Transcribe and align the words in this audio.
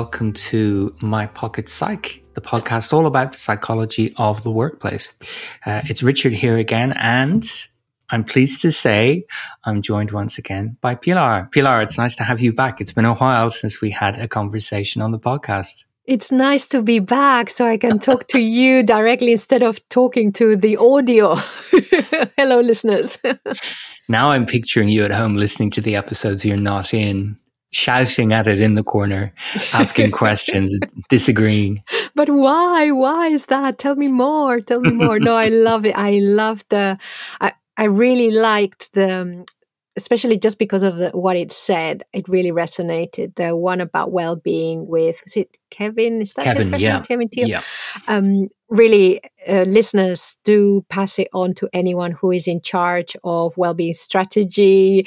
welcome 0.00 0.32
to 0.32 0.96
My 1.02 1.26
Pocket 1.26 1.68
Psych, 1.68 2.22
the 2.32 2.40
podcast 2.40 2.94
all 2.94 3.04
about 3.04 3.32
the 3.32 3.38
psychology 3.38 4.14
of 4.16 4.42
the 4.44 4.50
workplace. 4.50 5.12
Uh, 5.66 5.82
it's 5.84 6.02
Richard 6.02 6.32
here 6.32 6.56
again, 6.56 6.92
and 6.92 7.44
I'm 8.08 8.24
pleased 8.24 8.62
to 8.62 8.72
say 8.72 9.26
I'm 9.64 9.82
joined 9.82 10.12
once 10.12 10.38
again 10.38 10.78
by 10.80 10.94
Pilar. 10.94 11.50
Pilar, 11.52 11.82
it's 11.82 11.98
nice 11.98 12.14
to 12.16 12.24
have 12.24 12.40
you 12.40 12.50
back. 12.50 12.80
It's 12.80 12.94
been 12.94 13.04
a 13.04 13.12
while 13.14 13.50
since 13.50 13.82
we 13.82 13.90
had 13.90 14.18
a 14.18 14.26
conversation 14.26 15.02
on 15.02 15.10
the 15.10 15.18
podcast. 15.18 15.84
It's 16.06 16.32
nice 16.32 16.66
to 16.68 16.80
be 16.80 16.98
back 16.98 17.50
so 17.50 17.66
I 17.66 17.76
can 17.76 17.98
talk 17.98 18.26
to 18.28 18.38
you 18.38 18.82
directly 18.94 19.32
instead 19.32 19.62
of 19.62 19.86
talking 19.90 20.32
to 20.32 20.56
the 20.56 20.78
audio. 20.78 21.34
Hello, 22.38 22.60
listeners. 22.60 23.18
now 24.08 24.30
I'm 24.30 24.46
picturing 24.46 24.88
you 24.88 25.04
at 25.04 25.12
home 25.12 25.36
listening 25.36 25.70
to 25.72 25.82
the 25.82 25.94
episodes 25.94 26.42
you're 26.42 26.56
not 26.56 26.94
in, 26.94 27.36
shouting 27.72 28.32
at 28.32 28.46
it 28.46 28.60
in 28.60 28.74
the 28.74 28.82
corner, 28.82 29.32
asking 29.72 30.10
questions, 30.22 30.74
disagreeing. 31.08 31.82
But 32.14 32.28
why? 32.30 32.90
Why 32.90 33.28
is 33.28 33.46
that? 33.46 33.78
Tell 33.78 33.96
me 33.96 34.08
more. 34.08 34.60
Tell 34.60 34.80
me 34.80 34.92
more. 34.92 35.18
no, 35.18 35.34
I 35.34 35.48
love 35.48 35.86
it. 35.86 35.96
I 35.96 36.18
love 36.18 36.64
the. 36.68 36.98
I, 37.40 37.52
I 37.76 37.84
really 37.84 38.30
liked 38.30 38.92
the 38.92 39.20
um, 39.22 39.44
especially 39.96 40.38
just 40.38 40.58
because 40.58 40.82
of 40.82 40.96
the, 40.96 41.10
what 41.10 41.36
it 41.36 41.52
said, 41.52 42.04
it 42.12 42.28
really 42.28 42.52
resonated. 42.52 43.34
The 43.34 43.56
one 43.56 43.80
about 43.80 44.12
well-being 44.12 44.86
with 44.86 45.22
is 45.26 45.36
it 45.36 45.58
Kevin? 45.70 46.20
Is 46.22 46.34
that 46.34 46.44
Kevin? 46.44 46.78
Yeah, 46.78 47.00
Kevin 47.00 47.28
Thiel? 47.28 47.48
Yeah. 47.48 47.62
Um, 48.08 48.48
really, 48.68 49.20
uh, 49.48 49.62
listeners 49.62 50.36
do 50.44 50.84
pass 50.88 51.18
it 51.18 51.28
on 51.32 51.54
to 51.54 51.68
anyone 51.72 52.12
who 52.12 52.30
is 52.30 52.46
in 52.46 52.60
charge 52.60 53.16
of 53.24 53.56
well-being 53.56 53.94
strategy, 53.94 55.06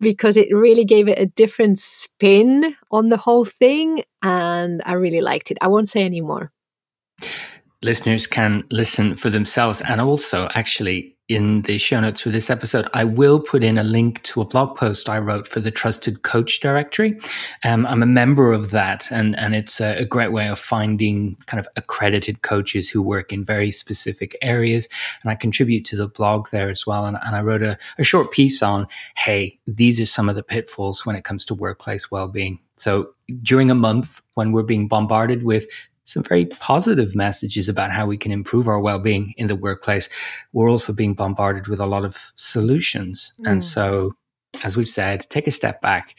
because 0.00 0.36
it 0.36 0.48
really 0.52 0.84
gave 0.84 1.08
it 1.08 1.18
a 1.18 1.26
different 1.26 1.78
spin 1.78 2.74
on 2.90 3.10
the 3.10 3.16
whole 3.16 3.44
thing, 3.44 4.02
and 4.22 4.82
I 4.84 4.94
really 4.94 5.20
liked 5.20 5.50
it. 5.50 5.58
I 5.60 5.68
won't 5.68 5.88
say 5.88 6.02
any 6.02 6.20
more. 6.20 6.50
Listeners 7.82 8.26
can 8.26 8.64
listen 8.70 9.16
for 9.16 9.30
themselves, 9.30 9.80
and 9.82 10.00
also 10.00 10.48
actually 10.54 11.13
in 11.28 11.62
the 11.62 11.78
show 11.78 12.00
notes 12.00 12.20
for 12.20 12.28
this 12.28 12.50
episode, 12.50 12.86
I 12.92 13.04
will 13.04 13.40
put 13.40 13.64
in 13.64 13.78
a 13.78 13.82
link 13.82 14.22
to 14.24 14.42
a 14.42 14.44
blog 14.44 14.76
post 14.76 15.08
I 15.08 15.18
wrote 15.18 15.48
for 15.48 15.58
the 15.58 15.70
Trusted 15.70 16.22
Coach 16.22 16.60
Directory. 16.60 17.18
Um, 17.64 17.86
I'm 17.86 18.02
a 18.02 18.06
member 18.06 18.52
of 18.52 18.72
that, 18.72 19.10
and, 19.10 19.38
and 19.38 19.54
it's 19.54 19.80
a, 19.80 19.96
a, 19.96 20.04
great 20.04 20.32
way 20.32 20.48
of 20.48 20.58
finding 20.58 21.36
kind 21.46 21.58
of 21.58 21.66
accredited 21.76 22.42
coaches 22.42 22.90
who 22.90 23.00
work 23.00 23.32
in 23.32 23.42
very 23.42 23.70
specific 23.70 24.36
areas. 24.42 24.86
And 25.22 25.30
I 25.30 25.34
contribute 25.34 25.86
to 25.86 25.96
the 25.96 26.08
blog 26.08 26.50
there 26.50 26.68
as 26.68 26.86
well. 26.86 27.06
And, 27.06 27.16
and 27.24 27.34
I 27.34 27.40
wrote 27.40 27.62
a, 27.62 27.78
a 27.98 28.04
short 28.04 28.30
piece 28.30 28.62
on 28.62 28.86
hey, 29.16 29.58
these 29.66 30.00
are 30.00 30.06
some 30.06 30.28
of 30.28 30.36
the 30.36 30.42
pitfalls 30.42 31.06
when 31.06 31.16
it 31.16 31.24
comes 31.24 31.46
to 31.46 31.54
workplace 31.54 32.10
well 32.10 32.28
being. 32.28 32.58
So 32.76 33.14
during 33.42 33.70
a 33.70 33.74
month 33.74 34.20
when 34.34 34.52
we're 34.52 34.62
being 34.62 34.88
bombarded 34.88 35.44
with 35.44 35.66
some 36.04 36.22
very 36.22 36.46
positive 36.46 37.14
messages 37.14 37.68
about 37.68 37.90
how 37.90 38.06
we 38.06 38.16
can 38.16 38.30
improve 38.30 38.68
our 38.68 38.80
well-being 38.80 39.34
in 39.36 39.46
the 39.46 39.56
workplace. 39.56 40.08
We're 40.52 40.70
also 40.70 40.92
being 40.92 41.14
bombarded 41.14 41.68
with 41.68 41.80
a 41.80 41.86
lot 41.86 42.04
of 42.04 42.32
solutions. 42.36 43.32
Mm. 43.40 43.50
and 43.52 43.64
so 43.64 44.14
as 44.62 44.76
we've 44.76 44.88
said 44.88 45.20
take 45.30 45.48
a 45.48 45.50
step 45.50 45.80
back 45.80 46.14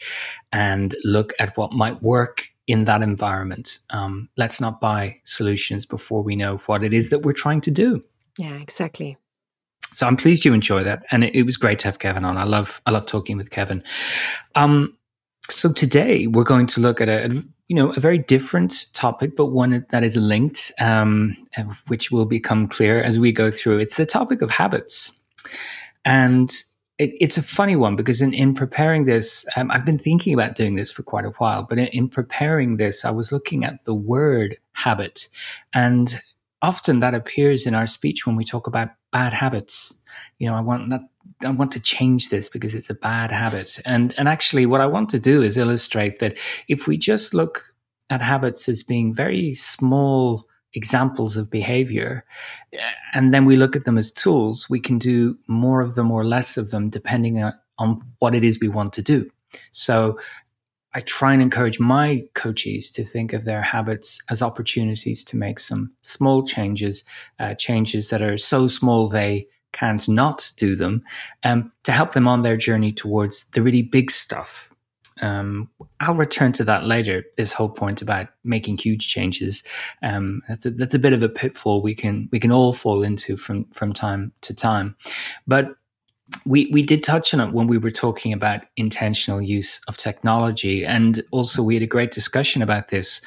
and 0.52 0.94
look 1.04 1.32
at 1.38 1.56
what 1.56 1.72
might 1.72 2.02
work 2.02 2.50
in 2.66 2.84
that 2.84 3.00
environment. 3.00 3.78
Um, 3.90 4.28
let's 4.36 4.60
not 4.60 4.80
buy 4.80 5.20
solutions 5.24 5.86
before 5.86 6.22
we 6.22 6.34
know 6.34 6.56
what 6.66 6.82
it 6.82 6.92
is 6.92 7.10
that 7.10 7.20
we're 7.20 7.32
trying 7.32 7.60
to 7.62 7.70
do. 7.70 8.02
Yeah 8.38 8.56
exactly. 8.56 9.16
So 9.92 10.06
i'm 10.06 10.16
pleased 10.16 10.44
you 10.44 10.52
enjoy 10.52 10.82
that. 10.84 11.04
And 11.10 11.24
it, 11.24 11.34
it 11.34 11.42
was 11.44 11.56
great 11.56 11.78
to 11.80 11.88
have 11.88 11.98
kevin 11.98 12.24
on. 12.24 12.36
I 12.36 12.44
love 12.44 12.82
i 12.86 12.90
love 12.90 13.06
talking 13.06 13.36
with 13.36 13.50
kevin. 13.50 13.82
Um, 14.54 14.96
so 15.48 15.72
today 15.72 16.26
we're 16.26 16.44
going 16.44 16.66
to 16.68 16.80
look 16.80 17.00
at 17.00 17.08
a, 17.08 17.44
you 17.68 17.76
know, 17.76 17.92
a 17.92 18.00
very 18.00 18.18
different 18.18 18.92
topic, 18.92 19.36
but 19.36 19.46
one 19.46 19.84
that 19.90 20.04
is 20.04 20.16
linked, 20.16 20.72
um, 20.78 21.36
which 21.88 22.10
will 22.10 22.24
become 22.24 22.68
clear 22.68 23.02
as 23.02 23.18
we 23.18 23.32
go 23.32 23.50
through. 23.50 23.78
It's 23.78 23.96
the 23.96 24.06
topic 24.06 24.42
of 24.42 24.50
habits. 24.50 25.12
And 26.04 26.50
it, 26.98 27.12
it's 27.20 27.36
a 27.36 27.42
funny 27.42 27.76
one 27.76 27.96
because 27.96 28.20
in, 28.20 28.32
in 28.32 28.54
preparing 28.54 29.04
this, 29.04 29.44
um, 29.56 29.70
I've 29.70 29.84
been 29.84 29.98
thinking 29.98 30.32
about 30.32 30.56
doing 30.56 30.76
this 30.76 30.90
for 30.90 31.02
quite 31.02 31.24
a 31.24 31.30
while, 31.30 31.62
but 31.62 31.78
in, 31.78 31.86
in 31.88 32.08
preparing 32.08 32.76
this, 32.76 33.04
I 33.04 33.10
was 33.10 33.32
looking 33.32 33.64
at 33.64 33.84
the 33.84 33.94
word 33.94 34.56
habit. 34.72 35.28
And 35.74 36.18
often 36.62 37.00
that 37.00 37.14
appears 37.14 37.66
in 37.66 37.74
our 37.74 37.86
speech 37.86 38.26
when 38.26 38.36
we 38.36 38.44
talk 38.44 38.66
about 38.66 38.90
bad 39.12 39.32
habits. 39.32 39.92
You 40.38 40.48
know, 40.48 40.54
I 40.54 40.60
want 40.60 40.90
that 40.90 41.02
I 41.44 41.50
want 41.50 41.72
to 41.72 41.80
change 41.80 42.28
this 42.28 42.48
because 42.48 42.74
it's 42.74 42.90
a 42.90 42.94
bad 42.94 43.30
habit. 43.30 43.80
And 43.84 44.14
and 44.18 44.28
actually 44.28 44.66
what 44.66 44.80
I 44.80 44.86
want 44.86 45.08
to 45.10 45.18
do 45.18 45.42
is 45.42 45.56
illustrate 45.56 46.18
that 46.18 46.36
if 46.68 46.86
we 46.86 46.96
just 46.96 47.34
look 47.34 47.64
at 48.10 48.22
habits 48.22 48.68
as 48.68 48.82
being 48.82 49.14
very 49.14 49.54
small 49.54 50.46
examples 50.74 51.36
of 51.36 51.50
behavior 51.50 52.24
and 53.14 53.32
then 53.32 53.46
we 53.46 53.56
look 53.56 53.74
at 53.74 53.84
them 53.84 53.98
as 53.98 54.12
tools, 54.12 54.68
we 54.68 54.78
can 54.78 54.98
do 54.98 55.36
more 55.48 55.80
of 55.80 55.94
them 55.94 56.10
or 56.10 56.24
less 56.24 56.56
of 56.56 56.70
them 56.70 56.90
depending 56.90 57.42
on, 57.42 57.54
on 57.78 58.02
what 58.18 58.34
it 58.34 58.44
is 58.44 58.60
we 58.60 58.68
want 58.68 58.92
to 58.92 59.02
do. 59.02 59.28
So 59.72 60.18
I 60.92 61.00
try 61.00 61.32
and 61.34 61.42
encourage 61.42 61.78
my 61.78 62.24
coaches 62.34 62.90
to 62.92 63.04
think 63.04 63.32
of 63.32 63.44
their 63.44 63.62
habits 63.62 64.22
as 64.30 64.42
opportunities 64.42 65.24
to 65.24 65.36
make 65.36 65.58
some 65.58 65.92
small 66.02 66.42
changes, 66.42 67.04
uh, 67.38 67.54
changes 67.54 68.08
that 68.08 68.22
are 68.22 68.38
so 68.38 68.66
small 68.66 69.08
they 69.08 69.46
can't 69.76 70.08
not 70.08 70.52
do 70.56 70.74
them 70.74 71.04
um, 71.44 71.70
to 71.84 71.92
help 71.92 72.12
them 72.14 72.26
on 72.26 72.42
their 72.42 72.56
journey 72.56 72.92
towards 72.92 73.44
the 73.52 73.62
really 73.62 73.82
big 73.82 74.10
stuff. 74.10 74.70
Um, 75.22 75.70
I'll 76.00 76.14
return 76.14 76.52
to 76.54 76.64
that 76.64 76.84
later. 76.84 77.24
This 77.36 77.52
whole 77.52 77.68
point 77.68 78.02
about 78.02 78.28
making 78.44 78.78
huge 78.78 79.08
changes 79.08 79.62
um, 80.02 80.42
that's 80.48 80.66
a, 80.66 80.70
that's 80.70 80.94
a 80.94 80.98
bit 80.98 81.14
of 81.14 81.22
a 81.22 81.28
pitfall 81.28 81.80
we 81.80 81.94
can 81.94 82.28
we 82.32 82.40
can 82.40 82.52
all 82.52 82.72
fall 82.72 83.02
into 83.02 83.36
from 83.36 83.64
from 83.66 83.92
time 83.92 84.32
to 84.42 84.54
time. 84.54 84.94
But 85.46 85.74
we 86.44 86.68
we 86.72 86.82
did 86.82 87.04
touch 87.04 87.32
on 87.32 87.40
it 87.40 87.52
when 87.54 87.66
we 87.66 87.78
were 87.78 87.90
talking 87.90 88.32
about 88.32 88.62
intentional 88.76 89.40
use 89.40 89.80
of 89.88 89.96
technology, 89.96 90.84
and 90.84 91.22
also 91.30 91.62
we 91.62 91.74
had 91.74 91.82
a 91.82 91.86
great 91.86 92.12
discussion 92.12 92.62
about 92.62 92.88
this 92.88 93.22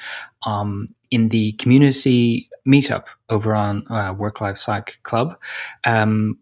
um, 0.46 0.94
in 1.10 1.28
the 1.30 1.52
community 1.52 2.49
meetup 2.66 3.06
over 3.28 3.54
on 3.54 3.86
uh, 3.90 4.14
Work 4.16 4.40
Life 4.40 4.56
Psych 4.56 4.98
Club, 5.02 5.36
um, 5.84 6.38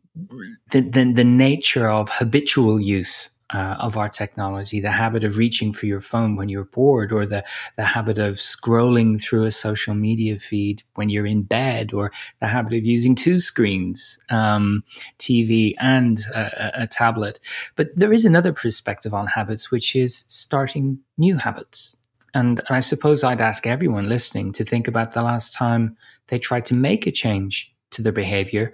the, 0.70 0.80
the, 0.80 1.12
the 1.12 1.24
nature 1.24 1.88
of 1.88 2.08
habitual 2.10 2.80
use 2.80 3.30
uh, 3.50 3.76
of 3.80 3.96
our 3.96 4.08
technology, 4.08 4.80
the 4.80 4.90
habit 4.90 5.24
of 5.24 5.38
reaching 5.38 5.72
for 5.72 5.86
your 5.86 6.00
phone 6.00 6.36
when 6.36 6.48
you're 6.48 6.64
bored, 6.64 7.12
or 7.12 7.24
the, 7.24 7.42
the 7.76 7.84
habit 7.84 8.18
of 8.18 8.34
scrolling 8.34 9.20
through 9.20 9.44
a 9.44 9.50
social 9.50 9.94
media 9.94 10.38
feed 10.38 10.82
when 10.94 11.08
you're 11.08 11.26
in 11.26 11.42
bed, 11.42 11.92
or 11.92 12.12
the 12.40 12.46
habit 12.46 12.74
of 12.74 12.84
using 12.84 13.14
two 13.14 13.38
screens, 13.38 14.18
um, 14.28 14.84
TV 15.18 15.74
and 15.80 16.20
a, 16.34 16.82
a, 16.82 16.86
tablet. 16.86 17.40
But 17.74 17.88
there 17.96 18.12
is 18.12 18.24
another 18.24 18.52
perspective 18.52 19.14
on 19.14 19.26
habits, 19.26 19.70
which 19.70 19.96
is 19.96 20.24
starting 20.28 20.98
new 21.16 21.38
habits. 21.38 21.96
And, 22.34 22.60
I 22.68 22.80
suppose 22.80 23.24
I'd 23.24 23.40
ask 23.40 23.66
everyone 23.66 24.08
listening 24.08 24.52
to 24.54 24.64
think 24.64 24.88
about 24.88 25.12
the 25.12 25.22
last 25.22 25.54
time 25.54 25.96
they 26.28 26.38
tried 26.38 26.66
to 26.66 26.74
make 26.74 27.06
a 27.06 27.12
change 27.12 27.72
to 27.90 28.02
their 28.02 28.12
behavior 28.12 28.72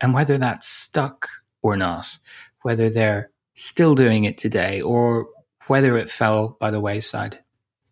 and 0.00 0.14
whether 0.14 0.38
that's 0.38 0.68
stuck 0.68 1.28
or 1.62 1.76
not, 1.76 2.18
whether 2.62 2.90
they're 2.90 3.30
still 3.54 3.94
doing 3.94 4.24
it 4.24 4.38
today 4.38 4.80
or 4.80 5.28
whether 5.66 5.96
it 5.96 6.10
fell 6.10 6.56
by 6.60 6.70
the 6.70 6.80
wayside. 6.80 7.38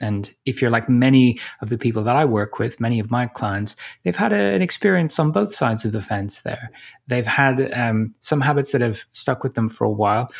And 0.01 0.35
if 0.45 0.61
you're 0.61 0.71
like 0.71 0.89
many 0.89 1.39
of 1.61 1.69
the 1.69 1.79
people 1.79 2.03
that 2.05 2.17
I 2.17 2.25
work 2.25 2.59
with, 2.59 2.81
many 2.81 2.99
of 2.99 3.11
my 3.11 3.27
clients, 3.27 3.77
they've 4.03 4.17
had 4.17 4.33
a, 4.33 4.55
an 4.55 4.61
experience 4.61 5.19
on 5.19 5.31
both 5.31 5.55
sides 5.55 5.85
of 5.85 5.93
the 5.93 6.03
fence 6.03 6.41
there. 6.41 6.71
They've 7.07 7.27
had 7.27 7.73
um, 7.73 8.15
some 8.21 8.41
habits 8.41 8.73
that 8.73 8.81
have 8.81 9.05
stuck 9.13 9.45
with 9.45 9.55
them 9.55 9.69
for 9.69 9.85
a 9.85 9.91
while. 9.91 10.31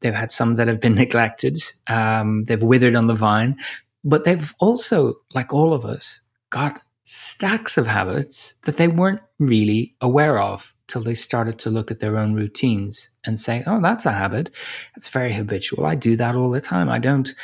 They've 0.00 0.14
had 0.14 0.30
some 0.30 0.54
that 0.54 0.68
have 0.68 0.80
been 0.80 0.94
neglected. 1.04 1.58
Um, 1.88 2.44
they've 2.44 2.62
withered 2.62 2.94
on 2.94 3.08
the 3.08 3.14
vine. 3.14 3.56
But 4.04 4.24
they've 4.24 4.54
also, 4.60 5.14
like 5.34 5.52
all 5.52 5.72
of 5.72 5.84
us, 5.84 6.20
got 6.50 6.80
stacks 7.04 7.76
of 7.76 7.86
habits 7.86 8.54
that 8.64 8.76
they 8.76 8.88
weren't 8.88 9.20
really 9.38 9.94
aware 10.00 10.38
of 10.38 10.74
till 10.86 11.02
they 11.02 11.14
started 11.14 11.58
to 11.58 11.70
look 11.70 11.90
at 11.90 12.00
their 12.00 12.16
own 12.16 12.34
routines 12.34 13.10
and 13.24 13.38
say, 13.38 13.62
oh, 13.66 13.80
that's 13.80 14.06
a 14.06 14.12
habit. 14.12 14.50
That's 14.94 15.08
very 15.08 15.32
habitual. 15.32 15.86
I 15.86 15.94
do 15.94 16.16
that 16.16 16.36
all 16.36 16.50
the 16.50 16.60
time. 16.60 16.88
I 16.88 16.98
don't 16.98 17.34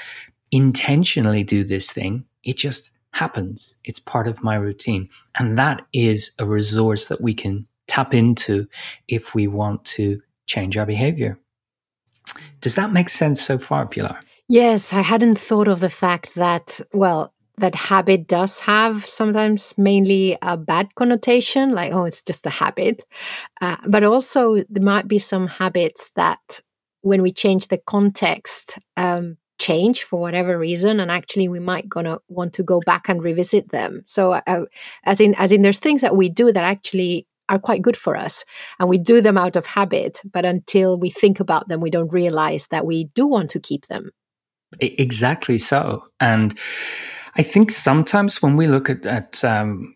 intentionally 0.53 1.43
do 1.44 1.64
this 1.64 1.91
thing. 1.91 2.25
It 2.43 2.56
just 2.56 2.93
happens. 3.12 3.79
It's 3.85 3.99
part 3.99 4.29
of 4.29 4.43
my 4.43 4.56
routine. 4.56 5.08
And 5.38 5.58
that 5.58 5.87
is 5.93 6.32
a 6.38 6.47
resource 6.47 7.08
that 7.08 7.20
we 7.20 7.35
can 7.35 7.67
tap 7.87 8.14
into 8.14 8.67
if 9.08 9.35
we 9.35 9.47
want 9.47 9.85
to 9.85 10.20
change 10.47 10.76
our 10.76 10.87
behavior. 10.87 11.38
Does 12.61 12.75
that 12.75 12.93
make 12.93 13.08
sense 13.08 13.41
so 13.41 13.58
far, 13.58 13.87
Pilar? 13.87 14.19
Yes, 14.48 14.93
I 14.93 15.00
hadn't 15.00 15.38
thought 15.38 15.66
of 15.69 15.81
the 15.81 15.90
fact 15.90 16.34
that, 16.37 16.81
well, 16.93 17.32
that 17.58 17.75
habit 17.75 18.26
does 18.28 18.60
have 18.60 19.04
sometimes 19.06 19.75
mainly 19.76 20.37
a 20.43 20.56
bad 20.56 20.94
connotation, 20.94 21.72
like, 21.72 21.93
oh, 21.93 22.04
it's 22.04 22.22
just 22.22 22.46
a 22.46 22.50
habit. 22.50 23.02
Uh, 23.60 23.76
but 23.88 24.04
also, 24.04 24.56
there 24.69 24.84
might 24.84 25.08
be 25.08 25.19
some 25.19 25.48
habits 25.48 26.10
that, 26.16 26.60
when 27.02 27.22
we 27.22 27.32
change 27.32 27.69
the 27.69 27.78
context, 27.78 28.78
um, 28.96 29.37
change 29.58 30.02
for 30.04 30.20
whatever 30.20 30.58
reason 30.58 31.00
and 31.00 31.10
actually 31.10 31.48
we 31.48 31.58
might 31.58 31.88
gonna 31.88 32.19
want 32.28 32.52
to 32.52 32.62
go 32.62 32.78
back 32.84 33.08
and 33.08 33.22
revisit 33.22 33.70
them 33.70 34.02
so 34.04 34.32
uh, 34.46 34.66
as 35.04 35.19
in 35.19 35.34
as 35.37 35.50
in 35.50 35.62
there's 35.62 35.78
things 35.78 36.02
that 36.02 36.14
we 36.14 36.28
do 36.28 36.52
that 36.52 36.62
actually 36.62 37.26
are 37.48 37.58
quite 37.58 37.81
good 37.81 37.96
for 37.96 38.14
us 38.16 38.44
and 38.78 38.87
we 38.88 38.98
do 38.98 39.22
them 39.22 39.38
out 39.38 39.56
of 39.56 39.64
habit 39.64 40.20
but 40.31 40.44
until 40.44 40.98
we 40.98 41.08
think 41.08 41.40
about 41.40 41.69
them 41.69 41.81
we 41.81 41.90
don't 41.90 42.12
realize 42.12 42.66
that 42.66 42.84
we 42.84 43.04
do 43.14 43.26
want 43.26 43.48
to 43.48 43.58
keep 43.58 43.87
them 43.87 44.10
exactly 44.81 45.58
so. 45.58 46.05
And 46.20 46.58
i 47.37 47.43
think 47.43 47.70
sometimes 47.70 48.43
when 48.43 48.56
we 48.56 48.67
look 48.67 48.90
at, 48.90 49.06
at 49.06 49.44
um, 49.44 49.94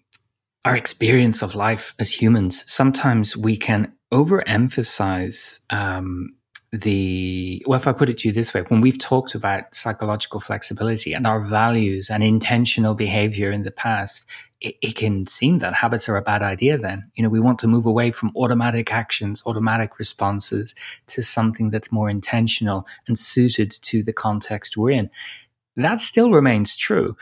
our 0.64 0.76
experience 0.76 1.42
of 1.42 1.54
life 1.54 1.94
as 1.98 2.10
humans 2.12 2.64
sometimes 2.70 3.36
we 3.36 3.56
can 3.56 3.92
overemphasize 4.12 5.60
um, 5.70 6.34
the 6.72 7.62
well 7.66 7.78
if 7.78 7.88
i 7.88 7.92
put 7.92 8.08
it 8.08 8.18
to 8.18 8.28
you 8.28 8.32
this 8.32 8.54
way 8.54 8.60
when 8.68 8.80
we've 8.80 8.98
talked 8.98 9.34
about 9.34 9.74
psychological 9.74 10.38
flexibility 10.38 11.12
and 11.12 11.26
our 11.26 11.40
values 11.40 12.08
and 12.10 12.22
intentional 12.22 12.94
behavior 12.94 13.50
in 13.50 13.64
the 13.64 13.72
past 13.72 14.24
it, 14.60 14.76
it, 14.82 14.94
can 14.94 15.26
seem 15.26 15.58
that 15.58 15.74
habits 15.74 16.08
are 16.08 16.16
a 16.16 16.22
bad 16.22 16.42
idea 16.42 16.76
then. 16.76 17.10
You 17.14 17.24
know 17.24 17.28
we 17.28 17.40
want 17.40 17.58
to 17.60 17.66
move 17.66 17.86
away 17.86 18.12
from 18.12 18.30
automatic 18.36 18.92
actions 18.92 19.42
automatic 19.46 19.98
responses 19.98 20.74
to 21.08 21.22
something 21.22 21.70
that's 21.70 21.90
more 21.90 22.08
intentional 22.08 22.86
and 23.08 23.18
suited 23.18 23.72
to 23.82 24.02
the 24.04 24.12
context 24.12 24.76
we're 24.76 24.90
in. 24.90 25.10
That 25.76 26.00
still 26.00 26.30
remains 26.30 26.76
true. 26.76 27.16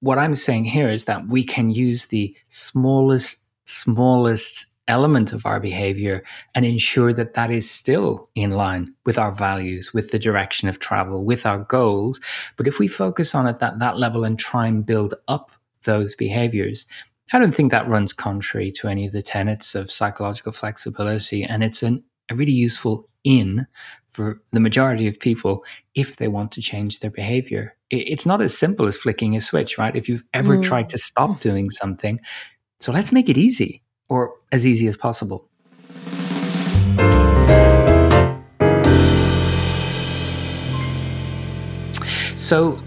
What 0.00 0.18
i'm 0.18 0.34
saying 0.34 0.64
here 0.64 0.90
is 0.90 1.04
that 1.04 1.28
we 1.28 1.44
can 1.44 1.70
use 1.70 2.06
the 2.06 2.34
smallest 2.48 3.40
smallest 3.66 4.66
element 4.88 5.32
of 5.32 5.46
our 5.46 5.60
behavior 5.60 6.24
and 6.54 6.64
ensure 6.64 7.12
that 7.12 7.34
that 7.34 7.50
is 7.50 7.70
still 7.70 8.28
in 8.34 8.50
line 8.50 8.94
with 9.06 9.18
our 9.18 9.30
values, 9.30 9.92
with 9.94 10.10
the 10.10 10.18
direction 10.18 10.68
of 10.68 10.78
travel, 10.80 11.24
with 11.24 11.46
our 11.46 11.60
goals. 11.60 12.20
But 12.56 12.66
if 12.66 12.78
we 12.78 12.88
focus 12.88 13.34
on 13.34 13.46
it 13.46 13.62
at 13.62 13.78
that 13.78 13.98
level 13.98 14.24
and 14.24 14.38
try 14.38 14.66
and 14.66 14.84
build 14.84 15.14
up 15.28 15.52
those 15.84 16.14
behaviors, 16.14 16.86
I 17.32 17.38
don't 17.38 17.54
think 17.54 17.70
that 17.70 17.88
runs 17.88 18.12
contrary 18.12 18.72
to 18.72 18.88
any 18.88 19.06
of 19.06 19.12
the 19.12 19.22
tenets 19.22 19.74
of 19.74 19.90
psychological 19.90 20.52
flexibility. 20.52 21.44
And 21.44 21.62
it's 21.62 21.82
an, 21.82 22.02
a 22.30 22.34
really 22.34 22.52
useful 22.52 23.08
in 23.22 23.66
for 24.08 24.40
the 24.52 24.60
majority 24.60 25.06
of 25.06 25.20
people 25.20 25.64
if 25.94 26.16
they 26.16 26.28
want 26.28 26.50
to 26.52 26.62
change 26.62 27.00
their 27.00 27.10
behavior. 27.10 27.76
It's 27.90 28.26
not 28.26 28.40
as 28.40 28.56
simple 28.56 28.86
as 28.86 28.96
flicking 28.96 29.36
a 29.36 29.40
switch, 29.40 29.78
right? 29.78 29.94
If 29.94 30.08
you've 30.08 30.24
ever 30.32 30.56
mm. 30.56 30.62
tried 30.62 30.88
to 30.90 30.98
stop 30.98 31.40
doing 31.40 31.70
something, 31.70 32.20
so 32.80 32.92
let's 32.92 33.12
make 33.12 33.28
it 33.28 33.38
easy 33.38 33.82
or 34.08 34.34
as 34.52 34.66
easy 34.66 34.86
as 34.86 34.96
possible. 34.96 35.48
So 42.34 42.80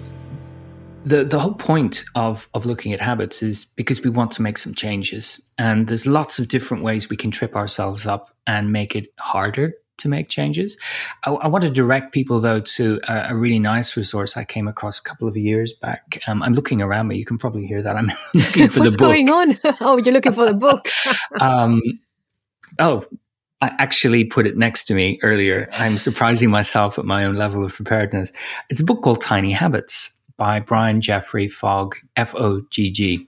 the 1.04 1.24
the 1.24 1.40
whole 1.40 1.54
point 1.54 2.06
of 2.16 2.48
of 2.54 2.66
looking 2.66 2.94
at 2.94 3.00
habits 3.00 3.44
is 3.44 3.66
because 3.66 4.02
we 4.02 4.10
want 4.10 4.32
to 4.32 4.42
make 4.42 4.58
some 4.58 4.74
changes 4.74 5.42
and 5.58 5.88
there's 5.88 6.06
lots 6.06 6.40
of 6.40 6.48
different 6.48 6.84
ways 6.84 7.10
we 7.10 7.18
can 7.18 7.32
trip 7.32 7.56
ourselves 7.56 8.06
up 8.06 8.34
and 8.48 8.72
make 8.72 8.96
it 8.96 9.08
harder 9.20 9.74
to 10.02 10.10
make 10.10 10.30
changes. 10.30 10.78
I, 11.24 11.32
I 11.32 11.48
want 11.48 11.64
to 11.64 11.70
direct 11.70 12.14
people 12.14 12.40
though 12.40 12.60
to 12.60 13.00
a, 13.08 13.28
a, 13.30 13.36
really 13.36 13.60
nice 13.60 13.96
resource 13.96 14.38
I 14.38 14.44
came 14.44 14.68
across 14.68 15.00
a 15.00 15.04
couple 15.04 15.28
of 15.28 15.38
years 15.38 15.74
back. 15.74 16.20
Um, 16.28 16.44
I'm 16.44 16.54
looking 16.54 16.82
around 16.82 17.08
me. 17.08 17.18
You 17.18 17.26
can 17.26 17.38
probably 17.38 17.66
hear 17.66 17.82
that. 17.82 17.96
I'm 17.96 18.12
looking 18.34 18.70
for 18.70 18.82
What's 18.82 18.94
the 18.94 18.98
book. 18.98 19.08
going 19.08 19.30
on? 19.30 19.60
oh, 19.82 19.98
you're 19.98 20.14
looking 20.14 20.34
for 20.34 20.46
the 20.46 20.54
book. 20.54 20.90
um, 21.40 21.82
oh, 22.80 23.06
I 23.62 23.72
actually 23.78 24.24
put 24.24 24.48
it 24.48 24.58
next 24.58 24.86
to 24.86 24.96
me 24.96 25.20
earlier. 25.22 25.70
I'm 25.74 25.98
surprising 25.98 26.50
myself 26.50 26.98
at 26.98 27.06
my 27.06 27.26
own 27.26 27.36
level 27.36 27.64
of 27.64 27.74
preparedness. 27.74 28.32
It's 28.70 28.82
a 28.82 28.86
book 28.86 29.04
called 29.04 29.22
Tiny 29.22 29.52
Habits 29.52 30.12
by 30.38 30.60
Brian 30.60 31.00
Jeffrey 31.00 31.48
Fogg, 31.48 31.96
F 32.16 32.34
O 32.34 32.62
G 32.72 32.90
G. 32.90 33.28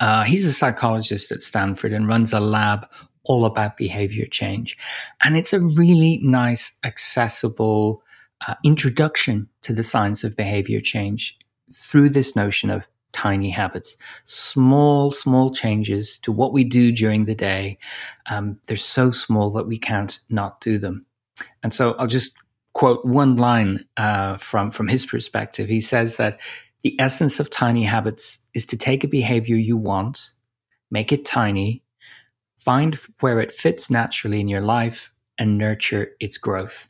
Uh, 0.00 0.24
he's 0.24 0.46
a 0.46 0.52
psychologist 0.52 1.30
at 1.30 1.42
Stanford 1.42 1.92
and 1.92 2.08
runs 2.08 2.32
a 2.32 2.40
lab 2.40 2.86
all 3.24 3.44
about 3.44 3.76
behavior 3.76 4.26
change. 4.26 4.76
And 5.22 5.36
it's 5.36 5.52
a 5.52 5.60
really 5.60 6.20
nice, 6.22 6.76
accessible 6.84 8.02
uh, 8.46 8.54
introduction 8.64 9.48
to 9.62 9.72
the 9.72 9.82
science 9.82 10.24
of 10.24 10.36
behavior 10.36 10.80
change 10.80 11.36
through 11.74 12.10
this 12.10 12.36
notion 12.36 12.70
of 12.70 12.88
tiny 13.12 13.48
habits, 13.48 13.96
small, 14.24 15.12
small 15.12 15.52
changes 15.52 16.18
to 16.18 16.32
what 16.32 16.52
we 16.52 16.64
do 16.64 16.92
during 16.92 17.24
the 17.24 17.34
day. 17.34 17.78
Um, 18.28 18.58
they're 18.66 18.76
so 18.76 19.10
small 19.10 19.50
that 19.52 19.68
we 19.68 19.78
can't 19.78 20.18
not 20.28 20.60
do 20.60 20.78
them. 20.78 21.06
And 21.62 21.72
so 21.72 21.92
I'll 21.92 22.08
just 22.08 22.36
quote 22.74 23.04
one 23.04 23.36
line 23.36 23.86
uh, 23.96 24.36
from, 24.36 24.72
from 24.72 24.88
his 24.88 25.06
perspective. 25.06 25.68
He 25.68 25.80
says 25.80 26.16
that 26.16 26.40
the 26.82 27.00
essence 27.00 27.40
of 27.40 27.48
tiny 27.48 27.84
habits 27.84 28.38
is 28.52 28.66
to 28.66 28.76
take 28.76 29.04
a 29.04 29.08
behavior 29.08 29.56
you 29.56 29.76
want, 29.76 30.32
make 30.90 31.12
it 31.12 31.24
tiny, 31.24 31.83
find 32.64 32.94
where 33.20 33.40
it 33.40 33.52
fits 33.52 33.90
naturally 33.90 34.40
in 34.40 34.48
your 34.48 34.60
life 34.60 35.12
and 35.38 35.58
nurture 35.58 36.08
its 36.20 36.38
growth. 36.38 36.88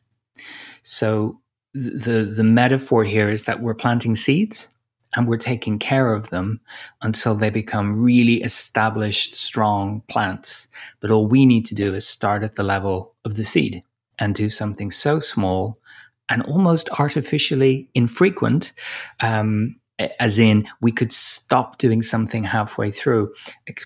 So 0.82 1.41
the 1.75 2.25
the 2.25 2.44
metaphor 2.44 3.05
here 3.05 3.29
is 3.29 3.44
that 3.44 3.61
we're 3.61 3.75
planting 3.75 4.15
seeds 4.15 4.69
and 5.17 5.29
we're 5.29 5.37
taking 5.37 5.79
care 5.79 6.12
of 6.12 6.31
them 6.31 6.61
until 7.03 7.35
they 7.35 7.50
become 7.50 8.03
really 8.03 8.43
established 8.43 9.35
strong 9.35 10.03
plants 10.09 10.69
but 11.00 11.11
all 11.11 11.26
we 11.26 11.44
need 11.44 11.67
to 11.67 11.75
do 11.75 11.94
is 11.94 12.06
start 12.06 12.44
at 12.44 12.55
the 12.55 12.62
level 12.62 13.15
of 13.25 13.35
the 13.35 13.43
seed 13.43 13.82
and 14.20 14.37
do 14.37 14.49
something 14.49 14.91
so 14.91 15.19
small 15.19 15.79
and 16.29 16.43
almost 16.43 16.88
artificially 16.99 17.88
infrequent 17.94 18.73
um, 19.20 19.75
as 19.99 20.38
in 20.38 20.67
we 20.81 20.93
could 20.93 21.12
stop 21.12 21.79
doing 21.79 22.02
something 22.02 22.44
halfway 22.44 22.91
through. 22.91 23.32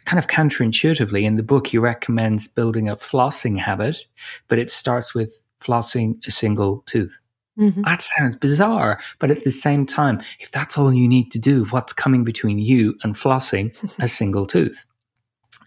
kind 0.05 0.19
of 0.19 0.27
counterintuitively, 0.29 1.23
in 1.23 1.37
the 1.37 1.43
book, 1.43 1.67
he 1.67 1.79
recommends 1.79 2.49
building 2.49 2.89
a 2.89 2.97
flossing 2.97 3.59
habit, 3.59 4.07
but 4.49 4.59
it 4.59 4.71
starts 4.71 5.15
with 5.15 5.41
flossing 5.61 6.17
a 6.27 6.31
single 6.31 6.83
tooth. 6.87 7.21
Mm-hmm. 7.59 7.83
That 7.83 8.03
sounds 8.03 8.37
bizarre, 8.37 9.01
but 9.19 9.31
at 9.31 9.43
the 9.43 9.51
same 9.51 9.85
time, 9.85 10.23
if 10.39 10.51
that's 10.51 10.79
all 10.79 10.93
you 10.93 11.09
need 11.09 11.33
to 11.33 11.39
do, 11.39 11.65
what's 11.67 11.93
coming 11.93 12.23
between 12.23 12.59
you 12.59 12.97
and 13.03 13.15
flossing 13.15 13.75
a 13.99 14.09
single 14.09 14.47
tooth? 14.47 14.85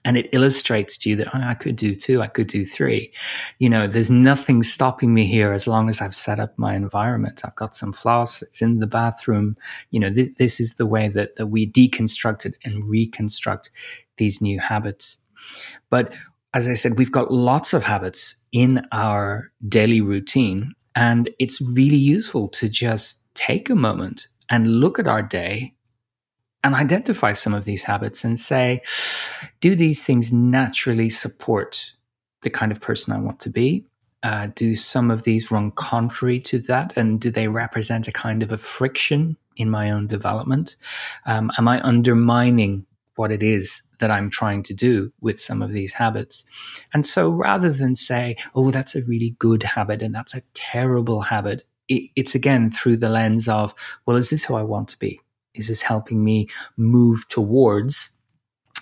And 0.03 0.17
it 0.17 0.29
illustrates 0.31 0.97
to 0.97 1.09
you 1.09 1.15
that 1.17 1.27
oh, 1.33 1.39
I 1.41 1.53
could 1.53 1.75
do 1.75 1.95
two, 1.95 2.21
I 2.21 2.27
could 2.27 2.47
do 2.47 2.65
three. 2.65 3.11
You 3.59 3.69
know, 3.69 3.87
there's 3.87 4.09
nothing 4.09 4.63
stopping 4.63 5.13
me 5.13 5.25
here 5.25 5.51
as 5.51 5.67
long 5.67 5.89
as 5.89 6.01
I've 6.01 6.15
set 6.15 6.39
up 6.39 6.57
my 6.57 6.75
environment. 6.75 7.41
I've 7.43 7.55
got 7.55 7.75
some 7.75 7.93
floss, 7.93 8.41
it's 8.41 8.61
in 8.61 8.79
the 8.79 8.87
bathroom. 8.87 9.57
You 9.91 9.99
know, 9.99 10.09
this, 10.09 10.29
this 10.37 10.59
is 10.59 10.75
the 10.75 10.85
way 10.85 11.07
that, 11.09 11.35
that 11.35 11.47
we 11.47 11.69
deconstruct 11.69 12.45
it 12.45 12.55
and 12.63 12.83
reconstruct 12.85 13.69
these 14.17 14.41
new 14.41 14.59
habits. 14.59 15.19
But 15.89 16.13
as 16.53 16.67
I 16.67 16.73
said, 16.73 16.97
we've 16.97 17.11
got 17.11 17.31
lots 17.31 17.73
of 17.73 17.83
habits 17.83 18.35
in 18.51 18.85
our 18.91 19.51
daily 19.67 20.01
routine, 20.01 20.73
and 20.95 21.29
it's 21.39 21.61
really 21.61 21.97
useful 21.97 22.49
to 22.49 22.67
just 22.67 23.19
take 23.33 23.69
a 23.69 23.75
moment 23.75 24.27
and 24.49 24.79
look 24.79 24.99
at 24.99 25.07
our 25.07 25.21
day 25.21 25.73
and 26.63 26.75
identify 26.75 27.33
some 27.33 27.53
of 27.53 27.65
these 27.65 27.83
habits 27.83 28.23
and 28.23 28.39
say, 28.39 28.81
do 29.61 29.75
these 29.75 30.03
things 30.03 30.31
naturally 30.31 31.09
support 31.09 31.93
the 32.41 32.49
kind 32.49 32.71
of 32.71 32.79
person 32.79 33.13
I 33.13 33.19
want 33.19 33.39
to 33.41 33.49
be? 33.49 33.85
Uh, 34.23 34.47
do 34.53 34.75
some 34.75 35.09
of 35.09 35.23
these 35.23 35.51
run 35.51 35.71
contrary 35.71 36.39
to 36.41 36.59
that? 36.59 36.93
And 36.95 37.19
do 37.19 37.31
they 37.31 37.47
represent 37.47 38.07
a 38.07 38.11
kind 38.11 38.43
of 38.43 38.51
a 38.51 38.57
friction 38.57 39.37
in 39.57 39.69
my 39.69 39.89
own 39.89 40.07
development? 40.07 40.77
Um, 41.25 41.51
am 41.57 41.67
I 41.67 41.81
undermining 41.81 42.85
what 43.15 43.31
it 43.31 43.41
is 43.41 43.81
that 43.99 44.11
I'm 44.11 44.29
trying 44.29 44.63
to 44.63 44.73
do 44.73 45.11
with 45.21 45.41
some 45.41 45.63
of 45.63 45.71
these 45.71 45.93
habits? 45.93 46.45
And 46.93 47.05
so 47.05 47.29
rather 47.29 47.71
than 47.71 47.95
say, 47.95 48.37
oh, 48.53 48.69
that's 48.69 48.95
a 48.95 49.03
really 49.03 49.31
good 49.39 49.63
habit 49.63 50.03
and 50.03 50.13
that's 50.13 50.35
a 50.35 50.43
terrible 50.53 51.21
habit, 51.21 51.65
it, 51.87 52.11
it's 52.15 52.35
again 52.35 52.69
through 52.69 52.97
the 52.97 53.09
lens 53.09 53.47
of, 53.47 53.73
well, 54.05 54.17
is 54.17 54.29
this 54.29 54.45
who 54.45 54.53
I 54.53 54.63
want 54.63 54.89
to 54.89 54.99
be? 54.99 55.19
Is 55.53 55.67
this 55.67 55.81
helping 55.81 56.23
me 56.23 56.47
move 56.77 57.27
towards? 57.27 58.11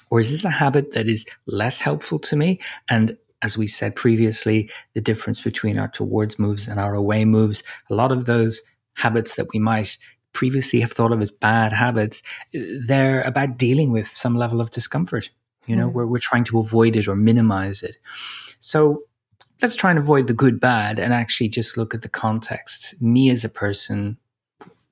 Or 0.10 0.20
is 0.20 0.32
this 0.32 0.46
a 0.46 0.50
habit 0.50 0.94
that 0.94 1.08
is 1.08 1.26
less 1.46 1.80
helpful 1.80 2.20
to 2.20 2.36
me? 2.36 2.60
And 2.90 3.18
as 3.42 3.58
we 3.58 3.68
said 3.68 3.96
previously, 3.96 4.70
the 4.94 5.02
difference 5.02 5.42
between 5.42 5.78
our 5.80 5.88
towards 5.88 6.38
moves 6.38 6.68
and 6.68 6.80
our 6.80 6.94
away 6.94 7.26
moves, 7.26 7.64
a 7.90 7.96
lot 7.96 8.12
of 8.12 8.26
those 8.26 8.62
habits 8.96 9.36
that 9.36 9.48
we 9.54 9.60
might 9.60 9.98
previously 10.34 10.82
have 10.82 10.92
thought 10.92 11.12
of 11.12 11.22
as 11.22 11.32
bad 11.32 11.74
habits, 11.74 12.22
they're 12.54 13.22
about 13.22 13.58
dealing 13.58 13.92
with 13.92 14.08
some 14.08 14.36
level 14.36 14.62
of 14.62 14.72
discomfort. 14.72 15.30
You 15.66 15.76
know, 15.76 15.90
mm. 15.90 15.94
where 15.94 16.08
we're 16.08 16.20
trying 16.20 16.46
to 16.46 16.60
avoid 16.60 16.96
it 16.96 17.08
or 17.08 17.16
minimize 17.16 17.84
it. 17.84 17.98
So 18.60 19.04
let's 19.62 19.76
try 19.76 19.92
and 19.92 20.00
avoid 20.00 20.28
the 20.28 20.34
good 20.34 20.60
bad 20.60 20.98
and 20.98 21.14
actually 21.14 21.50
just 21.50 21.78
look 21.78 21.94
at 21.94 22.02
the 22.02 22.10
context. 22.10 23.00
Me 23.02 23.30
as 23.30 23.44
a 23.44 23.50
person, 23.50 24.18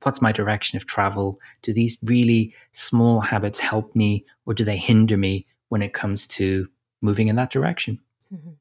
what's 0.08 0.22
my 0.22 0.32
direction 0.32 0.78
of 0.78 0.86
travel? 0.86 1.38
Do 1.64 1.74
these 1.74 1.98
really 2.02 2.54
small 2.72 3.20
habits 3.20 3.60
help 3.60 3.94
me 3.94 4.24
or 4.46 4.54
do 4.54 4.64
they 4.64 4.78
hinder 4.78 5.18
me 5.18 5.46
when 5.68 5.82
it 5.82 5.94
comes 5.94 6.26
to 6.28 6.66
moving 7.02 7.28
in 7.28 7.36
that 7.36 7.52
direction? 7.52 8.00
Mm-hmm. 8.34 8.52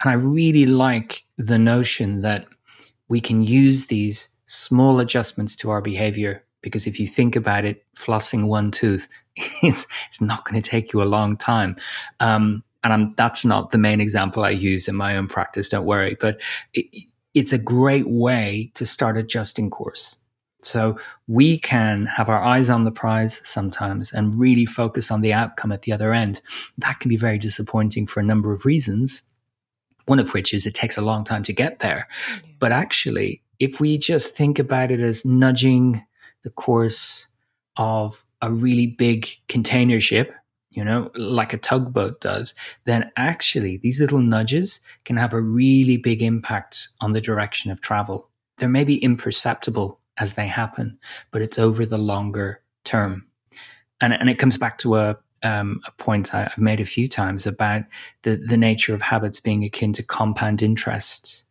And 0.00 0.10
I 0.10 0.14
really 0.14 0.66
like 0.66 1.22
the 1.38 1.56
notion 1.56 2.22
that 2.22 2.46
we 3.06 3.20
can 3.20 3.44
use 3.44 3.86
these 3.86 4.28
small 4.46 4.98
adjustments 4.98 5.54
to 5.56 5.70
our 5.70 5.80
behavior. 5.80 6.42
Because 6.62 6.88
if 6.88 6.98
you 6.98 7.06
think 7.06 7.36
about 7.36 7.64
it, 7.64 7.84
flossing 7.96 8.48
one 8.48 8.72
tooth, 8.72 9.06
it's, 9.62 9.86
it's 10.08 10.20
not 10.20 10.44
going 10.44 10.60
to 10.60 10.68
take 10.68 10.92
you 10.92 11.00
a 11.00 11.04
long 11.04 11.36
time. 11.36 11.76
Um, 12.18 12.64
and 12.82 12.92
I'm, 12.92 13.14
that's 13.16 13.44
not 13.44 13.70
the 13.70 13.78
main 13.78 14.00
example 14.00 14.42
I 14.42 14.50
use 14.50 14.88
in 14.88 14.96
my 14.96 15.16
own 15.16 15.28
practice, 15.28 15.68
don't 15.68 15.86
worry. 15.86 16.16
But 16.20 16.40
it, 16.74 16.86
it's 17.34 17.52
a 17.52 17.58
great 17.58 18.08
way 18.08 18.70
to 18.74 18.86
start 18.86 19.16
adjusting 19.16 19.70
course. 19.70 20.16
So 20.64 20.98
we 21.26 21.58
can 21.58 22.06
have 22.06 22.28
our 22.28 22.40
eyes 22.40 22.70
on 22.70 22.84
the 22.84 22.92
prize 22.92 23.40
sometimes 23.44 24.12
and 24.12 24.38
really 24.38 24.64
focus 24.64 25.10
on 25.10 25.20
the 25.20 25.32
outcome 25.32 25.72
at 25.72 25.82
the 25.82 25.92
other 25.92 26.12
end. 26.12 26.40
That 26.78 27.00
can 27.00 27.08
be 27.08 27.16
very 27.16 27.38
disappointing 27.38 28.06
for 28.06 28.20
a 28.20 28.24
number 28.24 28.52
of 28.52 28.64
reasons. 28.64 29.22
One 30.06 30.18
of 30.18 30.32
which 30.34 30.54
is 30.54 30.66
it 30.66 30.74
takes 30.74 30.96
a 30.96 31.02
long 31.02 31.24
time 31.24 31.42
to 31.44 31.52
get 31.52 31.80
there. 31.80 32.08
But 32.58 32.72
actually, 32.72 33.42
if 33.58 33.80
we 33.80 33.98
just 33.98 34.36
think 34.36 34.58
about 34.58 34.90
it 34.90 35.00
as 35.00 35.24
nudging 35.24 36.04
the 36.44 36.50
course 36.50 37.26
of 37.76 38.24
a 38.40 38.52
really 38.52 38.86
big 38.86 39.28
container 39.48 40.00
ship, 40.00 40.34
you 40.72 40.84
know, 40.84 41.10
like 41.14 41.52
a 41.52 41.58
tugboat 41.58 42.20
does, 42.20 42.54
then 42.84 43.10
actually 43.16 43.76
these 43.76 44.00
little 44.00 44.20
nudges 44.20 44.80
can 45.04 45.16
have 45.16 45.32
a 45.32 45.40
really 45.40 45.96
big 45.96 46.22
impact 46.22 46.88
on 47.00 47.12
the 47.12 47.20
direction 47.20 47.70
of 47.70 47.80
travel. 47.80 48.28
They 48.58 48.66
may 48.66 48.84
be 48.84 48.96
imperceptible 48.96 49.98
as 50.18 50.34
they 50.34 50.46
happen, 50.46 50.98
but 51.30 51.42
it's 51.42 51.58
over 51.58 51.84
the 51.84 51.98
longer 51.98 52.62
term. 52.84 53.26
And, 54.00 54.12
and 54.12 54.28
it 54.28 54.38
comes 54.38 54.56
back 54.56 54.78
to 54.78 54.96
a, 54.96 55.18
um, 55.42 55.80
a 55.86 55.92
point 55.92 56.34
I, 56.34 56.42
have 56.42 56.58
made 56.58 56.80
a 56.80 56.86
few 56.86 57.08
times 57.08 57.46
about 57.46 57.82
the, 58.22 58.36
the 58.36 58.56
nature 58.56 58.94
of 58.94 59.02
habits 59.02 59.40
being 59.40 59.64
akin 59.64 59.92
to 59.94 60.02
compound 60.02 60.62
interest. 60.62 61.44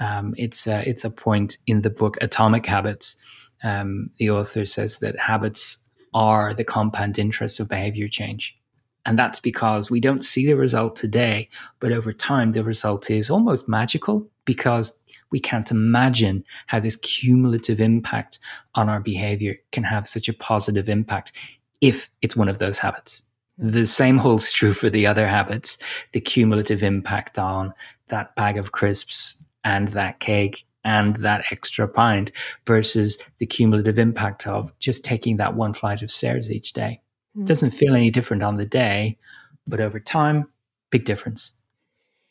Um, 0.00 0.34
it's, 0.36 0.66
a, 0.66 0.88
it's 0.88 1.04
a 1.04 1.10
point 1.10 1.58
in 1.66 1.82
the 1.82 1.90
book 1.90 2.16
Atomic 2.20 2.66
Habits. 2.66 3.16
Um, 3.62 4.10
the 4.18 4.30
author 4.30 4.66
says 4.66 4.98
that 4.98 5.18
habits 5.18 5.78
are 6.12 6.54
the 6.54 6.64
compound 6.64 7.18
interest 7.18 7.60
of 7.60 7.68
behavior 7.68 8.08
change. 8.08 8.56
And 9.06 9.18
that's 9.18 9.40
because 9.40 9.90
we 9.90 10.00
don't 10.00 10.24
see 10.24 10.46
the 10.46 10.56
result 10.56 10.96
today, 10.96 11.48
but 11.78 11.92
over 11.92 12.12
time, 12.12 12.52
the 12.52 12.64
result 12.64 13.10
is 13.10 13.30
almost 13.30 13.68
magical 13.68 14.26
because 14.44 14.98
we 15.30 15.40
can't 15.40 15.70
imagine 15.70 16.44
how 16.66 16.80
this 16.80 16.96
cumulative 16.96 17.80
impact 17.80 18.38
on 18.74 18.88
our 18.88 19.00
behavior 19.00 19.56
can 19.72 19.84
have 19.84 20.06
such 20.06 20.28
a 20.28 20.32
positive 20.32 20.88
impact 20.88 21.32
if 21.80 22.10
it's 22.22 22.36
one 22.36 22.48
of 22.48 22.58
those 22.58 22.78
habits. 22.78 23.22
The 23.58 23.86
same 23.86 24.18
holds 24.18 24.52
true 24.52 24.72
for 24.72 24.90
the 24.90 25.06
other 25.06 25.26
habits, 25.26 25.78
the 26.12 26.20
cumulative 26.20 26.82
impact 26.82 27.38
on 27.38 27.74
that 28.08 28.34
bag 28.36 28.58
of 28.58 28.72
crisps 28.72 29.36
and 29.64 29.88
that 29.88 30.20
cake 30.20 30.64
and 30.84 31.16
that 31.16 31.46
extra 31.50 31.88
pint 31.88 32.30
versus 32.66 33.18
the 33.38 33.46
cumulative 33.46 33.98
impact 33.98 34.46
of 34.46 34.76
just 34.78 35.04
taking 35.04 35.36
that 35.38 35.54
one 35.54 35.72
flight 35.72 36.02
of 36.02 36.10
stairs 36.10 36.50
each 36.50 36.72
day. 36.72 37.00
Mm. 37.36 37.46
Doesn't 37.46 37.70
feel 37.70 37.94
any 37.94 38.10
different 38.10 38.42
on 38.42 38.56
the 38.56 38.66
day, 38.66 39.18
but 39.66 39.80
over 39.80 40.00
time, 40.00 40.48
big 40.90 41.04
difference. 41.04 41.52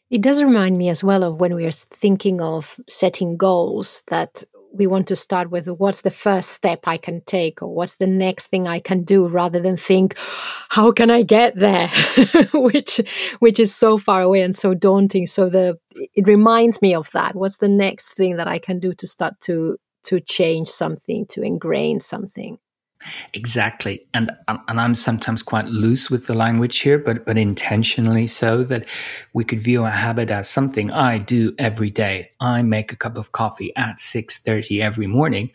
It 0.10 0.22
does 0.22 0.44
remind 0.44 0.78
me 0.78 0.90
as 0.90 1.04
well 1.04 1.24
of 1.24 1.40
when 1.40 1.56
we 1.56 1.66
are 1.66 1.72
thinking 1.72 2.40
of 2.40 2.80
setting 2.88 3.36
goals 3.36 4.04
that 4.08 4.44
we 4.74 4.88
want 4.88 5.08
to 5.08 5.16
start 5.16 5.52
with 5.52 5.68
what's 5.68 6.02
the 6.02 6.12
first 6.12 6.50
step 6.50 6.88
I 6.88 6.98
can 6.98 7.22
take 7.22 7.62
or 7.62 7.74
what's 7.74 7.96
the 7.96 8.08
next 8.08 8.48
thing 8.48 8.68
I 8.68 8.80
can 8.80 9.04
do 9.04 9.28
rather 9.28 9.60
than 9.60 9.78
think 9.78 10.16
how 10.70 10.92
can 10.92 11.12
I 11.12 11.22
get 11.22 11.56
there 11.56 11.88
which 12.54 13.00
which 13.40 13.60
is 13.60 13.74
so 13.74 13.98
far 13.98 14.22
away 14.22 14.42
and 14.42 14.56
so 14.56 14.74
daunting 14.74 15.28
so 15.28 15.48
the 15.48 15.78
it 15.96 16.28
reminds 16.28 16.82
me 16.82 16.96
of 16.96 17.12
that 17.12 17.36
what's 17.36 17.58
the 17.58 17.70
next 17.70 18.14
thing 18.14 18.38
that 18.38 18.48
I 18.48 18.58
can 18.58 18.80
do 18.80 18.94
to 18.96 19.08
start 19.08 19.40
to 19.42 19.78
to 20.06 20.20
change 20.20 20.68
something 20.68 21.26
to 21.28 21.44
ingrain 21.44 22.00
something 22.00 22.58
Exactly, 23.34 24.06
and 24.14 24.32
and 24.48 24.80
I'm 24.80 24.96
sometimes 24.96 25.44
quite 25.44 25.66
loose 25.66 26.10
with 26.10 26.28
the 26.28 26.34
language 26.34 26.80
here, 26.80 26.98
but 26.98 27.26
but 27.26 27.38
intentionally 27.38 28.28
so 28.28 28.64
that 28.64 28.86
we 29.34 29.44
could 29.44 29.62
view 29.62 29.86
a 29.86 29.90
habit 29.90 30.30
as 30.32 30.50
something 30.50 30.92
I 30.92 31.18
do 31.18 31.54
every 31.58 31.90
day. 31.90 32.32
I 32.40 32.62
make 32.62 32.92
a 32.92 32.96
cup 32.96 33.18
of 33.18 33.32
coffee 33.32 33.76
at 33.76 34.00
six 34.00 34.40
thirty 34.40 34.82
every 34.82 35.08
morning, 35.08 35.52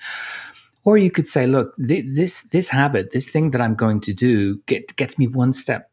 or 0.85 0.99
you 0.99 1.11
could 1.11 1.27
say, 1.27 1.47
look, 1.47 1.75
th- 1.77 2.07
this 2.15 2.43
this 2.45 2.69
habit, 2.69 3.13
this 3.13 3.31
thing 3.31 3.51
that 3.53 3.61
I'm 3.61 3.75
going 3.75 4.01
to 4.01 4.13
do, 4.13 4.59
get, 4.67 4.95
gets 4.97 5.19
me 5.19 5.27
one 5.27 5.53
step 5.53 5.91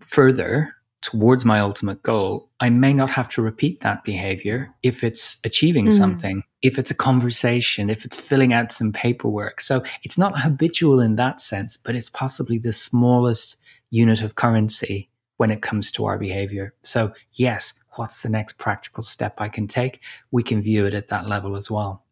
further 0.00 0.74
towards 1.04 1.44
my 1.44 1.60
ultimate 1.60 2.02
goal, 2.02 2.48
I 2.60 2.70
may 2.70 2.94
not 2.94 3.10
have 3.10 3.28
to 3.30 3.42
repeat 3.42 3.80
that 3.80 4.04
behavior 4.04 4.74
if 4.82 5.04
it's 5.04 5.38
achieving 5.44 5.88
mm. 5.88 5.92
something, 5.92 6.42
if 6.62 6.78
it's 6.78 6.90
a 6.90 6.94
conversation, 6.94 7.90
if 7.90 8.06
it's 8.06 8.18
filling 8.18 8.54
out 8.54 8.72
some 8.72 8.90
paperwork. 8.90 9.60
So 9.60 9.82
it's 10.02 10.16
not 10.16 10.40
habitual 10.40 11.00
in 11.00 11.16
that 11.16 11.42
sense, 11.42 11.76
but 11.76 11.94
it's 11.94 12.08
possibly 12.08 12.56
the 12.56 12.72
smallest 12.72 13.58
unit 13.90 14.22
of 14.22 14.36
currency 14.36 15.10
when 15.36 15.50
it 15.50 15.60
comes 15.60 15.92
to 15.92 16.06
our 16.06 16.16
behavior. 16.16 16.72
So, 16.80 17.12
yes, 17.34 17.74
what's 17.96 18.22
the 18.22 18.30
next 18.30 18.56
practical 18.56 19.02
step 19.02 19.42
I 19.42 19.50
can 19.50 19.68
take? 19.68 20.00
We 20.30 20.42
can 20.42 20.62
view 20.62 20.86
it 20.86 20.94
at 20.94 21.08
that 21.08 21.28
level 21.28 21.54
as 21.54 21.70
well. 21.70 22.02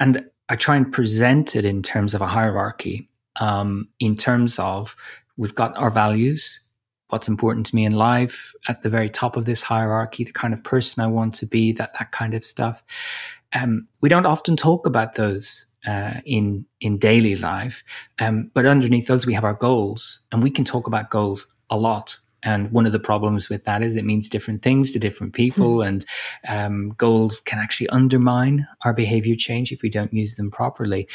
And 0.00 0.24
I 0.48 0.56
try 0.56 0.76
and 0.76 0.90
present 0.90 1.54
it 1.54 1.66
in 1.66 1.82
terms 1.82 2.14
of 2.14 2.22
a 2.22 2.26
hierarchy, 2.26 3.10
um, 3.36 3.88
in 4.00 4.16
terms 4.16 4.58
of 4.58 4.96
we've 5.36 5.54
got 5.54 5.76
our 5.76 5.90
values, 5.90 6.60
what's 7.08 7.28
important 7.28 7.66
to 7.66 7.74
me 7.74 7.84
in 7.84 7.92
life 7.92 8.54
at 8.68 8.82
the 8.82 8.90
very 8.90 9.10
top 9.10 9.36
of 9.36 9.44
this 9.44 9.62
hierarchy, 9.62 10.24
the 10.24 10.32
kind 10.32 10.54
of 10.54 10.62
person 10.62 11.02
I 11.02 11.06
want 11.06 11.34
to 11.34 11.46
be, 11.46 11.72
that 11.72 11.94
that 11.98 12.12
kind 12.12 12.34
of 12.34 12.44
stuff. 12.44 12.82
Um, 13.54 13.88
we 14.00 14.08
don't 14.08 14.26
often 14.26 14.56
talk 14.56 14.86
about 14.86 15.14
those 15.14 15.66
uh, 15.86 16.14
in 16.24 16.66
in 16.80 16.98
daily 16.98 17.36
life, 17.36 17.82
um, 18.18 18.50
but 18.54 18.66
underneath 18.66 19.06
those 19.06 19.26
we 19.26 19.34
have 19.34 19.44
our 19.44 19.54
goals, 19.54 20.20
and 20.32 20.42
we 20.42 20.50
can 20.50 20.64
talk 20.64 20.86
about 20.86 21.10
goals 21.10 21.46
a 21.70 21.78
lot. 21.78 22.18
And 22.44 22.70
one 22.70 22.86
of 22.86 22.92
the 22.92 23.00
problems 23.00 23.48
with 23.48 23.64
that 23.64 23.82
is 23.82 23.96
it 23.96 24.04
means 24.04 24.28
different 24.28 24.62
things 24.62 24.92
to 24.92 24.98
different 24.98 25.32
people, 25.32 25.78
mm. 25.78 25.88
and 25.88 26.06
um, 26.46 26.90
goals 26.90 27.40
can 27.40 27.58
actually 27.58 27.88
undermine 27.88 28.66
our 28.84 28.92
behavior 28.92 29.34
change 29.34 29.72
if 29.72 29.82
we 29.82 29.88
don't 29.88 30.12
use 30.12 30.36
them 30.36 30.50
properly. 30.50 31.08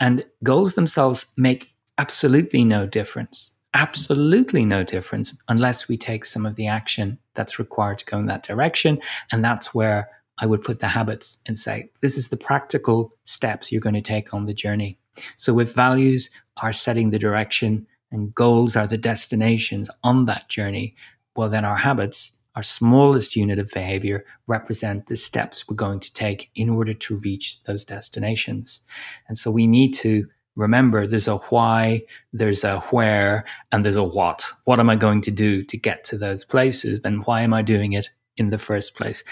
And 0.00 0.26
goals 0.42 0.74
themselves 0.74 1.26
make 1.38 1.72
absolutely 1.98 2.62
no 2.62 2.86
difference 2.86 3.52
absolutely 3.76 4.64
no 4.64 4.82
difference 4.82 5.36
unless 5.48 5.86
we 5.86 5.98
take 5.98 6.24
some 6.24 6.46
of 6.46 6.56
the 6.56 6.66
action 6.66 7.18
that's 7.34 7.58
required 7.58 7.98
to 7.98 8.06
go 8.06 8.18
in 8.18 8.24
that 8.26 8.42
direction. 8.42 8.98
And 9.30 9.44
that's 9.44 9.74
where 9.74 10.08
I 10.38 10.46
would 10.46 10.64
put 10.64 10.80
the 10.80 10.88
habits 10.88 11.38
and 11.46 11.58
say, 11.58 11.90
this 12.00 12.16
is 12.16 12.28
the 12.28 12.38
practical 12.38 13.12
steps 13.24 13.70
you're 13.70 13.82
going 13.82 13.94
to 13.94 14.00
take 14.00 14.32
on 14.32 14.46
the 14.46 14.54
journey. 14.54 14.98
So 15.36 15.60
if 15.60 15.74
values 15.74 16.30
are 16.56 16.72
setting 16.72 17.10
the 17.10 17.18
direction 17.18 17.86
and 18.10 18.34
goals 18.34 18.76
are 18.76 18.86
the 18.86 18.98
destinations 18.98 19.90
on 20.02 20.24
that 20.24 20.48
journey, 20.48 20.94
well, 21.36 21.50
then 21.50 21.66
our 21.66 21.76
habits, 21.76 22.32
our 22.54 22.62
smallest 22.62 23.36
unit 23.36 23.58
of 23.58 23.68
behavior, 23.70 24.24
represent 24.46 25.06
the 25.06 25.16
steps 25.16 25.68
we're 25.68 25.76
going 25.76 26.00
to 26.00 26.12
take 26.14 26.50
in 26.54 26.70
order 26.70 26.94
to 26.94 27.18
reach 27.18 27.62
those 27.64 27.84
destinations. 27.84 28.80
And 29.28 29.36
so 29.36 29.50
we 29.50 29.66
need 29.66 29.92
to 29.96 30.28
remember 30.56 31.06
there's 31.06 31.28
a 31.28 31.36
why, 31.36 32.02
there's 32.32 32.64
a 32.64 32.80
where, 32.90 33.44
and 33.70 33.84
there's 33.84 33.96
a 33.96 34.02
what. 34.02 34.44
What 34.64 34.80
am 34.80 34.90
I 34.90 34.96
going 34.96 35.20
to 35.22 35.30
do 35.30 35.62
to 35.62 35.76
get 35.76 36.02
to 36.04 36.18
those 36.18 36.44
places? 36.44 36.98
And 37.04 37.24
why 37.26 37.42
am 37.42 37.54
I 37.54 37.62
doing 37.62 37.92
it 37.92 38.10
in 38.36 38.50
the 38.50 38.58
first 38.58 38.96
place? 38.96 39.22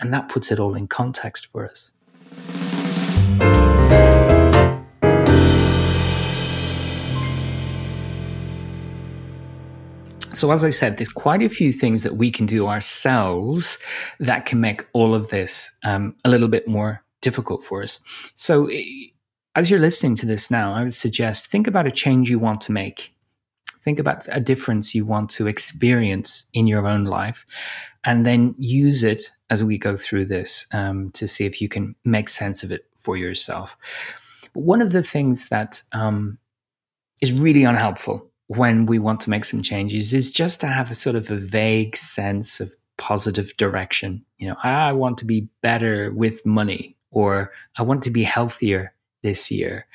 And 0.00 0.12
that 0.12 0.28
puts 0.28 0.50
it 0.50 0.58
all 0.58 0.74
in 0.74 0.88
context 0.88 1.48
for 1.52 1.68
us. 1.68 1.92
So, 10.32 10.50
as 10.50 10.64
I 10.64 10.70
said, 10.70 10.96
there's 10.96 11.10
quite 11.10 11.42
a 11.42 11.48
few 11.48 11.72
things 11.72 12.02
that 12.02 12.16
we 12.16 12.30
can 12.30 12.46
do 12.46 12.66
ourselves 12.66 13.78
that 14.18 14.46
can 14.46 14.60
make 14.60 14.86
all 14.94 15.14
of 15.14 15.28
this 15.28 15.70
um, 15.84 16.16
a 16.24 16.30
little 16.30 16.48
bit 16.48 16.66
more 16.66 17.04
difficult 17.20 17.62
for 17.62 17.82
us. 17.82 18.00
So, 18.34 18.68
as 19.54 19.70
you're 19.70 19.80
listening 19.80 20.16
to 20.16 20.26
this 20.26 20.50
now, 20.50 20.74
I 20.74 20.82
would 20.82 20.94
suggest 20.94 21.46
think 21.46 21.66
about 21.66 21.86
a 21.86 21.90
change 21.90 22.30
you 22.30 22.38
want 22.38 22.60
to 22.62 22.72
make. 22.72 23.14
Think 23.82 23.98
about 23.98 24.26
a 24.30 24.40
difference 24.40 24.94
you 24.94 25.04
want 25.04 25.28
to 25.30 25.46
experience 25.46 26.46
in 26.54 26.66
your 26.66 26.86
own 26.86 27.04
life, 27.04 27.44
and 28.04 28.24
then 28.24 28.54
use 28.58 29.02
it 29.02 29.30
as 29.50 29.62
we 29.64 29.76
go 29.76 29.96
through 29.96 30.26
this 30.26 30.66
um, 30.72 31.10
to 31.12 31.26
see 31.26 31.44
if 31.44 31.60
you 31.60 31.68
can 31.68 31.94
make 32.04 32.28
sense 32.28 32.62
of 32.62 32.70
it 32.70 32.86
for 32.96 33.16
yourself. 33.16 33.76
But 34.54 34.62
one 34.62 34.80
of 34.80 34.92
the 34.92 35.02
things 35.02 35.48
that 35.48 35.82
um, 35.92 36.38
is 37.20 37.32
really 37.32 37.64
unhelpful 37.64 38.30
when 38.46 38.86
we 38.86 38.98
want 38.98 39.20
to 39.22 39.30
make 39.30 39.44
some 39.44 39.62
changes 39.62 40.14
is 40.14 40.30
just 40.30 40.60
to 40.60 40.66
have 40.66 40.90
a 40.90 40.94
sort 40.94 41.16
of 41.16 41.30
a 41.30 41.36
vague 41.36 41.96
sense 41.96 42.60
of 42.60 42.74
positive 42.98 43.56
direction. 43.56 44.24
You 44.38 44.48
know, 44.48 44.56
I 44.62 44.92
want 44.92 45.18
to 45.18 45.24
be 45.24 45.48
better 45.60 46.12
with 46.12 46.46
money, 46.46 46.96
or 47.10 47.52
I 47.76 47.82
want 47.82 48.02
to 48.04 48.10
be 48.10 48.22
healthier 48.22 48.94
this 49.22 49.50
year. 49.50 49.86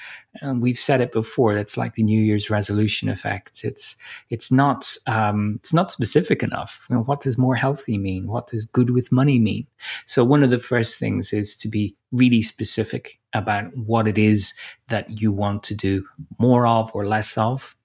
And 0.41 0.61
we've 0.61 0.77
said 0.77 1.01
it 1.01 1.11
before. 1.11 1.57
It's 1.57 1.77
like 1.77 1.95
the 1.95 2.03
New 2.03 2.21
Year's 2.21 2.49
resolution 2.49 3.09
effect. 3.09 3.63
It's 3.63 3.95
it's 4.29 4.51
not 4.51 4.95
um, 5.05 5.55
it's 5.59 5.73
not 5.73 5.91
specific 5.91 6.43
enough. 6.43 6.87
You 6.89 6.95
know, 6.95 7.03
what 7.03 7.21
does 7.21 7.37
more 7.37 7.55
healthy 7.55 7.97
mean? 7.97 8.27
What 8.27 8.47
does 8.47 8.65
good 8.65 8.89
with 8.89 9.11
money 9.11 9.39
mean? 9.39 9.67
So 10.05 10.23
one 10.23 10.43
of 10.43 10.49
the 10.49 10.59
first 10.59 10.99
things 10.99 11.33
is 11.33 11.55
to 11.57 11.67
be 11.67 11.95
really 12.11 12.41
specific 12.41 13.19
about 13.33 13.75
what 13.75 14.07
it 14.07 14.17
is 14.17 14.53
that 14.89 15.21
you 15.21 15.31
want 15.31 15.63
to 15.63 15.75
do 15.75 16.05
more 16.39 16.65
of 16.65 16.91
or 16.93 17.05
less 17.05 17.37
of, 17.37 17.75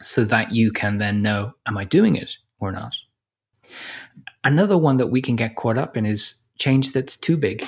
so 0.00 0.24
that 0.24 0.52
you 0.52 0.70
can 0.70 0.98
then 0.98 1.22
know: 1.22 1.54
Am 1.66 1.76
I 1.76 1.84
doing 1.84 2.16
it 2.16 2.36
or 2.60 2.72
not? 2.72 2.94
Another 4.44 4.78
one 4.78 4.98
that 4.98 5.08
we 5.08 5.20
can 5.20 5.36
get 5.36 5.56
caught 5.56 5.76
up 5.76 5.96
in 5.96 6.06
is 6.06 6.36
change 6.58 6.92
that's 6.92 7.16
too 7.16 7.36
big 7.36 7.64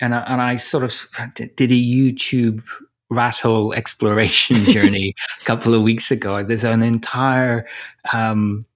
and 0.00 0.14
I, 0.14 0.20
and 0.20 0.40
I 0.40 0.56
sort 0.56 0.84
of 0.84 0.94
did 1.36 1.70
a 1.70 1.74
YouTube 1.74 2.62
rat 3.10 3.38
hole 3.38 3.72
exploration 3.74 4.64
journey 4.66 5.14
a 5.40 5.44
couple 5.44 5.74
of 5.74 5.82
weeks 5.82 6.10
ago. 6.10 6.42
There's 6.42 6.64
an 6.64 6.82
entire 6.82 7.66
um, 8.12 8.66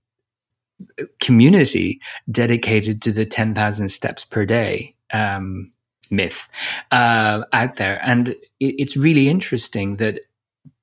community 1.20 2.00
dedicated 2.30 3.00
to 3.02 3.12
the 3.12 3.24
10,000 3.24 3.88
steps 3.88 4.24
per 4.24 4.44
day 4.44 4.94
um, 5.12 5.72
myth 6.10 6.48
uh, 6.90 7.44
out 7.52 7.76
there. 7.76 8.00
And 8.04 8.28
it, 8.28 8.38
it's 8.60 8.96
really 8.96 9.28
interesting 9.28 9.96
that 9.96 10.20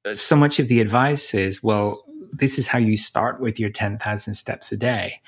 uh, 0.05 0.15
so 0.15 0.35
much 0.35 0.59
of 0.59 0.67
the 0.67 0.81
advice 0.81 1.33
is, 1.33 1.61
well, 1.61 2.03
this 2.33 2.57
is 2.57 2.67
how 2.67 2.79
you 2.79 2.95
start 2.95 3.41
with 3.41 3.59
your 3.59 3.69
10,000 3.69 4.33
steps 4.33 4.71
a 4.71 4.77
day 4.77 5.21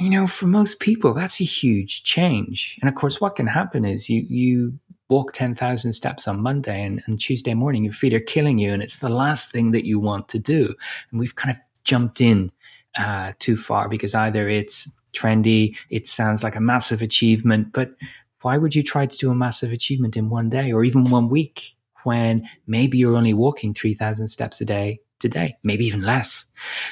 you 0.00 0.10
know, 0.10 0.26
for 0.26 0.46
most 0.46 0.80
people, 0.80 1.14
that's 1.14 1.40
a 1.40 1.44
huge 1.44 2.02
change. 2.02 2.78
And 2.80 2.88
of 2.88 2.96
course, 2.96 3.20
what 3.20 3.36
can 3.36 3.46
happen 3.46 3.84
is 3.84 4.10
you 4.10 4.22
you 4.28 4.78
walk 5.08 5.32
ten 5.32 5.54
thousand 5.54 5.92
steps 5.92 6.26
on 6.26 6.40
Monday, 6.40 6.82
and, 6.82 7.02
and 7.06 7.20
Tuesday 7.20 7.54
morning 7.54 7.84
your 7.84 7.92
feet 7.92 8.14
are 8.14 8.20
killing 8.20 8.58
you, 8.58 8.72
and 8.72 8.82
it's 8.82 8.98
the 8.98 9.08
last 9.08 9.52
thing 9.52 9.70
that 9.70 9.86
you 9.86 10.00
want 10.00 10.28
to 10.30 10.38
do. 10.38 10.74
And 11.10 11.20
we've 11.20 11.36
kind 11.36 11.56
of 11.56 11.62
jumped 11.84 12.20
in 12.20 12.50
uh, 12.98 13.32
too 13.38 13.56
far 13.56 13.88
because 13.88 14.14
either 14.14 14.48
it's 14.48 14.90
trendy, 15.12 15.76
it 15.90 16.08
sounds 16.08 16.42
like 16.42 16.56
a 16.56 16.60
massive 16.60 17.02
achievement, 17.02 17.72
but 17.72 17.94
why 18.42 18.58
would 18.58 18.74
you 18.74 18.82
try 18.82 19.06
to 19.06 19.18
do 19.18 19.30
a 19.30 19.34
massive 19.34 19.72
achievement 19.72 20.16
in 20.16 20.28
one 20.28 20.50
day 20.50 20.72
or 20.72 20.84
even 20.84 21.04
one 21.04 21.28
week 21.28 21.74
when 22.02 22.46
maybe 22.66 22.98
you're 22.98 23.16
only 23.16 23.32
walking 23.32 23.72
3,000 23.72 24.28
steps 24.28 24.60
a 24.60 24.64
day 24.64 25.00
today, 25.24 25.56
maybe 25.64 25.86
even 25.86 26.02
less. 26.02 26.44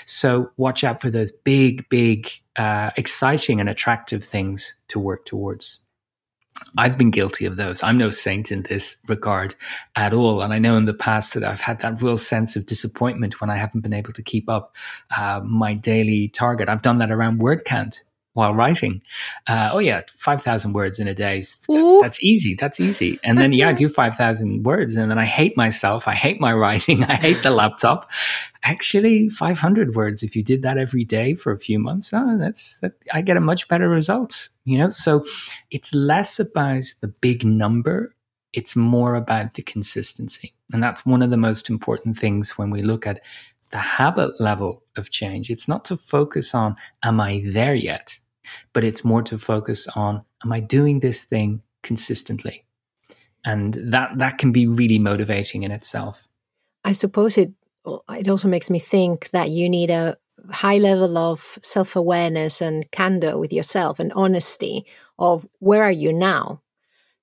So 0.06 0.50
watch 0.56 0.84
out 0.84 1.02
for 1.02 1.10
those 1.10 1.30
big, 1.30 1.86
big, 1.90 2.30
uh, 2.56 2.90
exciting 2.96 3.60
and 3.60 3.68
attractive 3.68 4.24
things 4.24 4.74
to 4.88 4.98
work 4.98 5.26
towards. 5.26 5.80
I've 6.78 6.96
been 6.96 7.10
guilty 7.10 7.44
of 7.44 7.56
those. 7.56 7.82
I'm 7.82 7.98
no 7.98 8.10
saint 8.10 8.50
in 8.50 8.62
this 8.62 8.96
regard 9.06 9.54
at 9.96 10.14
all. 10.14 10.40
And 10.40 10.54
I 10.54 10.58
know 10.58 10.76
in 10.78 10.86
the 10.86 10.94
past 10.94 11.34
that 11.34 11.44
I've 11.44 11.60
had 11.60 11.80
that 11.82 12.00
real 12.00 12.16
sense 12.16 12.56
of 12.56 12.64
disappointment 12.64 13.38
when 13.38 13.50
I 13.50 13.56
haven't 13.56 13.82
been 13.82 13.92
able 13.92 14.14
to 14.14 14.22
keep 14.22 14.48
up 14.48 14.74
uh, 15.14 15.42
my 15.44 15.74
daily 15.74 16.28
target. 16.28 16.70
I've 16.70 16.82
done 16.82 16.98
that 16.98 17.10
around 17.10 17.40
word 17.40 17.66
count 17.66 18.04
while 18.34 18.54
writing. 18.54 19.02
Uh, 19.46 19.70
oh 19.72 19.78
yeah, 19.78 20.02
five 20.08 20.42
thousand 20.42 20.72
words 20.72 20.98
in 20.98 21.06
a 21.06 21.14
day. 21.14 21.42
That's 22.00 22.22
easy. 22.22 22.54
That's 22.54 22.80
easy. 22.80 23.18
And 23.24 23.38
then 23.38 23.52
yeah, 23.52 23.68
I 23.68 23.72
do 23.72 23.88
five 24.02 24.16
thousand 24.16 24.64
words, 24.64 24.96
and 24.96 25.10
then 25.10 25.18
I 25.18 25.24
hate 25.24 25.56
myself. 25.56 26.08
I 26.08 26.14
hate 26.14 26.40
my 26.40 26.52
writing. 26.52 27.04
I 27.08 27.14
hate 27.14 27.42
the 27.42 27.50
laptop. 27.50 28.10
Actually, 28.62 29.28
five 29.28 29.58
hundred 29.58 29.94
words. 29.94 30.22
If 30.22 30.34
you 30.34 30.42
did 30.42 30.62
that 30.62 30.78
every 30.78 31.04
day 31.04 31.34
for 31.34 31.52
a 31.52 31.58
few 31.58 31.78
months, 31.78 32.10
oh, 32.12 32.38
that's 32.38 32.78
that, 32.78 32.92
I 33.12 33.20
get 33.20 33.36
a 33.36 33.40
much 33.40 33.68
better 33.68 33.88
result. 33.88 34.48
You 34.64 34.78
know, 34.78 34.90
so 34.90 35.24
it's 35.70 35.94
less 35.94 36.40
about 36.40 36.84
the 37.00 37.08
big 37.08 37.44
number. 37.44 38.14
It's 38.52 38.76
more 38.76 39.14
about 39.14 39.54
the 39.54 39.62
consistency, 39.62 40.54
and 40.72 40.82
that's 40.82 41.04
one 41.04 41.22
of 41.22 41.30
the 41.30 41.36
most 41.36 41.68
important 41.68 42.18
things 42.18 42.56
when 42.56 42.70
we 42.70 42.82
look 42.82 43.06
at 43.06 43.20
the 43.72 43.78
habit 43.78 44.38
level 44.40 44.82
of 44.96 45.10
change. 45.10 45.50
It's 45.50 45.66
not 45.66 45.84
to 45.86 45.96
focus 45.96 46.54
on, 46.54 46.76
am 47.02 47.20
I 47.20 47.42
there 47.44 47.74
yet? 47.74 48.18
But 48.72 48.84
it's 48.84 49.04
more 49.04 49.22
to 49.22 49.38
focus 49.38 49.88
on 49.94 50.24
am 50.44 50.52
I 50.52 50.60
doing 50.60 51.00
this 51.00 51.24
thing 51.24 51.62
consistently? 51.82 52.64
And 53.44 53.74
that 53.74 54.18
that 54.18 54.38
can 54.38 54.52
be 54.52 54.66
really 54.66 54.98
motivating 54.98 55.62
in 55.62 55.70
itself. 55.70 56.28
I 56.84 56.92
suppose 56.92 57.38
it 57.38 57.52
it 58.10 58.28
also 58.28 58.48
makes 58.48 58.70
me 58.70 58.78
think 58.78 59.30
that 59.30 59.50
you 59.50 59.68
need 59.68 59.90
a 59.90 60.16
high 60.50 60.78
level 60.78 61.18
of 61.18 61.58
self-awareness 61.62 62.60
and 62.60 62.90
candor 62.90 63.38
with 63.38 63.52
yourself 63.52 63.98
and 63.98 64.12
honesty 64.14 64.86
of 65.18 65.46
where 65.58 65.82
are 65.82 65.90
you 65.90 66.12
now 66.12 66.62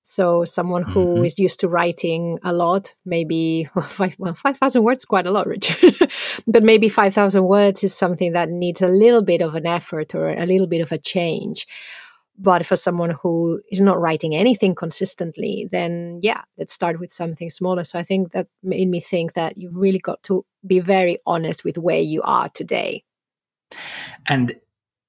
so 0.09 0.43
someone 0.43 0.81
who 0.81 1.05
mm-hmm. 1.05 1.25
is 1.25 1.37
used 1.37 1.59
to 1.59 1.67
writing 1.67 2.39
a 2.41 2.51
lot, 2.51 2.95
maybe 3.05 3.69
five 3.83 4.15
well, 4.17 4.33
five 4.33 4.57
thousand 4.57 4.81
words, 4.81 5.05
quite 5.05 5.27
a 5.27 5.31
lot, 5.31 5.45
Richard. 5.45 5.93
but 6.47 6.63
maybe 6.63 6.89
five 6.89 7.13
thousand 7.13 7.43
words 7.43 7.83
is 7.83 7.93
something 7.93 8.31
that 8.31 8.49
needs 8.49 8.81
a 8.81 8.87
little 8.87 9.21
bit 9.21 9.41
of 9.41 9.53
an 9.53 9.67
effort 9.67 10.15
or 10.15 10.29
a 10.29 10.47
little 10.47 10.65
bit 10.65 10.81
of 10.81 10.91
a 10.91 10.97
change. 10.97 11.67
But 12.39 12.65
for 12.65 12.75
someone 12.75 13.11
who 13.21 13.61
is 13.71 13.81
not 13.81 14.01
writing 14.01 14.35
anything 14.35 14.73
consistently, 14.73 15.69
then 15.71 16.21
yeah, 16.23 16.41
let's 16.57 16.73
start 16.73 16.99
with 16.99 17.11
something 17.11 17.51
smaller. 17.51 17.83
So 17.83 17.99
I 17.99 18.03
think 18.03 18.31
that 18.31 18.47
made 18.63 18.89
me 18.89 18.99
think 18.99 19.33
that 19.33 19.59
you've 19.59 19.75
really 19.75 19.99
got 19.99 20.23
to 20.23 20.43
be 20.65 20.79
very 20.79 21.19
honest 21.27 21.63
with 21.63 21.77
where 21.77 21.99
you 22.01 22.23
are 22.23 22.49
today. 22.49 23.03
And 24.25 24.55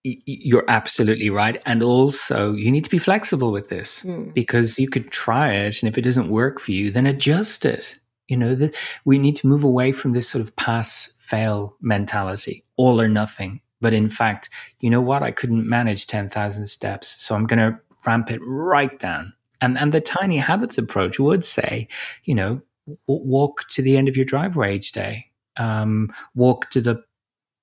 you're 0.03 0.65
absolutely 0.69 1.31
right. 1.31 1.61
And 1.67 1.83
also, 1.83 2.53
you 2.53 2.71
need 2.73 2.85
to 2.85 2.91
be 2.91 2.99
flexible 2.99 3.53
with 3.53 3.69
this 3.69 4.03
mm. 4.03 4.33
because 4.33 4.79
you 4.79 4.89
could 4.89 5.11
try 5.11 5.53
it. 5.53 5.83
And 5.83 5.89
if 5.89 5.99
it 5.99 6.03
doesn't 6.03 6.31
work 6.31 6.59
for 6.59 6.73
you, 6.73 6.91
then 6.91 7.07
adjust 7.07 7.65
it. 7.65 7.97
You 8.29 8.37
know, 8.37 8.55
that 8.55 8.77
we 9.05 9.19
need 9.19 9.35
to 9.37 9.49
move 9.49 9.65
away 9.65 9.91
from 9.91 10.13
this 10.13 10.29
sort 10.29 10.43
of 10.43 10.55
pass 10.55 11.13
fail 11.19 11.77
mentality, 11.81 12.65
all 12.77 13.01
or 13.01 13.09
nothing. 13.09 13.61
But 13.81 13.93
in 13.93 14.09
fact, 14.09 14.51
you 14.79 14.89
know 14.89 15.01
what? 15.01 15.23
I 15.23 15.33
couldn't 15.33 15.69
manage 15.69 16.07
10,000 16.07 16.67
steps. 16.67 17.09
So 17.21 17.35
I'm 17.35 17.47
going 17.47 17.59
to 17.59 17.79
ramp 18.07 18.31
it 18.31 18.41
right 18.43 18.97
down. 18.99 19.33
And, 19.61 19.77
and 19.77 19.93
the 19.93 20.01
tiny 20.01 20.39
habits 20.39 20.79
approach 20.79 21.19
would 21.19 21.45
say, 21.45 21.89
you 22.25 22.35
know, 22.35 22.63
walk 23.07 23.69
to 23.71 23.83
the 23.83 23.97
end 23.97 24.09
of 24.09 24.17
your 24.17 24.25
driveway 24.25 24.77
each 24.77 24.93
day. 24.93 25.27
Um, 25.57 26.13
walk 26.35 26.71
to 26.71 26.81
the 26.81 27.03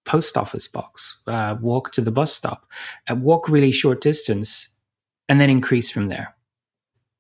post 0.07 0.37
office 0.37 0.67
box, 0.67 1.19
uh, 1.27 1.55
walk 1.61 1.91
to 1.91 2.01
the 2.01 2.11
bus 2.11 2.33
stop, 2.33 2.65
uh, 3.11 3.15
walk 3.15 3.49
really 3.49 3.71
short 3.71 4.01
distance, 4.01 4.69
and 5.29 5.39
then 5.39 5.49
increase 5.49 5.91
from 5.91 6.07
there. 6.07 6.33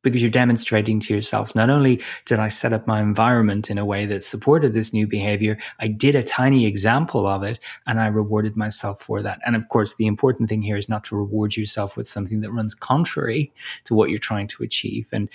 Because 0.03 0.21
you're 0.21 0.31
demonstrating 0.31 1.01
to 1.01 1.13
yourself, 1.13 1.53
not 1.53 1.69
only 1.69 2.01
did 2.25 2.39
I 2.39 2.47
set 2.47 2.71
up 2.71 2.87
my 2.87 3.01
environment 3.01 3.69
in 3.69 3.77
a 3.77 3.83
way 3.83 4.05
that 4.05 4.23
supported 4.23 4.73
this 4.73 4.93
new 4.93 5.05
behavior, 5.05 5.57
I 5.79 5.87
did 5.89 6.15
a 6.15 6.23
tiny 6.23 6.65
example 6.65 7.27
of 7.27 7.43
it 7.43 7.59
and 7.87 7.99
I 7.99 8.07
rewarded 8.07 8.55
myself 8.55 9.01
for 9.01 9.21
that. 9.23 9.39
And 9.45 9.55
of 9.55 9.67
course, 9.67 9.95
the 9.95 10.07
important 10.07 10.47
thing 10.47 10.61
here 10.61 10.77
is 10.77 10.87
not 10.87 11.03
to 11.05 11.17
reward 11.17 11.57
yourself 11.57 11.97
with 11.97 12.07
something 12.07 12.39
that 12.39 12.53
runs 12.53 12.73
contrary 12.73 13.51
to 13.83 13.95
what 13.95 14.09
you're 14.09 14.19
trying 14.19 14.47
to 14.49 14.63
achieve. 14.63 15.09
And 15.11 15.27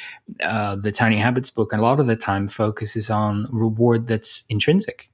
uh, 0.42 0.76
the 0.76 0.92
Tiny 0.92 1.18
Habits 1.18 1.50
book, 1.50 1.74
a 1.74 1.76
lot 1.76 2.00
of 2.00 2.06
the 2.06 2.16
time, 2.16 2.48
focuses 2.48 3.10
on 3.10 3.48
reward 3.50 4.06
that's 4.06 4.44
intrinsic. 4.48 5.10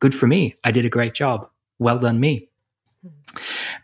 Good 0.00 0.14
for 0.14 0.26
me. 0.26 0.54
I 0.64 0.70
did 0.70 0.86
a 0.86 0.90
great 0.90 1.12
job 1.12 1.50
well 1.78 1.98
done 1.98 2.20
me. 2.20 2.48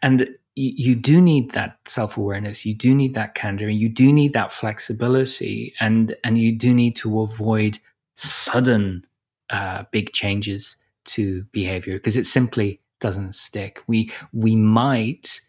And 0.02 0.28
you 0.56 0.94
do 0.94 1.20
need 1.20 1.52
that 1.52 1.78
self-awareness. 1.86 2.66
You 2.66 2.74
do 2.74 2.94
need 2.94 3.14
that 3.14 3.34
candor. 3.34 3.68
And 3.68 3.78
you 3.78 3.88
do 3.88 4.12
need 4.12 4.32
that 4.32 4.52
flexibility. 4.52 5.74
And 5.80 6.16
and 6.24 6.38
you 6.38 6.56
do 6.56 6.74
need 6.74 6.96
to 6.96 7.20
avoid 7.20 7.78
sudden 8.16 9.04
uh, 9.50 9.84
big 9.90 10.12
changes 10.12 10.76
to 11.06 11.44
behavior 11.52 11.94
because 11.94 12.16
it 12.16 12.26
simply 12.26 12.80
doesn't 13.00 13.34
stick. 13.34 13.80
We 13.86 14.12
we 14.32 14.56
might 14.56 15.40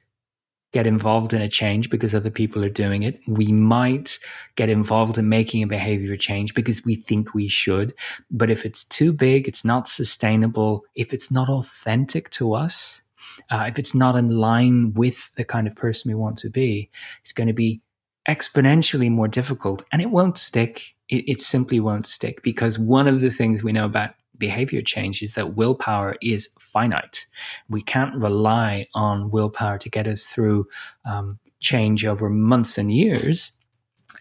get 0.71 0.87
involved 0.87 1.33
in 1.33 1.41
a 1.41 1.49
change 1.49 1.89
because 1.89 2.15
other 2.15 2.29
people 2.29 2.63
are 2.63 2.69
doing 2.69 3.03
it. 3.03 3.19
We 3.27 3.51
might 3.51 4.19
get 4.55 4.69
involved 4.69 5.17
in 5.17 5.27
making 5.27 5.63
a 5.63 5.67
behavior 5.67 6.15
change 6.15 6.53
because 6.53 6.85
we 6.85 6.95
think 6.95 7.33
we 7.33 7.47
should. 7.47 7.93
But 8.29 8.49
if 8.49 8.65
it's 8.65 8.83
too 8.83 9.11
big, 9.11 9.47
it's 9.47 9.65
not 9.65 9.87
sustainable, 9.87 10.83
if 10.95 11.13
it's 11.13 11.29
not 11.29 11.49
authentic 11.49 12.29
to 12.31 12.53
us, 12.53 13.01
uh, 13.49 13.65
if 13.67 13.77
it's 13.77 13.93
not 13.93 14.15
in 14.15 14.29
line 14.29 14.93
with 14.93 15.33
the 15.35 15.43
kind 15.43 15.67
of 15.67 15.75
person 15.75 16.09
we 16.09 16.15
want 16.15 16.37
to 16.37 16.49
be, 16.49 16.89
it's 17.21 17.33
going 17.33 17.47
to 17.47 17.53
be 17.53 17.81
exponentially 18.29 19.09
more 19.09 19.27
difficult 19.27 19.83
and 19.91 20.01
it 20.01 20.11
won't 20.11 20.37
stick. 20.37 20.95
It, 21.09 21.27
it 21.27 21.41
simply 21.41 21.79
won't 21.79 22.07
stick 22.07 22.41
because 22.43 22.79
one 22.79 23.07
of 23.07 23.19
the 23.19 23.31
things 23.31 23.63
we 23.63 23.73
know 23.73 23.85
about 23.85 24.11
behavior 24.41 24.81
change 24.81 25.21
is 25.21 25.35
that 25.35 25.55
willpower 25.55 26.17
is 26.21 26.49
finite. 26.59 27.27
We 27.69 27.81
can't 27.81 28.15
rely 28.15 28.87
on 28.93 29.31
willpower 29.31 29.77
to 29.77 29.89
get 29.89 30.07
us 30.07 30.25
through 30.25 30.67
um, 31.05 31.39
change 31.61 32.05
over 32.05 32.29
months 32.29 32.77
and 32.77 32.91
years. 32.91 33.53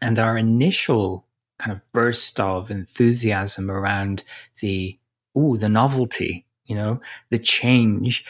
And 0.00 0.18
our 0.18 0.38
initial 0.38 1.26
kind 1.58 1.72
of 1.72 1.80
burst 1.92 2.38
of 2.38 2.70
enthusiasm 2.70 3.70
around 3.70 4.22
the 4.60 4.98
ooh, 5.36 5.56
the 5.56 5.68
novelty, 5.68 6.46
you 6.66 6.76
know, 6.76 7.00
the 7.30 7.38
change, 7.38 8.24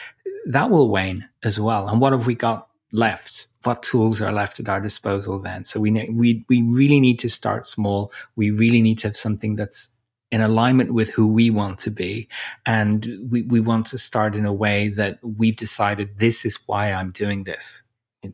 that 0.47 0.71
will 0.71 0.89
wane 0.89 1.27
as 1.43 1.59
well. 1.59 1.87
And 1.87 2.01
what 2.01 2.13
have 2.13 2.25
we 2.25 2.35
got 2.35 2.67
left? 2.91 3.47
What 3.63 3.83
tools 3.83 4.21
are 4.21 4.31
left 4.31 4.59
at 4.59 4.69
our 4.69 4.81
disposal 4.81 5.39
then? 5.39 5.63
So 5.65 5.79
we 5.79 5.91
we 6.09 6.45
we 6.49 6.61
really 6.63 6.99
need 6.99 7.19
to 7.19 7.29
start 7.29 7.65
small. 7.65 8.11
We 8.35 8.49
really 8.51 8.81
need 8.81 8.99
to 8.99 9.07
have 9.09 9.15
something 9.15 9.55
that's 9.55 9.89
in 10.31 10.41
alignment 10.41 10.93
with 10.93 11.09
who 11.09 11.27
we 11.27 11.49
want 11.49 11.77
to 11.79 11.91
be. 11.91 12.27
And 12.65 13.29
we, 13.29 13.41
we 13.43 13.59
want 13.59 13.85
to 13.87 13.97
start 13.97 14.35
in 14.35 14.45
a 14.45 14.53
way 14.53 14.87
that 14.89 15.19
we've 15.21 15.55
decided 15.55 16.17
this 16.17 16.45
is 16.45 16.57
why 16.65 16.91
I'm 16.91 17.11
doing 17.11 17.43
this. 17.43 17.83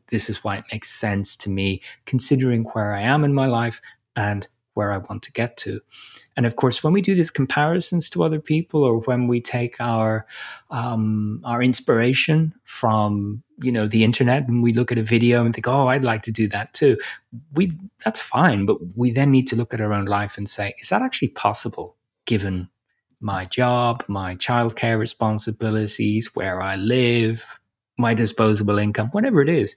This 0.10 0.30
is 0.30 0.44
why 0.44 0.58
it 0.58 0.66
makes 0.72 0.90
sense 0.90 1.36
to 1.38 1.50
me, 1.50 1.82
considering 2.06 2.66
where 2.66 2.94
I 2.94 3.02
am 3.02 3.24
in 3.24 3.34
my 3.34 3.46
life 3.46 3.82
and 4.16 4.48
where 4.78 4.92
I 4.92 5.00
want 5.00 5.24
to 5.24 5.32
get 5.32 5.58
to. 5.58 5.82
And 6.38 6.46
of 6.46 6.56
course, 6.56 6.84
when 6.84 6.94
we 6.94 7.02
do 7.02 7.16
these 7.16 7.32
comparisons 7.32 8.10
to 8.12 8.24
other 8.24 8.40
people, 8.40 8.84
or 8.84 9.00
when 9.00 9.28
we 9.28 9.42
take 9.42 9.82
our 9.82 10.28
um, 10.70 11.42
our 11.44 11.64
inspiration 11.64 12.54
from 12.64 13.44
you 13.62 13.72
know 13.72 13.88
the 13.88 14.04
internet, 14.04 14.48
and 14.48 14.62
we 14.62 14.72
look 14.72 14.92
at 14.92 15.00
a 15.00 15.04
video 15.04 15.44
and 15.44 15.54
think, 15.54 15.68
"Oh, 15.68 15.88
I'd 15.88 16.04
like 16.04 16.22
to 16.24 16.32
do 16.32 16.48
that 16.50 16.76
too," 16.76 16.98
we 17.54 17.74
that's 18.06 18.22
fine. 18.22 18.68
But 18.68 18.78
we 18.96 19.12
then 19.12 19.32
need 19.32 19.48
to 19.48 19.56
look 19.56 19.74
at 19.74 19.82
our 19.82 19.94
own 19.94 20.06
life 20.06 20.38
and 20.38 20.48
say, 20.48 20.76
"Is 20.80 20.90
that 20.90 21.02
actually 21.02 21.30
possible?" 21.30 21.96
Given 22.26 22.70
my 23.20 23.46
job, 23.46 24.04
my 24.08 24.36
childcare 24.36 25.00
responsibilities, 25.00 26.36
where 26.36 26.62
I 26.62 26.76
live, 26.76 27.60
my 27.98 28.14
disposable 28.14 28.78
income, 28.78 29.10
whatever 29.10 29.42
it 29.42 29.50
is, 29.50 29.76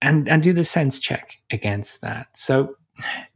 and 0.00 0.28
and 0.30 0.42
do 0.42 0.54
the 0.54 0.64
sense 0.64 0.98
check 0.98 1.34
against 1.50 2.00
that. 2.00 2.28
So 2.34 2.76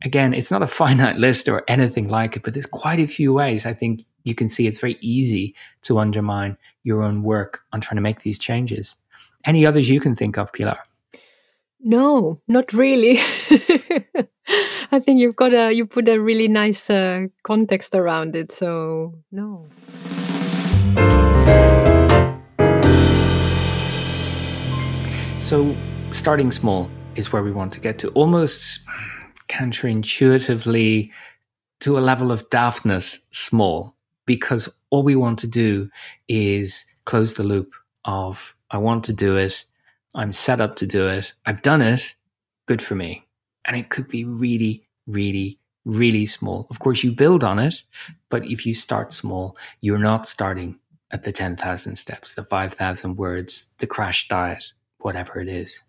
again, 0.03 0.35
it's 0.35 0.50
not 0.50 0.62
a 0.62 0.66
finite 0.66 1.16
list 1.16 1.48
or 1.48 1.62
anything 1.68 2.09
like 2.09 2.37
it, 2.37 2.42
but 2.42 2.55
there's 2.55 2.66
quite 2.66 3.00
a 3.00 3.07
few 3.07 3.33
ways 3.33 3.66
I 3.66 3.72
think 3.72 4.05
you 4.24 4.35
can 4.35 4.48
see 4.48 4.66
it's 4.66 4.81
very 4.81 4.98
easy 5.00 5.55
to 5.83 5.98
undermine 5.98 6.57
your 6.83 7.03
own 7.03 7.22
work 7.22 7.62
on 7.72 7.81
trying 7.81 7.96
to 7.96 8.03
make 8.03 8.22
these 8.22 8.38
changes. 8.38 8.96
Any 9.44 9.66
others 9.66 9.88
you 9.88 10.00
can 10.00 10.16
think 10.16 10.38
of, 10.38 10.53
Pilar? 10.53 10.79
No, 11.81 12.40
not 12.48 12.72
really. 12.72 13.18
I 14.90 15.00
think 15.00 15.20
you've 15.20 15.37
got 15.37 15.53
a 15.53 15.72
you 15.72 15.87
put 15.87 16.09
a 16.09 16.18
really 16.18 16.48
nice 16.48 16.88
uh, 16.88 17.27
context 17.42 17.94
around 17.94 18.37
it. 18.37 18.53
So 18.53 19.14
no. 19.31 19.66
So 25.37 25.77
starting 26.11 26.50
small 26.50 26.88
is 27.16 27.33
where 27.33 27.42
we 27.42 27.53
want 27.53 27.72
to 27.74 27.81
get 27.81 27.98
to. 27.98 28.09
Almost 28.12 28.85
counterintuitively 29.55 31.11
to 31.81 31.97
a 31.97 32.01
level 32.01 32.33
of 32.33 32.49
daftness 32.51 33.21
small 33.31 33.95
because 34.27 34.69
all 34.90 35.05
we 35.05 35.14
want 35.14 35.38
to 35.38 35.47
do 35.47 35.88
is 36.29 36.85
close 37.05 37.35
the 37.35 37.45
loop 37.45 37.73
of 38.05 38.57
I 38.71 38.79
want 38.79 39.05
to 39.05 39.12
do 39.12 39.37
it, 39.37 39.64
I'm 40.14 40.33
set 40.33 40.61
up 40.61 40.77
to 40.77 40.87
do 40.87 41.07
it, 41.07 41.33
I've 41.47 41.62
done 41.62 41.83
it, 41.83 42.17
good 42.67 42.83
for 42.83 42.97
me. 42.97 43.27
And 43.64 43.77
it 43.77 43.90
could 43.90 44.09
be 44.09 44.25
really, 44.25 44.88
really, 45.07 45.59
really 45.85 46.27
small. 46.27 46.67
Of 46.71 46.81
course, 46.81 47.05
you 47.05 47.12
build 47.12 47.45
on 47.45 47.59
it, 47.59 47.83
but 48.31 48.45
if 48.47 48.67
you 48.67 48.75
start 48.75 49.12
small, 49.12 49.57
you're 49.81 49.99
not 49.99 50.27
starting 50.27 50.81
at 51.12 51.23
the 51.23 51.33
10,000 51.33 51.97
steps, 51.97 52.35
the 52.35 52.45
5,000 52.45 53.17
words, 53.17 53.71
the 53.79 53.87
crash 53.87 54.27
diet, 54.27 54.73
whatever 54.99 55.38
it 55.38 55.49
is. 55.49 55.85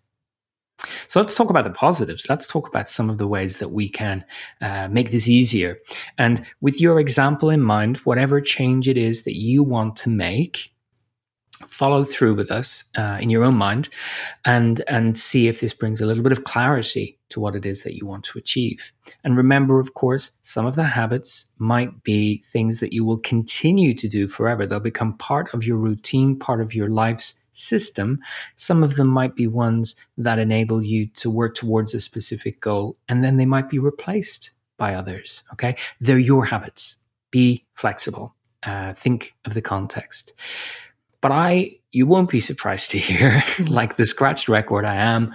So 1.06 1.20
let's 1.20 1.34
talk 1.34 1.50
about 1.50 1.64
the 1.64 1.70
positives. 1.70 2.28
Let's 2.28 2.46
talk 2.46 2.68
about 2.68 2.88
some 2.88 3.10
of 3.10 3.18
the 3.18 3.26
ways 3.26 3.58
that 3.58 3.70
we 3.70 3.88
can 3.88 4.24
uh, 4.60 4.88
make 4.88 5.10
this 5.10 5.28
easier. 5.28 5.78
And 6.18 6.44
with 6.60 6.80
your 6.80 7.00
example 7.00 7.50
in 7.50 7.62
mind, 7.62 7.98
whatever 7.98 8.40
change 8.40 8.88
it 8.88 8.96
is 8.96 9.24
that 9.24 9.36
you 9.36 9.62
want 9.62 9.96
to 9.96 10.10
make, 10.10 10.72
follow 11.68 12.04
through 12.04 12.34
with 12.34 12.50
us 12.50 12.84
uh, 12.98 13.18
in 13.20 13.30
your 13.30 13.42
own 13.42 13.54
mind 13.54 13.88
and 14.44 14.84
and 14.88 15.18
see 15.18 15.48
if 15.48 15.60
this 15.60 15.72
brings 15.72 16.00
a 16.00 16.06
little 16.06 16.22
bit 16.22 16.32
of 16.32 16.44
clarity 16.44 17.18
to 17.30 17.40
what 17.40 17.56
it 17.56 17.64
is 17.64 17.82
that 17.82 17.94
you 17.94 18.06
want 18.06 18.24
to 18.24 18.38
achieve 18.38 18.92
and 19.24 19.36
remember 19.36 19.80
of 19.80 19.94
course 19.94 20.32
some 20.42 20.66
of 20.66 20.76
the 20.76 20.84
habits 20.84 21.46
might 21.56 22.02
be 22.02 22.42
things 22.52 22.80
that 22.80 22.92
you 22.92 23.06
will 23.06 23.18
continue 23.18 23.94
to 23.94 24.06
do 24.06 24.28
forever 24.28 24.66
they'll 24.66 24.80
become 24.80 25.16
part 25.16 25.52
of 25.54 25.64
your 25.64 25.78
routine 25.78 26.38
part 26.38 26.60
of 26.60 26.74
your 26.74 26.88
life's 26.90 27.40
system. 27.56 28.20
Some 28.56 28.82
of 28.82 28.96
them 28.96 29.08
might 29.08 29.34
be 29.34 29.46
ones 29.46 29.96
that 30.18 30.38
enable 30.38 30.82
you 30.82 31.06
to 31.08 31.30
work 31.30 31.54
towards 31.54 31.94
a 31.94 32.00
specific 32.00 32.60
goal, 32.60 32.96
and 33.08 33.24
then 33.24 33.36
they 33.36 33.46
might 33.46 33.68
be 33.68 33.78
replaced 33.78 34.52
by 34.76 34.94
others. 34.94 35.42
Okay. 35.52 35.76
They're 36.00 36.18
your 36.18 36.44
habits. 36.44 36.98
Be 37.30 37.64
flexible. 37.74 38.34
Uh, 38.62 38.92
think 38.92 39.34
of 39.44 39.54
the 39.54 39.62
context. 39.62 40.32
But 41.20 41.32
I, 41.32 41.78
you 41.92 42.06
won't 42.06 42.30
be 42.30 42.40
surprised 42.40 42.90
to 42.90 42.98
hear, 42.98 43.42
like 43.68 43.96
the 43.96 44.06
scratched 44.06 44.48
record 44.48 44.84
I 44.84 44.96
am, 44.96 45.34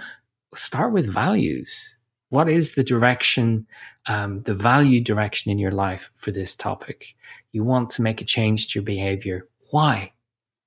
start 0.54 0.92
with 0.92 1.06
values. 1.06 1.96
What 2.28 2.48
is 2.48 2.74
the 2.74 2.84
direction, 2.84 3.66
um, 4.06 4.42
the 4.42 4.54
value 4.54 5.00
direction 5.00 5.50
in 5.50 5.58
your 5.58 5.70
life 5.70 6.10
for 6.14 6.30
this 6.30 6.54
topic? 6.54 7.14
You 7.52 7.64
want 7.64 7.90
to 7.90 8.02
make 8.02 8.20
a 8.20 8.24
change 8.24 8.68
to 8.68 8.78
your 8.78 8.84
behavior. 8.84 9.48
Why? 9.70 10.12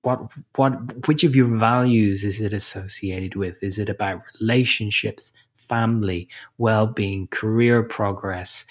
What 0.06 0.20
what 0.56 1.08
which 1.08 1.24
of 1.24 1.36
your 1.36 1.48
values 1.58 2.24
is 2.24 2.40
it 2.40 2.54
associated 2.54 3.36
with? 3.36 3.62
Is 3.64 3.80
it 3.80 3.90
about 3.90 4.22
relationships 4.40 5.34
family 5.56 6.30
well-being 6.58 7.28
career 7.28 7.84
progress? 7.84 8.66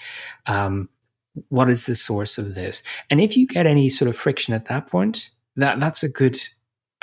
Um, 0.45 0.89
what 1.49 1.69
is 1.69 1.85
the 1.85 1.95
source 1.95 2.37
of 2.37 2.55
this? 2.55 2.81
And 3.09 3.19
if 3.19 3.35
you 3.35 3.45
get 3.45 3.67
any 3.67 3.89
sort 3.89 4.09
of 4.09 4.15
friction 4.17 4.53
at 4.53 4.67
that 4.67 4.87
point 4.87 5.29
that 5.57 5.79
that's 5.79 6.03
a 6.03 6.09
good 6.09 6.37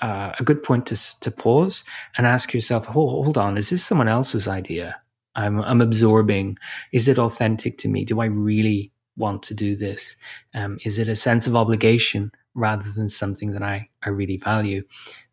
uh, 0.01 0.33
a 0.39 0.45
good 0.45 0.63
point 0.63 0.87
to 0.87 1.21
to 1.21 1.31
pause 1.31 1.85
and 2.17 2.27
ask 2.27 2.53
yourself 2.53 2.87
oh, 2.89 2.93
hold 2.93 3.39
on 3.39 3.57
is 3.59 3.71
this 3.71 3.85
someone 3.85 4.09
else's 4.09 4.49
idea? 4.49 4.97
I'm 5.35 5.61
i'm 5.63 5.81
absorbing. 5.81 6.59
Is 6.93 7.09
it 7.09 7.19
authentic 7.19 7.79
to 7.79 7.89
me? 7.89 8.05
Do 8.05 8.21
i 8.21 8.27
really 8.27 8.93
want 9.17 9.43
to 9.45 9.55
do 9.55 9.77
this? 9.77 10.17
Um, 10.55 10.79
is 10.85 10.99
it 10.99 11.09
a 11.09 11.15
sense 11.15 11.47
of 11.47 11.57
obligation 11.57 12.33
rather 12.55 12.91
than 12.93 13.09
something 13.09 13.53
that 13.53 13.63
I, 13.63 13.89
I 14.05 14.11
really 14.11 14.37
value. 14.37 14.85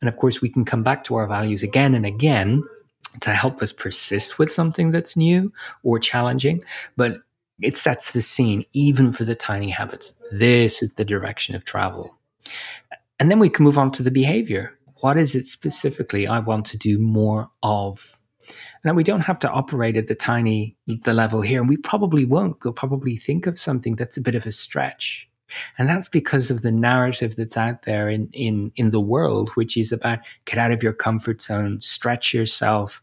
And 0.02 0.10
of 0.10 0.18
course, 0.18 0.42
we 0.42 0.50
can 0.50 0.66
come 0.66 0.84
back 0.84 1.04
to 1.06 1.16
our 1.16 1.28
values 1.28 1.64
again 1.64 1.96
and 1.96 2.06
again 2.06 2.64
to 3.22 3.32
help 3.32 3.62
us 3.62 3.72
persist 3.72 4.38
with 4.38 4.52
something 4.52 4.92
that's 4.92 5.18
new 5.18 5.52
or 5.84 6.00
challenging. 6.00 6.64
But 6.96 7.18
it 7.62 7.76
sets 7.76 8.12
the 8.12 8.22
scene 8.22 8.66
even 8.74 9.12
for 9.12 9.26
the 9.26 9.36
tiny 9.36 9.70
habits. 9.70 10.14
This 10.32 10.82
is 10.82 10.94
the 10.94 11.06
direction 11.06 11.56
of 11.56 11.66
travel. 11.66 12.18
And 13.20 13.30
then 13.30 13.40
we 13.40 13.50
can 13.50 13.66
move 13.66 13.78
on 13.78 13.92
to 13.94 14.04
the 14.04 14.12
behavior. 14.12 14.78
What 15.02 15.18
is 15.18 15.36
it 15.36 15.46
specifically 15.46 16.28
I 16.28 16.40
want 16.40 16.66
to 16.68 16.78
do 16.78 17.00
more 17.00 17.50
of? 17.64 18.20
Now 18.84 18.94
we 18.94 19.04
don't 19.04 19.22
have 19.22 19.40
to 19.40 19.50
operate 19.50 19.98
at 19.98 20.08
the 20.08 20.16
tiny 20.16 20.76
the 20.88 21.14
level 21.14 21.42
here, 21.42 21.60
and 21.60 21.70
we 21.70 21.78
probably 21.78 22.26
won't. 22.26 22.64
We'll 22.64 22.74
probably 22.74 23.18
think 23.18 23.46
of 23.46 23.60
something 23.60 23.96
that's 23.96 24.18
a 24.18 24.22
bit 24.22 24.36
of 24.36 24.46
a 24.46 24.52
stretch. 24.52 25.29
And 25.78 25.88
that's 25.90 26.08
because 26.08 26.52
of 26.52 26.62
the 26.62 26.72
narrative 26.72 27.36
that's 27.36 27.58
out 27.58 27.84
there 27.84 28.10
in, 28.10 28.30
in, 28.34 28.72
in 28.76 28.92
the 28.92 29.00
world, 29.00 29.50
which 29.52 29.78
is 29.78 29.92
about 29.92 30.20
get 30.46 30.58
out 30.58 30.72
of 30.72 30.84
your 30.84 30.94
comfort 30.94 31.42
zone, 31.42 31.82
stretch 31.82 32.34
yourself. 32.34 33.02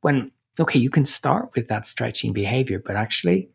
When, 0.00 0.30
okay, 0.58 0.78
you 0.78 0.90
can 0.90 1.04
start 1.04 1.50
with 1.54 1.68
that 1.68 1.86
stretching 1.86 2.32
behavior, 2.32 2.82
but 2.84 2.96
actually, 2.96 3.48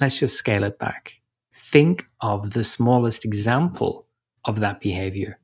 let's 0.00 0.18
just 0.18 0.36
scale 0.36 0.64
it 0.64 0.78
back. 0.78 1.12
Think 1.52 2.06
of 2.20 2.52
the 2.52 2.64
smallest 2.64 3.24
example 3.24 4.06
of 4.44 4.60
that 4.60 4.80
behavior. 4.80 5.38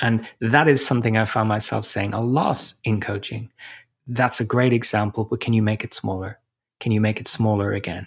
And 0.00 0.26
that 0.40 0.68
is 0.68 0.84
something 0.84 1.16
I 1.16 1.24
found 1.24 1.48
myself 1.48 1.86
saying 1.86 2.12
a 2.12 2.20
lot 2.20 2.74
in 2.84 3.00
coaching. 3.00 3.50
That's 4.06 4.40
a 4.40 4.44
great 4.44 4.72
example, 4.72 5.24
but 5.24 5.40
can 5.40 5.52
you 5.52 5.62
make 5.62 5.84
it 5.84 5.94
smaller? 5.94 6.38
Can 6.80 6.92
you 6.92 7.00
make 7.00 7.20
it 7.20 7.28
smaller 7.28 7.72
again? 7.72 8.06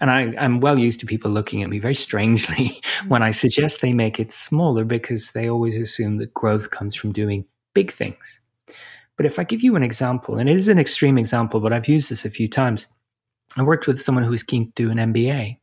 And 0.00 0.10
I, 0.10 0.32
am 0.36 0.60
well 0.60 0.78
used 0.78 1.00
to 1.00 1.06
people 1.06 1.30
looking 1.30 1.62
at 1.62 1.68
me 1.68 1.78
very 1.78 1.94
strangely 1.94 2.80
mm. 3.02 3.08
when 3.08 3.22
I 3.22 3.30
suggest 3.30 3.80
they 3.80 3.92
make 3.92 4.18
it 4.18 4.32
smaller 4.32 4.84
because 4.84 5.32
they 5.32 5.48
always 5.48 5.76
assume 5.76 6.16
that 6.18 6.34
growth 6.34 6.70
comes 6.70 6.94
from 6.94 7.12
doing 7.12 7.44
big 7.74 7.92
things. 7.92 8.40
But 9.16 9.26
if 9.26 9.38
I 9.38 9.44
give 9.44 9.62
you 9.62 9.76
an 9.76 9.82
example, 9.82 10.38
and 10.38 10.48
it 10.48 10.56
is 10.56 10.68
an 10.68 10.78
extreme 10.78 11.18
example, 11.18 11.60
but 11.60 11.72
I've 11.72 11.88
used 11.88 12.10
this 12.10 12.24
a 12.24 12.30
few 12.30 12.48
times. 12.48 12.88
I 13.56 13.62
worked 13.62 13.86
with 13.86 14.00
someone 14.00 14.24
who 14.24 14.30
was 14.30 14.42
keen 14.42 14.66
to 14.66 14.72
do 14.74 14.90
an 14.90 14.98
MBA, 14.98 15.58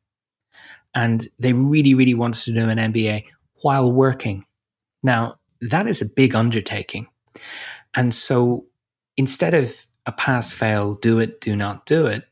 and 0.95 1.27
they 1.39 1.53
really, 1.53 1.93
really 1.93 2.15
wanted 2.15 2.43
to 2.45 2.53
do 2.53 2.69
an 2.69 2.77
MBA 2.77 3.25
while 3.61 3.91
working. 3.91 4.45
Now, 5.03 5.35
that 5.61 5.87
is 5.87 6.01
a 6.01 6.09
big 6.09 6.35
undertaking. 6.35 7.07
And 7.95 8.13
so 8.13 8.65
instead 9.17 9.53
of 9.53 9.85
a 10.05 10.11
pass 10.11 10.51
fail, 10.51 10.95
do 10.95 11.19
it, 11.19 11.41
do 11.41 11.55
not 11.55 11.85
do 11.85 12.05
it, 12.05 12.27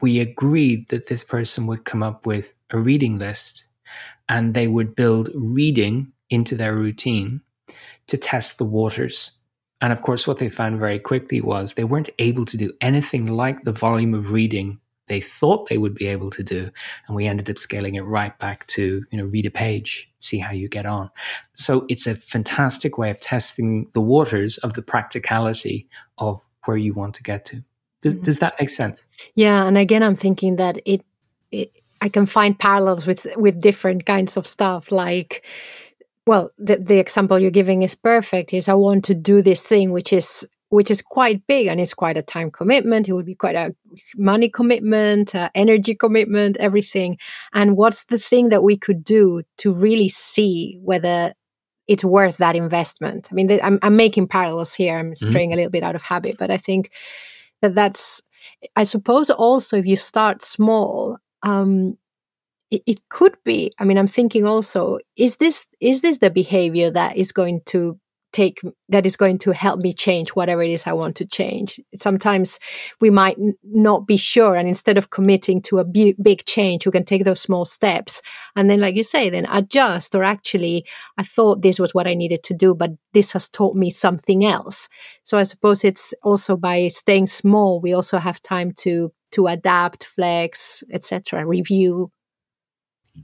we 0.00 0.20
agreed 0.20 0.88
that 0.88 1.08
this 1.08 1.24
person 1.24 1.66
would 1.66 1.84
come 1.84 2.02
up 2.02 2.26
with 2.26 2.54
a 2.70 2.78
reading 2.78 3.18
list 3.18 3.64
and 4.28 4.54
they 4.54 4.68
would 4.68 4.94
build 4.94 5.30
reading 5.34 6.12
into 6.28 6.54
their 6.54 6.74
routine 6.74 7.40
to 8.06 8.16
test 8.16 8.58
the 8.58 8.64
waters. 8.64 9.32
And 9.80 9.92
of 9.92 10.02
course, 10.02 10.26
what 10.26 10.38
they 10.38 10.48
found 10.48 10.78
very 10.78 10.98
quickly 10.98 11.40
was 11.40 11.74
they 11.74 11.84
weren't 11.84 12.10
able 12.18 12.44
to 12.46 12.56
do 12.56 12.72
anything 12.80 13.26
like 13.26 13.64
the 13.64 13.72
volume 13.72 14.14
of 14.14 14.30
reading 14.30 14.80
they 15.10 15.20
thought 15.20 15.68
they 15.68 15.76
would 15.76 15.94
be 15.94 16.06
able 16.06 16.30
to 16.30 16.44
do. 16.44 16.70
And 17.08 17.16
we 17.16 17.26
ended 17.26 17.50
up 17.50 17.58
scaling 17.58 17.96
it 17.96 18.02
right 18.02 18.38
back 18.38 18.64
to, 18.68 19.04
you 19.10 19.18
know, 19.18 19.24
read 19.24 19.44
a 19.44 19.50
page, 19.50 20.08
see 20.20 20.38
how 20.38 20.52
you 20.52 20.68
get 20.68 20.86
on. 20.86 21.10
So 21.52 21.84
it's 21.88 22.06
a 22.06 22.14
fantastic 22.14 22.96
way 22.96 23.10
of 23.10 23.18
testing 23.18 23.90
the 23.92 24.00
waters 24.00 24.58
of 24.58 24.74
the 24.74 24.82
practicality 24.82 25.88
of 26.18 26.40
where 26.64 26.76
you 26.76 26.94
want 26.94 27.16
to 27.16 27.24
get 27.24 27.44
to. 27.46 27.64
Does, 28.02 28.14
mm-hmm. 28.14 28.24
does 28.24 28.38
that 28.38 28.54
make 28.58 28.70
sense? 28.70 29.04
Yeah, 29.34 29.66
and 29.66 29.76
again, 29.76 30.02
I'm 30.02 30.16
thinking 30.16 30.56
that 30.56 30.80
it, 30.84 31.04
it 31.50 31.70
I 32.00 32.08
can 32.08 32.26
find 32.26 32.58
parallels 32.58 33.06
with 33.06 33.26
with 33.36 33.60
different 33.60 34.06
kinds 34.06 34.36
of 34.36 34.46
stuff 34.46 34.90
like 34.90 35.44
well 36.26 36.50
the, 36.58 36.76
the 36.76 36.98
example 36.98 37.38
you're 37.38 37.50
giving 37.50 37.82
is 37.82 37.94
perfect 37.94 38.52
is 38.52 38.68
i 38.68 38.74
want 38.74 39.04
to 39.04 39.14
do 39.14 39.42
this 39.42 39.62
thing 39.62 39.90
which 39.90 40.12
is 40.12 40.46
which 40.68 40.90
is 40.90 41.02
quite 41.02 41.44
big 41.46 41.66
and 41.66 41.80
it's 41.80 41.94
quite 41.94 42.16
a 42.16 42.22
time 42.22 42.50
commitment 42.50 43.08
it 43.08 43.12
would 43.12 43.26
be 43.26 43.34
quite 43.34 43.56
a 43.56 43.74
money 44.16 44.48
commitment 44.48 45.34
uh, 45.34 45.48
energy 45.54 45.94
commitment 45.94 46.56
everything 46.58 47.18
and 47.52 47.76
what's 47.76 48.04
the 48.04 48.18
thing 48.18 48.50
that 48.50 48.62
we 48.62 48.76
could 48.76 49.02
do 49.04 49.42
to 49.56 49.72
really 49.72 50.08
see 50.08 50.78
whether 50.82 51.32
it's 51.88 52.04
worth 52.04 52.36
that 52.36 52.56
investment 52.56 53.28
i 53.30 53.34
mean 53.34 53.58
i'm, 53.62 53.78
I'm 53.82 53.96
making 53.96 54.28
parallels 54.28 54.74
here 54.74 54.98
i'm 54.98 55.12
mm-hmm. 55.12 55.26
straying 55.26 55.50
mm-hmm. 55.50 55.54
a 55.54 55.56
little 55.56 55.70
bit 55.70 55.82
out 55.82 55.96
of 55.96 56.02
habit 56.02 56.36
but 56.38 56.50
i 56.50 56.56
think 56.56 56.92
that 57.62 57.74
that's 57.74 58.22
i 58.76 58.84
suppose 58.84 59.30
also 59.30 59.76
if 59.76 59.86
you 59.86 59.96
start 59.96 60.42
small 60.42 61.18
um, 61.42 61.96
it, 62.70 62.82
it 62.86 63.08
could 63.10 63.36
be 63.44 63.72
i 63.80 63.84
mean 63.84 63.98
i'm 63.98 64.08
thinking 64.08 64.46
also 64.46 64.98
is 65.16 65.38
this 65.38 65.68
is 65.80 66.02
this 66.02 66.18
the 66.18 66.30
behavior 66.30 66.90
that 66.90 67.16
is 67.18 67.32
going 67.32 67.62
to 67.66 67.99
take 68.32 68.60
that 68.88 69.06
is 69.06 69.16
going 69.16 69.38
to 69.38 69.52
help 69.52 69.80
me 69.80 69.92
change 69.92 70.30
whatever 70.30 70.62
it 70.62 70.70
is 70.70 70.86
I 70.86 70.92
want 70.92 71.16
to 71.16 71.24
change. 71.24 71.80
Sometimes 71.94 72.58
we 73.00 73.10
might 73.10 73.38
n- 73.38 73.54
not 73.64 74.06
be 74.06 74.16
sure, 74.16 74.56
and 74.56 74.68
instead 74.68 74.98
of 74.98 75.10
committing 75.10 75.62
to 75.62 75.78
a 75.78 75.84
bu- 75.84 76.14
big 76.20 76.44
change, 76.44 76.86
we 76.86 76.92
can 76.92 77.04
take 77.04 77.24
those 77.24 77.40
small 77.40 77.64
steps, 77.64 78.22
and 78.56 78.70
then, 78.70 78.80
like 78.80 78.96
you 78.96 79.02
say, 79.02 79.30
then 79.30 79.46
adjust. 79.50 80.14
Or 80.14 80.24
actually, 80.24 80.86
I 81.18 81.22
thought 81.22 81.62
this 81.62 81.78
was 81.78 81.94
what 81.94 82.06
I 82.06 82.14
needed 82.14 82.42
to 82.44 82.54
do, 82.54 82.74
but 82.74 82.92
this 83.12 83.32
has 83.32 83.48
taught 83.48 83.76
me 83.76 83.90
something 83.90 84.44
else. 84.44 84.88
So 85.22 85.38
I 85.38 85.44
suppose 85.44 85.84
it's 85.84 86.14
also 86.22 86.56
by 86.56 86.88
staying 86.88 87.26
small, 87.26 87.80
we 87.80 87.92
also 87.92 88.18
have 88.18 88.40
time 88.42 88.72
to 88.78 89.12
to 89.32 89.46
adapt, 89.46 90.04
flex, 90.04 90.82
etc., 90.92 91.46
review 91.46 92.10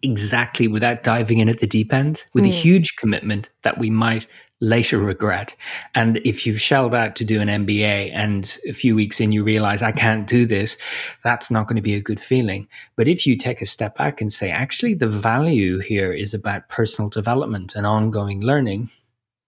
exactly 0.03 0.69
without 0.69 1.03
diving 1.03 1.39
in 1.39 1.49
at 1.49 1.61
the 1.61 1.67
deep 1.67 1.93
end 1.93 2.25
with 2.35 2.45
mm. 2.45 2.49
a 2.49 2.51
huge 2.51 2.97
commitment 2.97 3.49
that 3.63 3.79
we 3.79 3.91
might 3.91 4.27
later 4.61 4.99
regret. 4.99 5.55
And 5.95 6.19
if 6.25 6.47
you've 6.47 6.61
shelled 6.61 6.95
out 6.95 7.17
to 7.17 7.25
do 7.25 7.41
an 7.41 7.49
MBA 7.49 8.11
and 8.13 8.59
a 8.67 8.73
few 8.73 8.95
weeks 8.95 9.21
in 9.21 9.33
you 9.33 9.45
realize 9.45 9.83
I 9.83 9.93
can't 9.93 10.27
do 10.27 10.47
this, 10.47 10.79
that's 11.23 11.51
not 11.51 11.67
going 11.67 11.77
to 11.77 11.83
be 11.83 11.95
a 11.95 12.01
good 12.01 12.21
feeling. 12.21 12.67
But 12.97 13.09
if 13.09 13.27
you 13.27 13.37
take 13.37 13.61
a 13.61 13.67
step 13.67 13.97
back 13.99 14.21
and 14.21 14.33
say, 14.33 14.51
actually, 14.51 14.95
the 14.95 15.09
value 15.09 15.79
here 15.79 16.13
is 16.13 16.33
about 16.33 16.69
personal 16.69 17.11
development 17.11 17.75
and 17.75 17.87
ongoing 17.87 18.41
learning. 18.41 18.89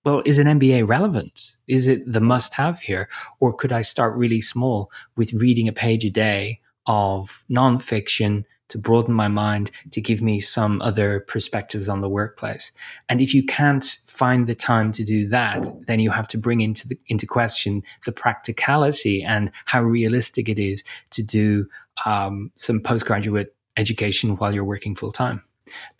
Well, 0.04 0.22
is 0.24 0.38
an 0.38 0.46
MBA 0.46 0.88
relevant? 0.88 1.56
Is 1.66 1.88
it 1.88 2.10
the 2.10 2.20
must 2.20 2.54
have 2.54 2.80
here? 2.80 3.08
Or 3.40 3.52
could 3.52 3.72
I 3.72 3.82
start 3.82 4.16
really 4.16 4.40
small 4.40 4.90
with 5.16 5.32
reading 5.32 5.68
a 5.68 5.72
page 5.72 6.04
a 6.04 6.10
day 6.10 6.60
of 6.86 7.44
nonfiction 7.50 8.44
to 8.68 8.78
broaden 8.78 9.14
my 9.14 9.28
mind, 9.28 9.70
to 9.90 10.00
give 10.00 10.22
me 10.22 10.40
some 10.40 10.80
other 10.82 11.20
perspectives 11.20 11.88
on 11.88 12.00
the 12.00 12.08
workplace. 12.08 12.72
And 13.08 13.20
if 13.20 13.34
you 13.34 13.44
can't 13.44 13.84
find 14.06 14.46
the 14.46 14.54
time 14.54 14.92
to 14.92 15.04
do 15.04 15.28
that, 15.28 15.66
then 15.86 16.00
you 16.00 16.10
have 16.10 16.28
to 16.28 16.38
bring 16.38 16.60
into 16.60 16.88
the, 16.88 16.98
into 17.06 17.26
question 17.26 17.82
the 18.04 18.12
practicality 18.12 19.22
and 19.22 19.50
how 19.64 19.82
realistic 19.82 20.48
it 20.48 20.58
is 20.58 20.84
to 21.10 21.22
do 21.22 21.66
um, 22.04 22.50
some 22.54 22.80
postgraduate 22.80 23.54
education 23.76 24.36
while 24.36 24.54
you're 24.54 24.64
working 24.64 24.94
full 24.94 25.12
time. 25.12 25.42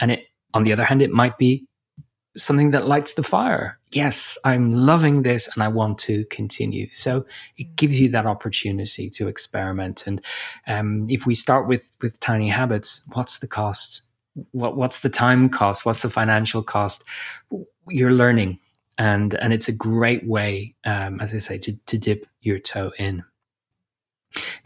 And 0.01 0.11
it, 0.11 0.27
on 0.55 0.65
the 0.65 0.73
other 0.73 0.85
hand, 0.85 1.03
it 1.03 1.11
might 1.11 1.39
be 1.39 1.68
something 2.39 2.71
that 2.71 2.87
lights 2.87 3.15
the 3.15 3.23
fire. 3.23 3.79
Yes, 3.93 4.39
I'm 4.45 4.75
loving 4.75 5.23
this 5.23 5.49
and 5.53 5.63
I 5.63 5.69
want 5.69 5.99
to 6.01 6.25
continue. 6.27 6.89
So 6.93 7.27
it 7.57 7.75
gives 7.77 8.01
you 8.01 8.09
that 8.11 8.27
opportunity 8.27 9.11
to 9.11 9.29
experiment. 9.29 10.07
And 10.07 10.23
um, 10.67 11.07
if 11.09 11.27
we 11.27 11.35
start 11.35 11.67
with 11.69 11.91
with 12.01 12.21
tiny 12.21 12.49
habits, 12.49 13.03
what's 13.13 13.39
the 13.39 13.49
cost? 13.49 14.03
What 14.53 14.77
what's 14.77 15.01
the 15.01 15.09
time 15.09 15.49
cost? 15.49 15.85
What's 15.85 16.03
the 16.03 16.11
financial 16.11 16.63
cost? 16.63 17.05
You're 17.89 18.13
learning, 18.13 18.61
and 18.99 19.35
and 19.35 19.53
it's 19.53 19.69
a 19.69 19.73
great 19.73 20.27
way, 20.27 20.75
um, 20.85 21.21
as 21.21 21.35
I 21.35 21.39
say, 21.39 21.59
to 21.59 21.73
to 21.87 21.99
dip 21.99 22.27
your 22.43 22.59
toe 22.59 22.93
in. 22.99 23.25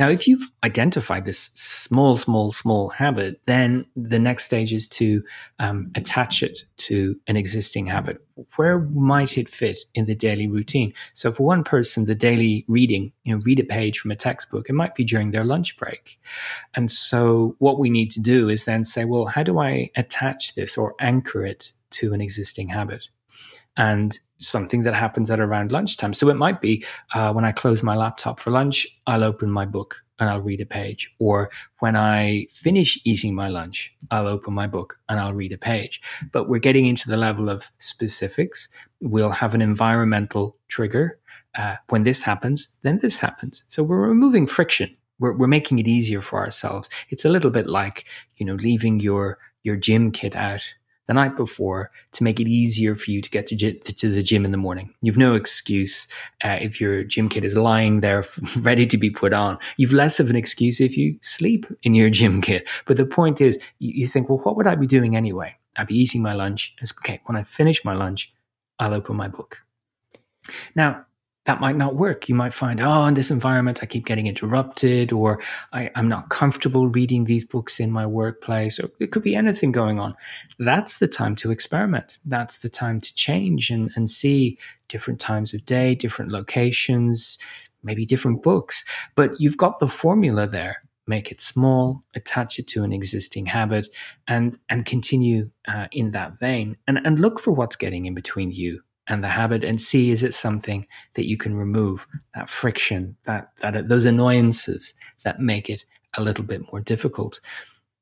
Now, 0.01 0.09
if 0.09 0.27
you've 0.27 0.53
identified 0.65 1.25
this 1.25 1.51
small, 1.55 2.17
small, 2.17 2.53
small 2.53 2.89
habit, 2.91 3.41
then 3.47 3.87
the 3.95 4.19
next 4.19 4.45
stage 4.45 4.73
is 4.73 4.89
to 4.89 5.23
um, 5.61 5.91
attach 5.95 6.43
it 6.43 6.65
to 6.79 7.17
an 7.27 7.37
existing 7.37 7.87
habit. 7.87 8.19
Where 8.57 8.81
might 8.81 9.39
it 9.39 9.49
fit 9.49 9.79
in 9.95 10.07
the 10.07 10.15
daily 10.15 10.49
routine? 10.49 10.93
So, 11.15 11.31
for 11.31 11.45
one 11.45 11.63
person, 11.65 12.07
the 12.07 12.15
daily 12.15 12.65
reading, 12.67 13.13
you 13.25 13.35
know, 13.35 13.43
read 13.45 13.61
a 13.61 13.65
page 13.65 14.01
from 14.01 14.11
a 14.11 14.17
textbook, 14.17 14.69
it 14.69 14.75
might 14.75 14.95
be 14.95 15.05
during 15.05 15.31
their 15.31 15.45
lunch 15.45 15.77
break. 15.77 16.19
And 16.75 16.91
so, 16.91 17.55
what 17.59 17.79
we 17.79 17.91
need 17.91 18.11
to 18.13 18.21
do 18.21 18.49
is 18.49 18.65
then 18.65 18.85
say, 18.85 19.05
well, 19.05 19.27
how 19.27 19.43
do 19.43 19.59
I 19.59 19.91
attach 19.97 20.55
this 20.55 20.77
or 20.77 20.95
anchor 21.01 21.45
it 21.47 21.73
to 21.91 22.13
an 22.15 22.21
existing 22.21 22.69
habit? 22.69 23.09
And 23.77 24.19
something 24.39 24.83
that 24.83 24.95
happens 24.95 25.31
at 25.31 25.41
around 25.41 25.73
lunchtime. 25.73 26.13
So 26.13 26.29
it 26.29 26.35
might 26.35 26.61
be 26.61 26.85
uh, 27.15 27.33
when 27.33 27.45
I 27.45 27.53
close 27.53 27.83
my 27.83 27.95
laptop 27.95 28.41
for 28.41 28.51
lunch, 28.51 28.87
I'll 29.07 29.25
open 29.25 29.51
my 29.51 29.65
book 29.65 30.03
and 30.19 30.29
I'll 30.29 30.41
read 30.41 30.61
a 30.61 30.67
page. 30.67 31.13
Or 31.19 31.51
when 31.79 31.97
I 31.97 32.47
finish 32.51 33.01
eating 33.05 33.35
my 33.35 33.49
lunch, 33.49 33.95
I'll 34.11 34.27
open 34.27 34.53
my 34.53 34.67
book 34.67 34.99
and 35.09 35.19
I'll 35.19 35.35
read 35.35 35.53
a 35.53 35.59
page. 35.59 36.01
But 36.33 36.49
we're 36.49 36.59
getting 36.59 36.87
into 36.87 37.09
the 37.09 37.17
level 37.17 37.49
of 37.49 37.71
specifics. 37.79 38.69
We'll 39.01 39.31
have 39.31 39.55
an 39.55 39.63
environmental 39.63 40.57
trigger. 40.69 41.19
Uh, 41.57 41.77
when 41.91 42.03
this 42.03 42.23
happens, 42.23 42.69
then 42.83 42.99
this 42.99 43.19
happens. 43.19 43.65
So 43.69 43.83
we're 43.83 44.09
removing 44.09 44.47
friction. 44.47 44.97
We're, 45.19 45.33
we're 45.33 45.47
making 45.47 45.79
it 45.79 45.87
easier 45.87 46.21
for 46.21 46.39
ourselves. 46.39 46.89
It's 47.11 47.25
a 47.25 47.29
little 47.29 47.51
bit 47.51 47.67
like, 47.67 48.07
you 48.37 48.47
know, 48.47 48.55
leaving 48.55 49.01
your, 49.01 49.39
your 49.63 49.77
gym 49.77 50.13
kit 50.13 50.35
out 50.35 50.75
the 51.07 51.15
night 51.15 51.37
before 51.37 51.91
to 52.13 52.25
make 52.25 52.39
it 52.39 52.47
easier 52.47 52.95
for 52.95 53.11
you 53.11 53.21
to 53.21 53.31
get 53.31 53.47
to, 53.49 53.57
to 53.57 54.11
the 54.11 54.23
gym 54.23 54.45
in 54.45 54.53
the 54.53 54.57
morning. 54.57 54.95
You've 55.03 55.19
no 55.19 55.35
excuse 55.35 56.07
uh, 56.45 56.59
if 56.61 56.81
your 56.81 57.05
gym 57.05 57.29
kit 57.29 57.45
is 57.45 57.57
lying 57.57 58.01
there 58.01 58.25
ready 58.59 58.87
to 58.87 58.97
be 58.97 59.11
put 59.11 59.33
on. 59.33 59.59
You've 59.77 59.93
less 59.93 60.21
of 60.21 60.31
an 60.31 60.37
excuse 60.37 60.81
if 60.81 60.97
you 60.97 61.19
sleep 61.23 61.67
in 61.83 61.95
your 61.95 62.11
gym 62.19 62.41
kit. 62.41 62.69
But 62.87 62.97
the 62.97 63.07
point 63.07 63.41
is, 63.41 63.59
you, 63.79 63.93
you 63.95 64.09
think, 64.09 64.29
well, 64.29 64.39
what 64.39 64.57
would 64.57 64.67
I 64.67 64.75
be 64.75 64.87
doing 64.87 65.17
anyway? 65.17 65.57
I'd 65.77 65.87
be 65.87 65.99
eating 65.99 66.23
my 66.23 66.35
lunch. 66.35 66.75
It's 66.81 66.93
okay. 66.93 67.21
When 67.25 67.37
I 67.37 67.43
finish 67.43 67.85
my 67.85 67.95
lunch, 67.95 68.33
I'll 68.79 68.95
open 68.95 69.17
my 69.17 69.29
book. 69.29 69.59
Now, 70.75 71.07
that 71.45 71.61
might 71.61 71.77
not 71.77 71.97
work. 71.97 72.29
You 72.29 72.37
might 72.37 72.53
find, 72.53 72.81
oh, 72.81 73.07
in 73.07 73.15
this 73.15 73.31
environment, 73.31 73.81
I 73.83 73.87
keep 73.87 74.07
getting 74.07 74.29
interrupted, 74.29 75.13
or 75.13 75.41
I, 75.73 75.91
am 75.97 76.09
not 76.09 76.29
comfortable 76.29 76.89
reading 76.89 77.25
these 77.25 77.45
books 77.45 77.81
in 77.81 77.91
my 77.91 78.07
workplace, 78.07 78.79
or 78.79 78.91
it 79.01 79.11
could 79.11 79.25
be 79.25 79.35
anything 79.35 79.73
going 79.73 79.99
on. 79.99 80.15
That's 80.59 80.99
the 80.99 81.09
time 81.09 81.35
to 81.37 81.51
experiment. 81.51 82.19
That's 82.25 82.59
the 82.59 82.69
time 82.69 83.01
to 83.01 83.15
change 83.15 83.71
and, 83.71 83.91
and 83.97 84.09
see 84.09 84.59
different 84.89 85.21
times 85.21 85.53
of 85.53 85.65
day, 85.65 85.97
different 85.97 86.31
locations, 86.31 87.39
maybe 87.83 88.07
different 88.07 88.43
books. 88.43 88.85
But 89.17 89.33
you've 89.41 89.57
got 89.57 89.81
the 89.81 89.89
formula 89.89 90.47
there. 90.47 90.83
Make 91.09 91.33
it 91.33 91.41
small, 91.41 92.05
attach 92.15 92.61
it 92.61 92.69
to 92.69 92.85
an 92.85 92.93
existing 92.93 93.47
habit, 93.47 93.89
and 94.29 94.57
and 94.69 94.87
continue 94.87 95.51
uh, 95.67 95.89
in 95.91 96.13
that 96.13 96.39
vein, 96.39 96.77
and 96.87 97.01
and 97.05 97.19
look 97.19 97.41
for 97.41 97.51
what's 97.51 97.75
getting 97.75 98.07
in 98.07 98.15
between 98.15 98.53
you 98.53 98.83
and 99.09 99.23
the 99.23 99.29
habit 99.29 99.65
and 99.65 99.81
see 99.81 100.11
is 100.11 100.23
it 100.23 100.35
something 100.35 100.87
that 101.15 101.29
you 101.29 101.37
can 101.37 101.55
remove 101.55 102.07
that 102.35 102.49
friction 102.49 103.17
that 103.25 103.49
that 103.61 103.89
those 103.89 104.05
annoyances 104.05 104.95
that 105.25 105.41
make 105.41 105.69
it 105.69 105.85
a 106.17 106.23
little 106.23 106.45
bit 106.45 106.63
more 106.73 106.81
difficult? 106.81 107.41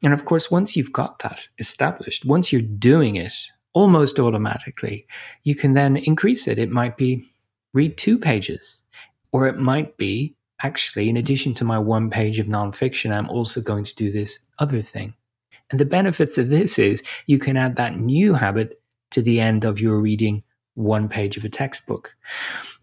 And 0.03 0.13
of 0.13 0.25
course 0.25 0.51
once 0.51 0.77
you've 0.77 0.93
got 0.93 1.19
that 1.21 1.49
established 1.59 2.25
once 2.25 2.53
you're 2.53 2.63
doing 2.63 3.17
it 3.17 3.35
almost 3.73 4.19
automatically 4.19 5.07
you 5.45 5.55
can 5.55 5.75
then 5.75 5.97
increase 5.97 6.47
it. 6.49 6.59
It 6.59 6.71
might 6.71 6.97
be 6.97 7.25
read 7.73 7.97
two 7.97 8.19
pages 8.19 8.83
or 9.33 9.47
it 9.47 9.59
might 9.59 9.97
be 9.97 10.35
actually 10.63 11.09
in 11.09 11.17
addition 11.17 11.55
to 11.55 11.65
my 11.65 11.79
one 11.79 12.11
page 12.11 12.39
of 12.39 12.47
nonfiction 12.47 13.11
i'm 13.11 13.31
also 13.31 13.63
going 13.63 13.85
to 13.85 13.95
do 13.95 14.13
this 14.13 14.41
other 14.59 14.83
thing. 14.83 15.15
And 15.71 15.79
the 15.79 15.85
benefits 15.85 16.37
of 16.37 16.49
this 16.49 16.79
is 16.79 17.03
you 17.27 17.39
can 17.39 17.57
add 17.57 17.77
that 17.77 17.99
new 17.99 18.35
habit 18.35 18.81
to 19.13 19.23
the 19.23 19.41
end 19.41 19.65
of 19.65 19.81
your 19.81 19.99
reading 19.99 20.43
one 20.75 21.09
page 21.09 21.37
of 21.37 21.45
a 21.45 21.49
textbook. 21.49 22.15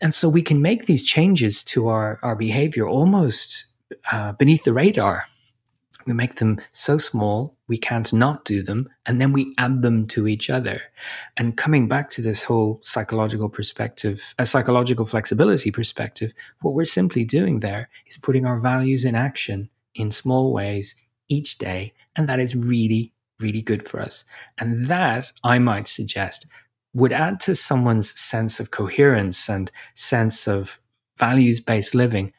And 0.02 0.14
so 0.14 0.30
we 0.30 0.42
can 0.42 0.62
make 0.62 0.86
these 0.86 1.04
changes 1.04 1.64
to 1.66 1.88
our, 1.88 2.20
our 2.22 2.36
behavior 2.36 2.88
almost 2.88 3.66
uh, 4.12 4.34
beneath 4.34 4.64
the 4.64 4.74
radar. 4.74 5.26
We 6.06 6.14
make 6.14 6.36
them 6.36 6.62
so 6.72 6.98
small, 6.98 7.58
we 7.68 7.78
can't 7.78 8.14
not 8.14 8.46
do 8.46 8.64
them, 8.64 8.88
and 9.06 9.20
then 9.20 9.34
we 9.34 9.54
add 9.58 9.82
them 9.82 10.08
to 10.08 10.28
each 10.28 10.50
other. 10.50 10.82
And 11.36 11.58
coming 11.58 11.90
back 11.90 12.10
to 12.12 12.22
this 12.22 12.44
whole 12.44 12.80
psychological 12.84 13.50
perspective, 13.50 14.34
a 14.40 14.46
psychological 14.46 15.06
flexibility 15.06 15.70
perspective, 15.70 16.32
what 16.62 16.76
we're 16.76 16.86
simply 16.86 17.26
doing 17.26 17.60
there 17.60 17.90
is 18.08 18.18
putting 18.18 18.46
our 18.46 18.58
values 18.60 19.04
in 19.04 19.16
action 19.16 19.70
in 19.96 20.12
small 20.12 20.54
ways 20.54 20.96
each 21.28 21.58
day. 21.58 21.94
And 22.16 22.30
that 22.30 22.40
is 22.40 22.56
really, 22.56 23.12
really 23.42 23.62
good 23.62 23.86
for 23.86 24.00
us. 24.00 24.24
And 24.58 24.88
that, 24.88 25.34
I 25.44 25.60
might 25.60 25.90
suggest, 25.90 26.48
would 26.98 27.14
add 27.14 27.40
to 27.40 27.54
someone's 27.54 28.20
sense 28.20 28.60
of 28.60 28.72
coherence 28.72 29.48
and 29.48 29.72
sense 29.94 30.48
of 30.48 30.80
values 31.20 31.60
based 31.60 31.94
living 31.94 32.34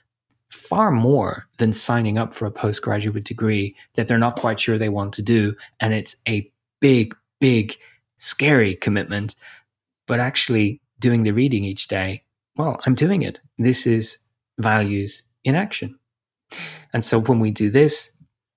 far 0.51 0.91
more 0.91 1.47
than 1.59 1.73
signing 1.73 2.19
up 2.19 2.35
for 2.35 2.45
a 2.45 2.51
postgraduate 2.51 3.23
degree 3.23 3.77
that 3.95 4.09
they're 4.09 4.19
not 4.19 4.35
quite 4.35 4.59
sure 4.59 4.77
they 4.77 4.89
want 4.89 5.13
to 5.13 5.23
do. 5.23 5.55
And 5.79 5.95
it's 5.95 6.17
a 6.27 6.51
big, 6.81 7.15
big, 7.41 7.77
scary 8.17 8.75
commitment. 8.75 9.37
But 10.09 10.19
actually 10.19 10.81
doing 10.99 11.23
the 11.23 11.33
reading 11.33 11.65
each 11.65 11.87
day, 11.87 12.25
well, 12.57 12.81
I'm 12.85 12.97
doing 12.97 13.23
it. 13.23 13.39
This 13.59 13.87
is 13.87 14.19
values 14.59 15.23
in 15.45 15.55
action. 15.55 15.97
And 16.93 17.05
so 17.05 17.21
when 17.21 17.39
we 17.39 17.53
do 17.53 17.71
this, 17.71 18.11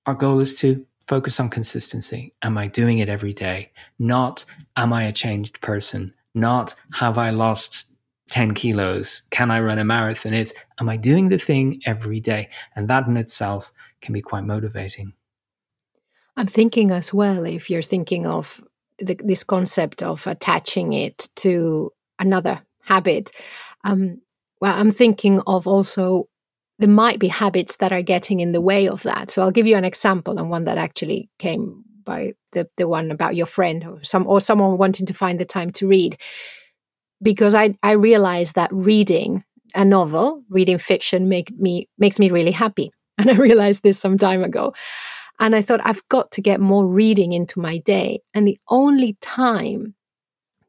our 0.07 0.15
goal 0.15 0.39
is 0.39 0.55
to 0.61 0.83
focus 1.11 1.41
on 1.41 1.49
consistency. 1.49 2.33
Am 2.41 2.57
I 2.57 2.67
doing 2.67 2.99
it 2.99 3.09
every 3.09 3.33
day? 3.33 3.69
Not, 3.99 4.45
am 4.77 4.93
I 4.93 5.03
a 5.03 5.11
changed 5.11 5.59
person? 5.59 6.13
Not, 6.33 6.73
have 6.93 7.17
I 7.17 7.31
lost 7.31 7.87
10 8.29 8.53
kilos? 8.53 9.23
Can 9.29 9.51
I 9.51 9.59
run 9.59 9.77
a 9.77 9.83
marathon? 9.83 10.33
It's, 10.33 10.53
am 10.79 10.87
I 10.87 10.95
doing 10.95 11.27
the 11.27 11.37
thing 11.37 11.81
every 11.85 12.21
day? 12.21 12.47
And 12.77 12.87
that 12.87 13.07
in 13.07 13.17
itself 13.17 13.73
can 14.01 14.13
be 14.13 14.21
quite 14.21 14.45
motivating. 14.45 15.11
I'm 16.37 16.47
thinking 16.47 16.91
as 16.91 17.13
well, 17.13 17.45
if 17.45 17.69
you're 17.69 17.81
thinking 17.81 18.25
of 18.25 18.63
the, 18.97 19.19
this 19.21 19.43
concept 19.43 20.01
of 20.01 20.25
attaching 20.27 20.93
it 20.93 21.27
to 21.43 21.91
another 22.19 22.61
habit, 22.85 23.33
um, 23.83 24.21
well, 24.61 24.79
I'm 24.79 24.91
thinking 24.91 25.41
of 25.45 25.67
also 25.67 26.29
there 26.81 26.89
might 26.89 27.19
be 27.19 27.27
habits 27.27 27.77
that 27.77 27.93
are 27.93 28.01
getting 28.01 28.39
in 28.39 28.53
the 28.53 28.59
way 28.59 28.87
of 28.87 29.03
that. 29.03 29.29
So 29.29 29.43
I'll 29.43 29.51
give 29.51 29.67
you 29.67 29.75
an 29.75 29.85
example 29.85 30.39
and 30.39 30.49
one 30.49 30.65
that 30.65 30.79
actually 30.79 31.29
came 31.37 31.83
by 32.03 32.33
the, 32.53 32.67
the 32.75 32.87
one 32.87 33.11
about 33.11 33.35
your 33.35 33.45
friend 33.45 33.85
or 33.85 34.03
some 34.03 34.25
or 34.25 34.41
someone 34.41 34.79
wanting 34.79 35.05
to 35.05 35.13
find 35.13 35.39
the 35.39 35.45
time 35.45 35.69
to 35.73 35.87
read. 35.87 36.17
Because 37.21 37.53
I, 37.53 37.77
I 37.83 37.91
realized 37.91 38.55
that 38.55 38.73
reading 38.73 39.43
a 39.75 39.85
novel, 39.85 40.43
reading 40.49 40.79
fiction 40.79 41.29
make 41.29 41.51
me 41.51 41.87
makes 41.99 42.17
me 42.17 42.29
really 42.29 42.51
happy. 42.51 42.91
And 43.19 43.29
I 43.29 43.35
realized 43.35 43.83
this 43.83 43.99
some 43.99 44.17
time 44.17 44.43
ago. 44.43 44.73
And 45.39 45.55
I 45.55 45.61
thought 45.61 45.81
I've 45.83 46.01
got 46.09 46.31
to 46.31 46.41
get 46.41 46.59
more 46.59 46.87
reading 46.87 47.33
into 47.33 47.59
my 47.59 47.77
day. 47.77 48.21
And 48.33 48.47
the 48.47 48.57
only 48.67 49.17
time 49.21 49.93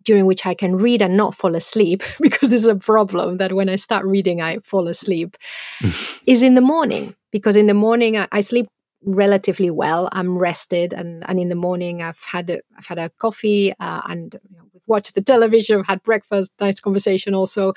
during 0.05 0.27
which 0.27 0.47
I 0.47 0.55
can 0.55 0.77
read 0.77 1.03
and 1.03 1.17
not 1.17 1.35
fall 1.35 1.55
asleep, 1.55 2.03
because 2.21 2.51
this 2.51 2.63
is 2.63 2.69
a 2.69 2.75
problem 2.75 3.39
that 3.39 3.53
when 3.53 3.69
I 3.69 3.77
start 3.77 4.05
reading, 4.07 4.41
I 4.41 4.59
fall 4.59 4.89
asleep, 4.89 5.37
is 6.27 6.43
in 6.43 6.55
the 6.55 6.61
morning. 6.61 7.15
Because 7.31 7.57
in 7.57 7.67
the 7.67 7.75
morning, 7.75 8.19
I, 8.19 8.29
I 8.31 8.41
sleep 8.41 8.69
relatively 9.05 9.71
well. 9.71 10.09
I'm 10.13 10.39
rested, 10.39 10.93
and, 10.93 11.25
and 11.29 11.41
in 11.41 11.49
the 11.49 11.55
morning, 11.55 12.03
I've 12.03 12.23
had 12.23 12.51
a, 12.51 12.61
I've 12.77 12.87
had 12.87 12.99
a 12.99 13.11
coffee 13.11 13.73
uh, 13.81 14.03
and 14.09 14.37
you 14.49 14.57
know, 14.57 14.65
we've 14.73 14.83
watched 14.87 15.15
the 15.15 15.23
television, 15.23 15.81
I've 15.81 15.87
had 15.87 16.03
breakfast, 16.03 16.53
nice 16.61 16.81
conversation 16.81 17.35
also. 17.35 17.73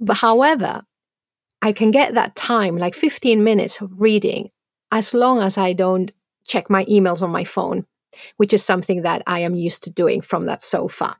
But 0.00 0.18
however, 0.18 0.82
I 1.60 1.72
can 1.72 1.90
get 1.90 2.14
that 2.14 2.36
time, 2.36 2.76
like 2.76 2.94
15 2.94 3.42
minutes 3.42 3.80
of 3.80 4.00
reading, 4.00 4.50
as 4.92 5.12
long 5.12 5.40
as 5.40 5.58
I 5.58 5.72
don't 5.72 6.12
check 6.46 6.70
my 6.70 6.84
emails 6.86 7.20
on 7.20 7.30
my 7.30 7.44
phone 7.44 7.84
which 8.36 8.52
is 8.52 8.64
something 8.64 9.02
that 9.02 9.22
I 9.26 9.40
am 9.40 9.54
used 9.54 9.82
to 9.84 9.90
doing 9.90 10.20
from 10.20 10.46
that 10.46 10.62
sofa. 10.62 11.16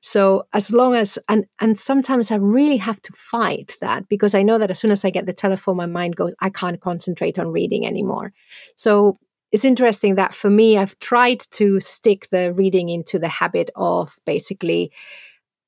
So 0.00 0.46
as 0.52 0.72
long 0.72 0.94
as 0.94 1.18
and 1.28 1.46
and 1.60 1.78
sometimes 1.78 2.30
I 2.30 2.36
really 2.36 2.76
have 2.76 3.00
to 3.02 3.12
fight 3.12 3.76
that 3.80 4.08
because 4.08 4.34
I 4.34 4.42
know 4.42 4.58
that 4.58 4.70
as 4.70 4.78
soon 4.78 4.90
as 4.90 5.04
I 5.04 5.10
get 5.10 5.26
the 5.26 5.32
telephone, 5.32 5.76
my 5.76 5.86
mind 5.86 6.16
goes, 6.16 6.34
I 6.40 6.50
can't 6.50 6.80
concentrate 6.80 7.38
on 7.38 7.48
reading 7.48 7.86
anymore. 7.86 8.32
So 8.76 9.18
it's 9.52 9.66
interesting 9.66 10.14
that 10.14 10.32
for 10.32 10.48
me, 10.48 10.78
I've 10.78 10.98
tried 10.98 11.40
to 11.52 11.78
stick 11.78 12.28
the 12.30 12.54
reading 12.54 12.88
into 12.88 13.18
the 13.18 13.28
habit 13.28 13.70
of 13.76 14.16
basically 14.24 14.90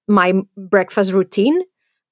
my 0.09 0.33
breakfast 0.57 1.13
routine. 1.13 1.61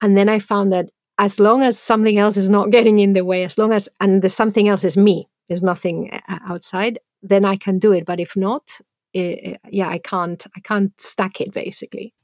And 0.02 0.16
then 0.16 0.28
I 0.28 0.38
found 0.38 0.72
that 0.72 0.90
as 1.18 1.40
long 1.40 1.62
as 1.62 1.78
something 1.78 2.18
else 2.18 2.36
is 2.36 2.50
not 2.50 2.70
getting 2.76 2.98
in 2.98 3.14
the 3.14 3.24
way, 3.24 3.44
as 3.44 3.56
long 3.56 3.72
as, 3.72 3.88
and 4.00 4.22
the 4.22 4.28
something 4.28 4.68
else 4.68 4.84
is 4.84 4.96
me, 4.96 5.28
there's 5.48 5.62
nothing 5.62 6.10
uh, 6.28 6.38
outside, 6.46 6.98
then 7.22 7.44
I 7.44 7.56
can 7.56 7.78
do 7.78 7.92
it. 7.92 8.04
But 8.04 8.20
if 8.20 8.36
not, 8.36 8.80
it, 9.12 9.60
yeah, 9.70 9.88
I 9.88 9.98
can't. 9.98 10.44
I 10.56 10.60
can't 10.60 10.92
stack 11.00 11.40
it 11.40 11.52
basically. 11.52 12.14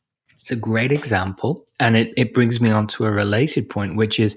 It's 0.40 0.50
a 0.50 0.56
great 0.56 0.92
example, 0.92 1.66
and 1.78 1.96
it 1.96 2.12
it 2.16 2.34
brings 2.34 2.60
me 2.60 2.70
on 2.70 2.86
to 2.88 3.06
a 3.06 3.10
related 3.10 3.68
point, 3.68 3.96
which 3.96 4.18
is 4.18 4.36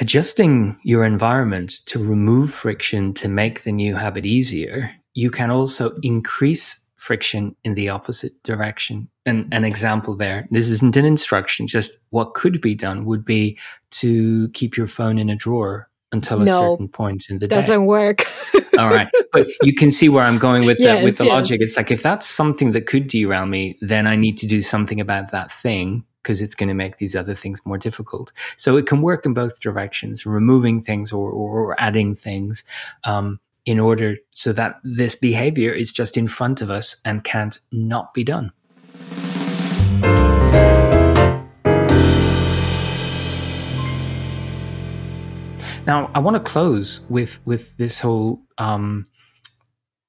adjusting 0.00 0.78
your 0.82 1.04
environment 1.04 1.80
to 1.86 1.98
remove 1.98 2.52
friction 2.52 3.14
to 3.14 3.28
make 3.28 3.62
the 3.62 3.72
new 3.72 3.94
habit 3.94 4.26
easier. 4.26 4.90
You 5.14 5.30
can 5.30 5.50
also 5.50 5.96
increase 6.02 6.80
friction 6.96 7.54
in 7.64 7.74
the 7.74 7.90
opposite 7.90 8.42
direction. 8.44 9.08
And 9.26 9.52
an 9.52 9.64
example 9.64 10.16
there, 10.16 10.48
this 10.50 10.70
isn't 10.70 10.96
an 10.96 11.04
instruction, 11.04 11.66
just 11.66 11.98
what 12.10 12.34
could 12.34 12.60
be 12.60 12.74
done 12.74 13.04
would 13.04 13.24
be 13.24 13.58
to 13.92 14.48
keep 14.50 14.76
your 14.76 14.86
phone 14.86 15.18
in 15.18 15.28
a 15.28 15.36
drawer 15.36 15.88
until 16.12 16.42
a 16.42 16.44
no, 16.44 16.72
certain 16.72 16.88
point 16.88 17.26
in 17.28 17.38
the 17.38 17.48
day. 17.48 17.56
Doesn't 17.56 17.86
work. 17.86 18.24
All 18.78 18.88
right, 18.88 19.08
but 19.32 19.48
you 19.62 19.74
can 19.74 19.90
see 19.90 20.08
where 20.08 20.24
I'm 20.24 20.38
going 20.38 20.66
with 20.66 20.78
yes, 20.80 21.04
with 21.04 21.18
the 21.18 21.24
yes. 21.24 21.32
logic. 21.32 21.60
It's 21.60 21.76
like 21.76 21.90
if 21.90 22.02
that's 22.02 22.26
something 22.26 22.72
that 22.72 22.86
could 22.86 23.08
derail 23.08 23.46
me, 23.46 23.78
then 23.80 24.06
I 24.06 24.16
need 24.16 24.38
to 24.38 24.46
do 24.46 24.62
something 24.62 25.00
about 25.00 25.30
that 25.30 25.52
thing 25.52 26.04
because 26.22 26.40
it's 26.40 26.54
going 26.54 26.68
to 26.68 26.74
make 26.74 26.96
these 26.96 27.14
other 27.14 27.34
things 27.34 27.60
more 27.66 27.78
difficult. 27.78 28.32
So 28.56 28.76
it 28.76 28.86
can 28.86 29.02
work 29.02 29.26
in 29.26 29.34
both 29.34 29.60
directions, 29.60 30.24
removing 30.24 30.82
things 30.82 31.12
or, 31.12 31.30
or 31.30 31.80
adding 31.80 32.14
things. 32.14 32.64
Um, 33.04 33.40
in 33.66 33.80
order 33.80 34.16
so 34.32 34.52
that 34.52 34.78
this 34.84 35.16
behavior 35.16 35.72
is 35.72 35.90
just 35.90 36.18
in 36.18 36.26
front 36.26 36.60
of 36.60 36.70
us 36.70 36.96
and 37.04 37.24
can't 37.24 37.58
not 37.72 38.12
be 38.12 38.22
done. 38.22 38.52
Now, 45.86 46.10
I 46.14 46.18
want 46.18 46.36
to 46.36 46.42
close 46.42 47.06
with 47.10 47.40
with 47.44 47.76
this 47.76 48.00
whole 48.00 48.40
um, 48.56 49.06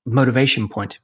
motivation 0.05 0.69
point. 0.69 0.99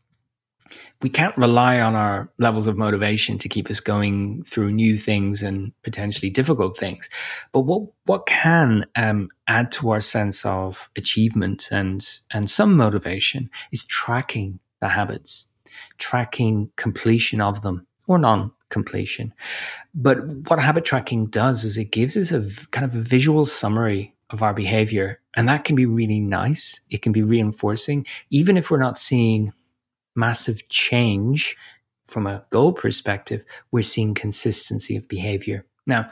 We 1.02 1.10
can't 1.10 1.36
rely 1.36 1.82
on 1.82 1.96
our 1.96 2.32
levels 2.38 2.68
of 2.68 2.78
motivation 2.78 3.38
to 3.40 3.50
keep 3.50 3.70
us 3.70 3.82
going 3.82 4.44
through 4.44 4.72
new 4.72 4.98
things 4.98 5.44
and 5.44 5.74
potentially 5.84 6.30
difficult 6.30 6.78
things. 6.78 7.10
But 7.52 7.62
what 7.62 7.84
what 8.06 8.28
can 8.28 8.86
um, 8.96 9.30
add 9.48 9.74
to 9.74 9.90
our 9.90 10.00
sense 10.00 10.46
of 10.46 10.90
achievement 10.96 11.68
and 11.72 12.08
and 12.32 12.50
some 12.50 12.78
motivation 12.78 13.50
is 13.74 13.84
tracking 13.84 14.60
the 14.80 14.88
habits, 14.88 15.50
tracking 15.98 16.72
completion 16.78 17.42
of 17.42 17.62
them 17.62 17.86
or 18.08 18.18
non 18.18 18.52
completion. 18.70 19.34
But 19.94 20.26
what 20.48 20.60
habit 20.60 20.86
tracking 20.86 21.26
does 21.26 21.66
is 21.66 21.78
it 21.78 21.92
gives 21.92 22.16
us 22.16 22.32
a 22.32 22.42
kind 22.72 22.86
of 22.86 22.96
a 22.96 23.02
visual 23.02 23.46
summary 23.46 24.16
of 24.32 24.42
our 24.42 24.54
behavior. 24.54 25.20
And 25.36 25.48
that 25.48 25.64
can 25.64 25.76
be 25.76 25.86
really 25.86 26.20
nice. 26.20 26.82
It 26.90 27.02
can 27.02 27.12
be 27.12 27.24
reinforcing, 27.24 28.06
even 28.30 28.58
if 28.58 28.72
we're 28.72 28.78
not 28.78 28.98
seeing 28.98 29.54
massive 30.16 30.68
change 30.70 31.56
from 32.06 32.28
a 32.28 32.44
goal 32.50 32.74
perspective, 32.74 33.46
we're 33.72 33.84
seeing 33.84 34.14
consistency 34.14 34.98
of 34.98 35.08
behavior. 35.08 35.66
Now, 35.88 36.10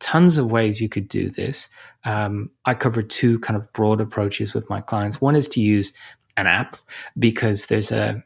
tons 0.00 0.38
of 0.38 0.50
ways 0.50 0.80
you 0.80 0.88
could 0.88 1.08
do 1.08 1.30
this. 1.30 1.68
Um, 2.04 2.50
I 2.64 2.74
cover 2.74 3.02
two 3.02 3.38
kind 3.40 3.56
of 3.56 3.70
broad 3.72 4.00
approaches 4.00 4.54
with 4.54 4.68
my 4.70 4.80
clients. 4.80 5.20
One 5.20 5.36
is 5.36 5.48
to 5.48 5.60
use 5.60 5.92
an 6.36 6.46
app 6.46 6.76
because 7.18 7.66
there's 7.66 7.92
a 7.92 8.22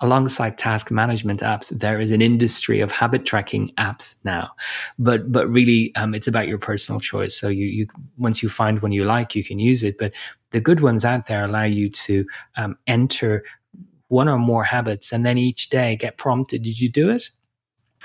alongside 0.00 0.58
task 0.58 0.90
management 0.90 1.40
apps, 1.40 1.68
there 1.78 2.00
is 2.00 2.10
an 2.10 2.22
industry 2.22 2.80
of 2.80 2.90
habit 2.90 3.24
tracking 3.24 3.72
apps 3.78 4.14
now. 4.24 4.50
But 4.98 5.30
but 5.30 5.48
really, 5.48 5.94
um, 5.96 6.14
it's 6.14 6.28
about 6.28 6.48
your 6.48 6.58
personal 6.58 7.00
choice. 7.00 7.38
So 7.38 7.48
you 7.48 7.66
you 7.66 7.86
once 8.16 8.42
you 8.42 8.48
find 8.48 8.80
one 8.80 8.92
you 8.92 9.04
like, 9.04 9.34
you 9.34 9.44
can 9.44 9.58
use 9.58 9.82
it. 9.82 9.98
But 9.98 10.12
the 10.50 10.60
good 10.60 10.80
ones 10.80 11.04
out 11.04 11.26
there 11.26 11.44
allow 11.44 11.64
you 11.64 11.90
to 11.90 12.26
um, 12.56 12.76
enter 12.86 13.44
one 14.08 14.28
or 14.28 14.38
more 14.38 14.64
habits, 14.64 15.12
and 15.12 15.24
then 15.26 15.38
each 15.38 15.70
day 15.70 15.96
get 15.96 16.16
prompted: 16.16 16.62
Did 16.62 16.80
you 16.80 16.88
do 16.88 17.10
it? 17.10 17.30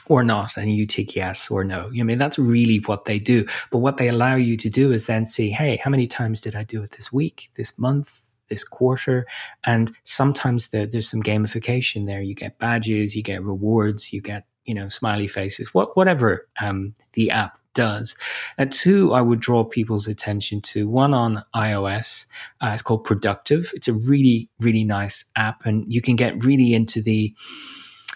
Or 0.06 0.24
not, 0.24 0.56
and 0.56 0.74
you 0.74 0.88
tick 0.88 1.14
yes 1.14 1.52
or 1.52 1.66
no. 1.66 1.92
I 1.94 2.04
mean, 2.04 2.18
that's 2.18 2.40
really 2.40 2.78
what 2.78 3.04
they 3.04 3.20
do. 3.20 3.46
But 3.70 3.80
what 3.80 3.98
they 3.98 4.08
allow 4.08 4.36
you 4.36 4.56
to 4.56 4.70
do 4.70 4.94
is 4.94 5.08
then 5.08 5.26
see, 5.26 5.50
hey, 5.50 5.76
how 5.84 5.90
many 5.92 6.08
times 6.08 6.40
did 6.40 6.56
I 6.56 6.64
do 6.64 6.82
it 6.84 6.92
this 6.92 7.12
week, 7.12 7.50
this 7.56 7.78
month, 7.78 8.29
this 8.50 8.64
quarter. 8.64 9.26
And 9.64 9.96
sometimes 10.04 10.70
there, 10.70 10.86
there's 10.86 11.10
some 11.10 11.24
gamification 11.24 12.06
there. 12.06 12.22
You 12.22 12.36
get 12.36 12.60
badges, 12.60 13.16
you 13.16 13.24
get 13.24 13.44
rewards, 13.44 14.12
you 14.12 14.22
get, 14.22 14.46
you 14.66 14.74
know, 14.74 14.90
smiley 14.90 15.28
faces, 15.28 15.74
what, 15.74 15.96
whatever 15.96 16.48
um, 16.62 16.96
the 17.14 17.32
app 17.32 17.60
does. 17.74 18.16
And 18.58 18.72
two, 18.72 19.14
I 19.14 19.22
would 19.22 19.40
draw 19.40 19.64
people's 19.64 20.08
attention 20.08 20.62
to 20.62 20.88
one 20.90 21.14
on 21.14 21.44
iOS. 21.56 22.26
Uh, 22.62 22.72
it's 22.74 22.82
called 22.82 23.04
Productive. 23.04 23.72
It's 23.74 23.88
a 23.88 23.94
really, 23.94 24.50
really 24.60 24.84
nice 24.84 25.26
app, 25.36 25.66
and 25.66 25.86
you 25.88 26.02
can 26.02 26.16
get 26.16 26.44
really 26.44 26.74
into 26.74 27.02
the 27.02 27.34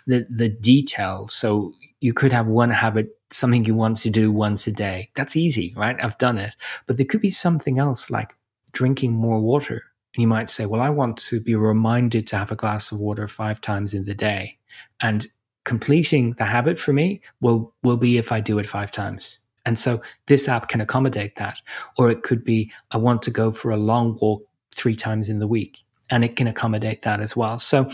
the 0.05 0.25
the 0.29 0.49
detail. 0.49 1.27
So 1.27 1.73
you 2.01 2.13
could 2.13 2.33
have 2.33 2.47
one 2.47 2.71
habit, 2.71 3.17
something 3.31 3.63
you 3.65 3.75
want 3.75 3.97
to 3.97 4.09
do 4.09 4.31
once 4.31 4.67
a 4.67 4.71
day. 4.71 5.09
That's 5.15 5.35
easy, 5.35 5.73
right? 5.77 5.95
I've 6.03 6.17
done 6.17 6.37
it. 6.37 6.55
But 6.85 6.97
there 6.97 7.05
could 7.05 7.21
be 7.21 7.29
something 7.29 7.79
else 7.79 8.09
like 8.09 8.35
drinking 8.73 9.13
more 9.13 9.39
water 9.39 9.83
and 10.15 10.21
you 10.21 10.27
might 10.27 10.49
say, 10.49 10.65
well, 10.65 10.81
I 10.81 10.89
want 10.89 11.17
to 11.17 11.39
be 11.39 11.55
reminded 11.55 12.27
to 12.27 12.37
have 12.37 12.51
a 12.51 12.55
glass 12.55 12.91
of 12.91 12.99
water 12.99 13.27
five 13.27 13.59
times 13.61 13.93
in 13.93 14.05
the 14.05 14.13
day. 14.13 14.57
And 15.01 15.27
completing 15.63 16.33
the 16.33 16.45
habit 16.45 16.79
for 16.79 16.93
me 16.93 17.21
will, 17.41 17.73
will 17.83 17.97
be 17.97 18.17
if 18.17 18.31
I 18.31 18.39
do 18.39 18.59
it 18.59 18.67
five 18.67 18.91
times. 18.91 19.39
And 19.65 19.79
so 19.79 20.01
this 20.27 20.47
app 20.47 20.67
can 20.67 20.81
accommodate 20.81 21.35
that. 21.37 21.59
Or 21.97 22.11
it 22.11 22.21
could 22.21 22.43
be, 22.43 22.71
I 22.91 22.97
want 22.97 23.21
to 23.23 23.31
go 23.31 23.51
for 23.51 23.71
a 23.71 23.77
long 23.77 24.17
walk 24.21 24.43
three 24.75 24.95
times 24.95 25.29
in 25.29 25.39
the 25.39 25.47
week. 25.47 25.83
And 26.09 26.23
it 26.23 26.35
can 26.35 26.47
accommodate 26.47 27.01
that 27.03 27.19
as 27.19 27.35
well. 27.35 27.57
So 27.57 27.89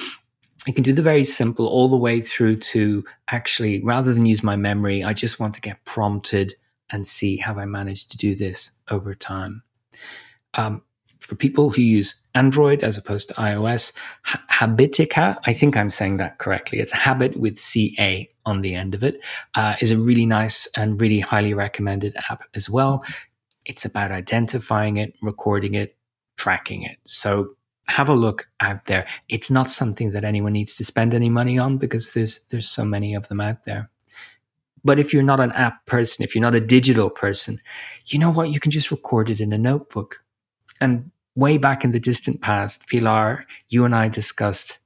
you 0.67 0.74
can 0.74 0.84
do 0.84 0.91
the 0.91 1.01
very 1.01 1.24
simple 1.24 1.67
all 1.67 1.88
the 1.88 1.95
way 1.95 2.22
through 2.22 2.57
to 2.57 3.05
actually, 3.30 3.82
rather 3.82 4.13
than 4.13 4.26
use 4.26 4.43
my 4.43 4.57
memory, 4.57 5.03
I 5.03 5.13
just 5.13 5.39
want 5.39 5.53
to 5.55 5.61
get 5.61 5.86
prompted 5.86 6.55
and 6.89 7.07
see 7.07 7.38
how 7.38 7.57
I 7.57 7.65
manage 7.65 8.07
to 8.07 8.17
do 8.17 8.36
this 8.36 8.72
over 8.89 9.13
time. 9.15 9.63
Um, 10.55 10.82
for 11.20 11.36
people 11.36 11.70
who 11.70 11.82
use 11.82 12.20
Android 12.34 12.84
as 12.84 12.97
opposed 12.97 13.30
to 13.30 13.36
iOS, 13.36 13.91
Habitica, 14.51 15.38
I 15.45 15.53
think 15.53 15.78
I'm 15.78 15.89
saying 15.89 16.17
that 16.17 16.38
correctly. 16.39 16.80
It's 16.80 16.91
Habit 16.91 17.38
with 17.38 17.59
CA 17.59 18.28
on 18.45 18.61
the 18.61 18.76
end 18.76 18.95
of 18.95 19.03
it. 19.03 19.22
Uh, 19.55 19.76
is 19.82 19.91
a 19.91 19.97
really 19.97 20.26
nice 20.26 20.67
and 20.76 20.99
really 20.99 21.20
highly 21.20 21.53
recommended 21.53 22.15
app 22.30 22.43
as 22.55 22.70
well. 22.70 23.03
It's 23.65 23.86
about 23.86 24.11
identifying 24.11 24.97
it, 24.97 25.13
recording 25.22 25.76
it, 25.76 25.95
tracking 26.38 26.84
it. 26.84 26.97
So 27.05 27.55
have 27.88 28.09
a 28.09 28.13
look 28.13 28.47
out 28.61 28.86
there. 28.86 29.07
It's 29.28 29.51
not 29.51 29.70
something 29.70 30.11
that 30.11 30.24
anyone 30.24 30.53
needs 30.53 30.76
to 30.76 30.84
spend 30.84 31.13
any 31.13 31.30
money 31.30 31.57
on 31.57 31.78
because 31.78 32.13
there's 32.13 32.39
there's 32.49 32.70
so 32.70 32.86
many 32.86 33.13
of 33.13 33.28
them 33.28 33.41
out 33.41 33.65
there. 33.65 33.89
But 34.84 34.99
if 34.99 35.13
you're 35.13 35.24
not 35.24 35.39
an 35.39 35.51
app 35.51 35.86
person, 35.86 36.24
if 36.24 36.34
you're 36.34 36.41
not 36.41 36.55
a 36.55 36.61
digital 36.61 37.09
person, 37.09 37.59
you 38.05 38.20
know 38.20 38.30
what? 38.30 38.49
You 38.51 38.59
can 38.59 38.72
just 38.72 38.91
record 38.91 39.30
it 39.30 39.41
in 39.41 39.51
a 39.51 39.57
notebook. 39.57 40.24
And 40.82 41.12
way 41.36 41.58
back 41.58 41.84
in 41.84 41.92
the 41.92 42.00
distant 42.00 42.42
past, 42.42 42.88
Pilar, 42.88 43.46
you 43.70 43.86
and 43.86 43.96
I 43.96 44.10
discussed 44.10 44.80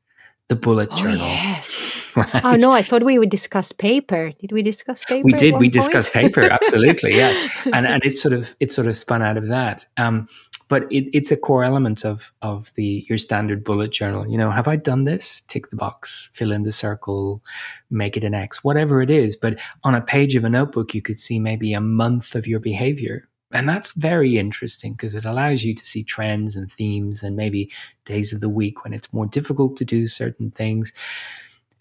the 0.49 0.55
bullet 0.55 0.89
oh, 0.91 0.97
journal. 0.97 1.27
Yes. 1.27 1.91
Right? 2.15 2.45
Oh 2.45 2.55
no, 2.57 2.71
I 2.71 2.83
thought 2.83 3.01
we 3.01 3.17
would 3.17 3.31
discuss 3.31 3.71
paper. 3.71 4.33
Did 4.39 4.51
we 4.51 4.61
discuss 4.61 5.03
paper? 5.03 5.25
We 5.25 5.33
did. 5.33 5.55
We 5.55 5.61
point? 5.61 5.73
discussed 5.73 6.13
paper. 6.13 6.43
Absolutely, 6.43 7.15
yes. 7.15 7.41
And 7.73 7.87
and 7.87 8.05
it's 8.05 8.21
sort 8.21 8.35
of 8.35 8.55
it 8.59 8.71
sort 8.71 8.85
of 8.85 8.95
spun 8.95 9.23
out 9.23 9.35
of 9.35 9.47
that. 9.47 9.87
Um, 9.97 10.27
but 10.67 10.83
it, 10.91 11.09
it's 11.11 11.31
a 11.31 11.37
core 11.37 11.63
element 11.63 12.05
of 12.05 12.31
of 12.43 12.71
the 12.75 13.03
your 13.09 13.17
standard 13.17 13.63
bullet 13.63 13.91
journal. 13.91 14.27
You 14.27 14.37
know, 14.37 14.51
have 14.51 14.67
I 14.67 14.75
done 14.75 15.05
this? 15.05 15.41
Tick 15.47 15.71
the 15.71 15.75
box, 15.75 16.29
fill 16.33 16.51
in 16.51 16.61
the 16.61 16.71
circle, 16.71 17.41
make 17.89 18.15
it 18.15 18.23
an 18.23 18.35
X, 18.35 18.63
whatever 18.63 19.01
it 19.01 19.09
is. 19.09 19.35
But 19.35 19.57
on 19.83 19.95
a 19.95 20.01
page 20.01 20.35
of 20.35 20.43
a 20.43 20.49
notebook, 20.49 20.93
you 20.93 21.01
could 21.01 21.17
see 21.17 21.39
maybe 21.39 21.73
a 21.73 21.81
month 21.81 22.35
of 22.35 22.45
your 22.45 22.59
behavior 22.59 23.27
and 23.53 23.69
that's 23.69 23.91
very 23.91 24.37
interesting 24.37 24.93
because 24.93 25.15
it 25.15 25.25
allows 25.25 25.63
you 25.63 25.75
to 25.75 25.85
see 25.85 26.03
trends 26.03 26.55
and 26.55 26.69
themes 26.69 27.23
and 27.23 27.35
maybe 27.35 27.71
days 28.05 28.33
of 28.33 28.41
the 28.41 28.49
week 28.49 28.83
when 28.83 28.93
it's 28.93 29.13
more 29.13 29.25
difficult 29.25 29.77
to 29.77 29.85
do 29.85 30.07
certain 30.07 30.51
things. 30.51 30.91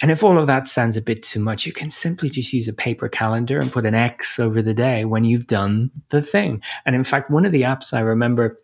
And 0.01 0.11
if 0.11 0.25
all 0.25 0.37
of 0.37 0.49
that 0.49 0.67
sounds 0.67 0.97
a 0.97 1.03
bit 1.03 1.23
too 1.23 1.39
much, 1.39 1.65
you 1.65 1.73
can 1.73 1.89
simply 1.89 2.29
just 2.29 2.53
use 2.53 2.67
a 2.67 2.73
paper 2.73 3.09
calendar 3.09 3.61
and 3.61 3.73
put 3.73 3.87
an 3.87 3.95
X 3.95 4.39
over 4.39 4.61
the 4.61 4.75
day 4.75 5.05
when 5.05 5.25
you've 5.25 5.47
done 5.47 5.91
the 6.09 6.21
thing. 6.21 6.61
And 6.85 6.97
in 6.97 7.05
fact, 7.05 7.31
one 7.31 7.47
of 7.47 7.53
the 7.53 7.63
apps 7.63 7.95
I 7.95 8.01
remember 8.01 8.61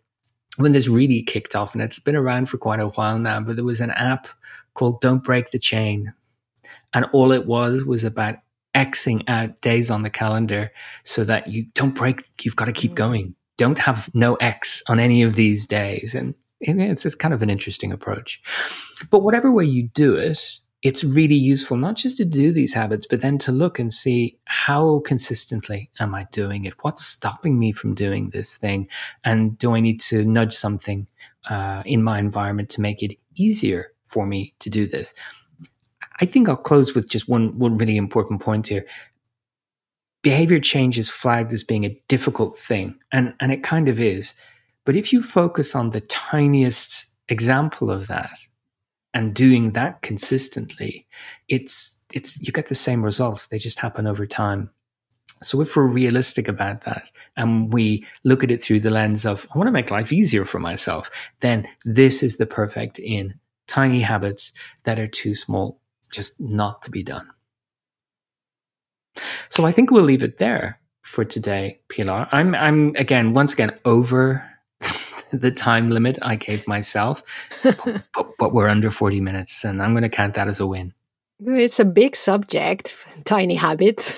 when 0.57 0.73
this 0.73 0.89
really 0.89 1.23
kicked 1.23 1.55
off, 1.55 1.73
and 1.73 1.81
it's 1.81 1.99
been 1.99 2.17
around 2.17 2.47
for 2.47 2.57
quite 2.57 2.81
a 2.81 2.89
while 2.89 3.17
now, 3.17 3.39
but 3.39 3.55
there 3.55 3.63
was 3.63 3.79
an 3.79 3.91
app 3.91 4.27
called 4.73 4.99
Don't 4.99 5.23
Break 5.23 5.51
the 5.51 5.59
Chain. 5.59 6.13
And 6.93 7.05
all 7.13 7.31
it 7.31 7.45
was 7.45 7.85
was 7.85 8.03
about 8.03 8.35
Xing 8.75 9.23
out 9.27 9.61
days 9.61 9.89
on 9.89 10.03
the 10.03 10.09
calendar 10.09 10.71
so 11.03 11.23
that 11.23 11.47
you 11.47 11.65
don't 11.73 11.95
break, 11.95 12.23
you've 12.41 12.55
got 12.55 12.65
to 12.65 12.73
keep 12.73 12.91
mm. 12.91 12.95
going. 12.95 13.35
Don't 13.57 13.79
have 13.79 14.09
no 14.13 14.35
X 14.35 14.81
on 14.87 14.99
any 14.99 15.21
of 15.21 15.35
these 15.35 15.65
days. 15.65 16.15
And 16.15 16.35
it's, 16.61 17.05
it's 17.05 17.15
kind 17.15 17.33
of 17.33 17.41
an 17.41 17.49
interesting 17.49 17.91
approach. 17.91 18.41
But 19.11 19.19
whatever 19.19 19.51
way 19.51 19.65
you 19.65 19.89
do 19.89 20.15
it, 20.15 20.59
it's 20.81 21.03
really 21.03 21.35
useful 21.35 21.75
not 21.75 21.97
just 21.97 22.17
to 22.17 22.25
do 22.25 22.53
these 22.53 22.73
habits, 22.73 23.05
but 23.05 23.21
then 23.21 23.37
to 23.39 23.51
look 23.51 23.79
and 23.79 23.91
see 23.91 24.37
how 24.45 25.01
consistently 25.05 25.91
am 25.99 26.15
I 26.15 26.25
doing 26.31 26.65
it? 26.65 26.73
What's 26.81 27.05
stopping 27.05 27.59
me 27.59 27.73
from 27.73 27.93
doing 27.93 28.29
this 28.29 28.55
thing? 28.55 28.87
And 29.25 29.57
do 29.57 29.75
I 29.75 29.81
need 29.81 29.99
to 30.01 30.23
nudge 30.23 30.53
something 30.53 31.07
uh, 31.49 31.83
in 31.85 32.01
my 32.01 32.19
environment 32.19 32.69
to 32.69 32.81
make 32.81 33.03
it 33.03 33.17
easier 33.35 33.91
for 34.05 34.25
me 34.25 34.53
to 34.59 34.69
do 34.69 34.87
this? 34.87 35.13
I 36.21 36.25
think 36.25 36.49
I'll 36.49 36.57
close 36.57 36.93
with 36.93 37.09
just 37.09 37.29
one 37.29 37.57
one 37.57 37.77
really 37.77 37.97
important 37.97 38.41
point 38.41 38.67
here. 38.67 38.85
Behavior 40.21 40.59
change 40.59 40.97
is 40.97 41.09
flagged 41.09 41.53
as 41.53 41.63
being 41.63 41.85
a 41.85 42.01
difficult 42.07 42.57
thing, 42.57 42.99
and 43.11 43.33
and 43.39 43.51
it 43.51 43.63
kind 43.63 43.87
of 43.87 43.99
is. 43.99 44.33
But 44.85 44.95
if 44.95 45.13
you 45.13 45.21
focus 45.21 45.75
on 45.75 45.91
the 45.91 46.01
tiniest 46.01 47.05
example 47.29 47.91
of 47.91 48.07
that 48.07 48.37
and 49.13 49.33
doing 49.33 49.71
that 49.73 50.01
consistently, 50.01 51.07
it's 51.47 51.99
it's 52.13 52.41
you 52.41 52.51
get 52.51 52.67
the 52.67 52.75
same 52.75 53.03
results. 53.03 53.47
They 53.47 53.59
just 53.59 53.79
happen 53.79 54.07
over 54.07 54.25
time. 54.25 54.71
So 55.41 55.61
if 55.61 55.75
we're 55.75 55.87
realistic 55.87 56.49
about 56.49 56.83
that 56.83 57.11
and 57.37 57.71
we 57.71 58.05
look 58.25 58.43
at 58.43 58.51
it 58.51 58.61
through 58.61 58.81
the 58.81 58.91
lens 58.91 59.25
of 59.25 59.47
I 59.53 59.57
want 59.57 59.69
to 59.69 59.71
make 59.71 59.89
life 59.89 60.11
easier 60.11 60.43
for 60.43 60.59
myself, 60.59 61.09
then 61.39 61.65
this 61.85 62.23
is 62.23 62.35
the 62.35 62.45
perfect 62.45 62.99
in 62.99 63.39
tiny 63.67 64.01
habits 64.01 64.51
that 64.83 64.99
are 64.99 65.07
too 65.07 65.33
small 65.33 65.79
just 66.11 66.39
not 66.39 66.81
to 66.83 66.91
be 66.91 67.03
done. 67.03 67.29
So 69.49 69.65
I 69.65 69.71
think 69.71 69.91
we'll 69.91 70.03
leave 70.03 70.23
it 70.23 70.37
there 70.37 70.79
for 71.01 71.25
today, 71.25 71.79
Pilar. 71.89 72.27
I'm 72.31 72.55
I'm 72.55 72.95
again 72.95 73.33
once 73.33 73.53
again 73.53 73.77
over 73.85 74.43
the 75.33 75.51
time 75.51 75.89
limit 75.89 76.17
I 76.21 76.35
gave 76.35 76.67
myself, 76.67 77.23
but, 77.63 78.03
but, 78.37 78.53
we're 78.53 78.69
under 78.69 78.91
40 78.91 79.21
minutes, 79.21 79.63
and 79.63 79.81
I'm 79.81 79.91
going 79.93 80.03
to 80.03 80.09
count 80.09 80.35
that 80.35 80.47
as 80.47 80.59
a 80.59 80.67
win. 80.67 80.93
It's 81.41 81.79
a 81.79 81.85
big 81.85 82.17
subject, 82.17 83.07
tiny 83.23 83.55
habits. 83.55 84.13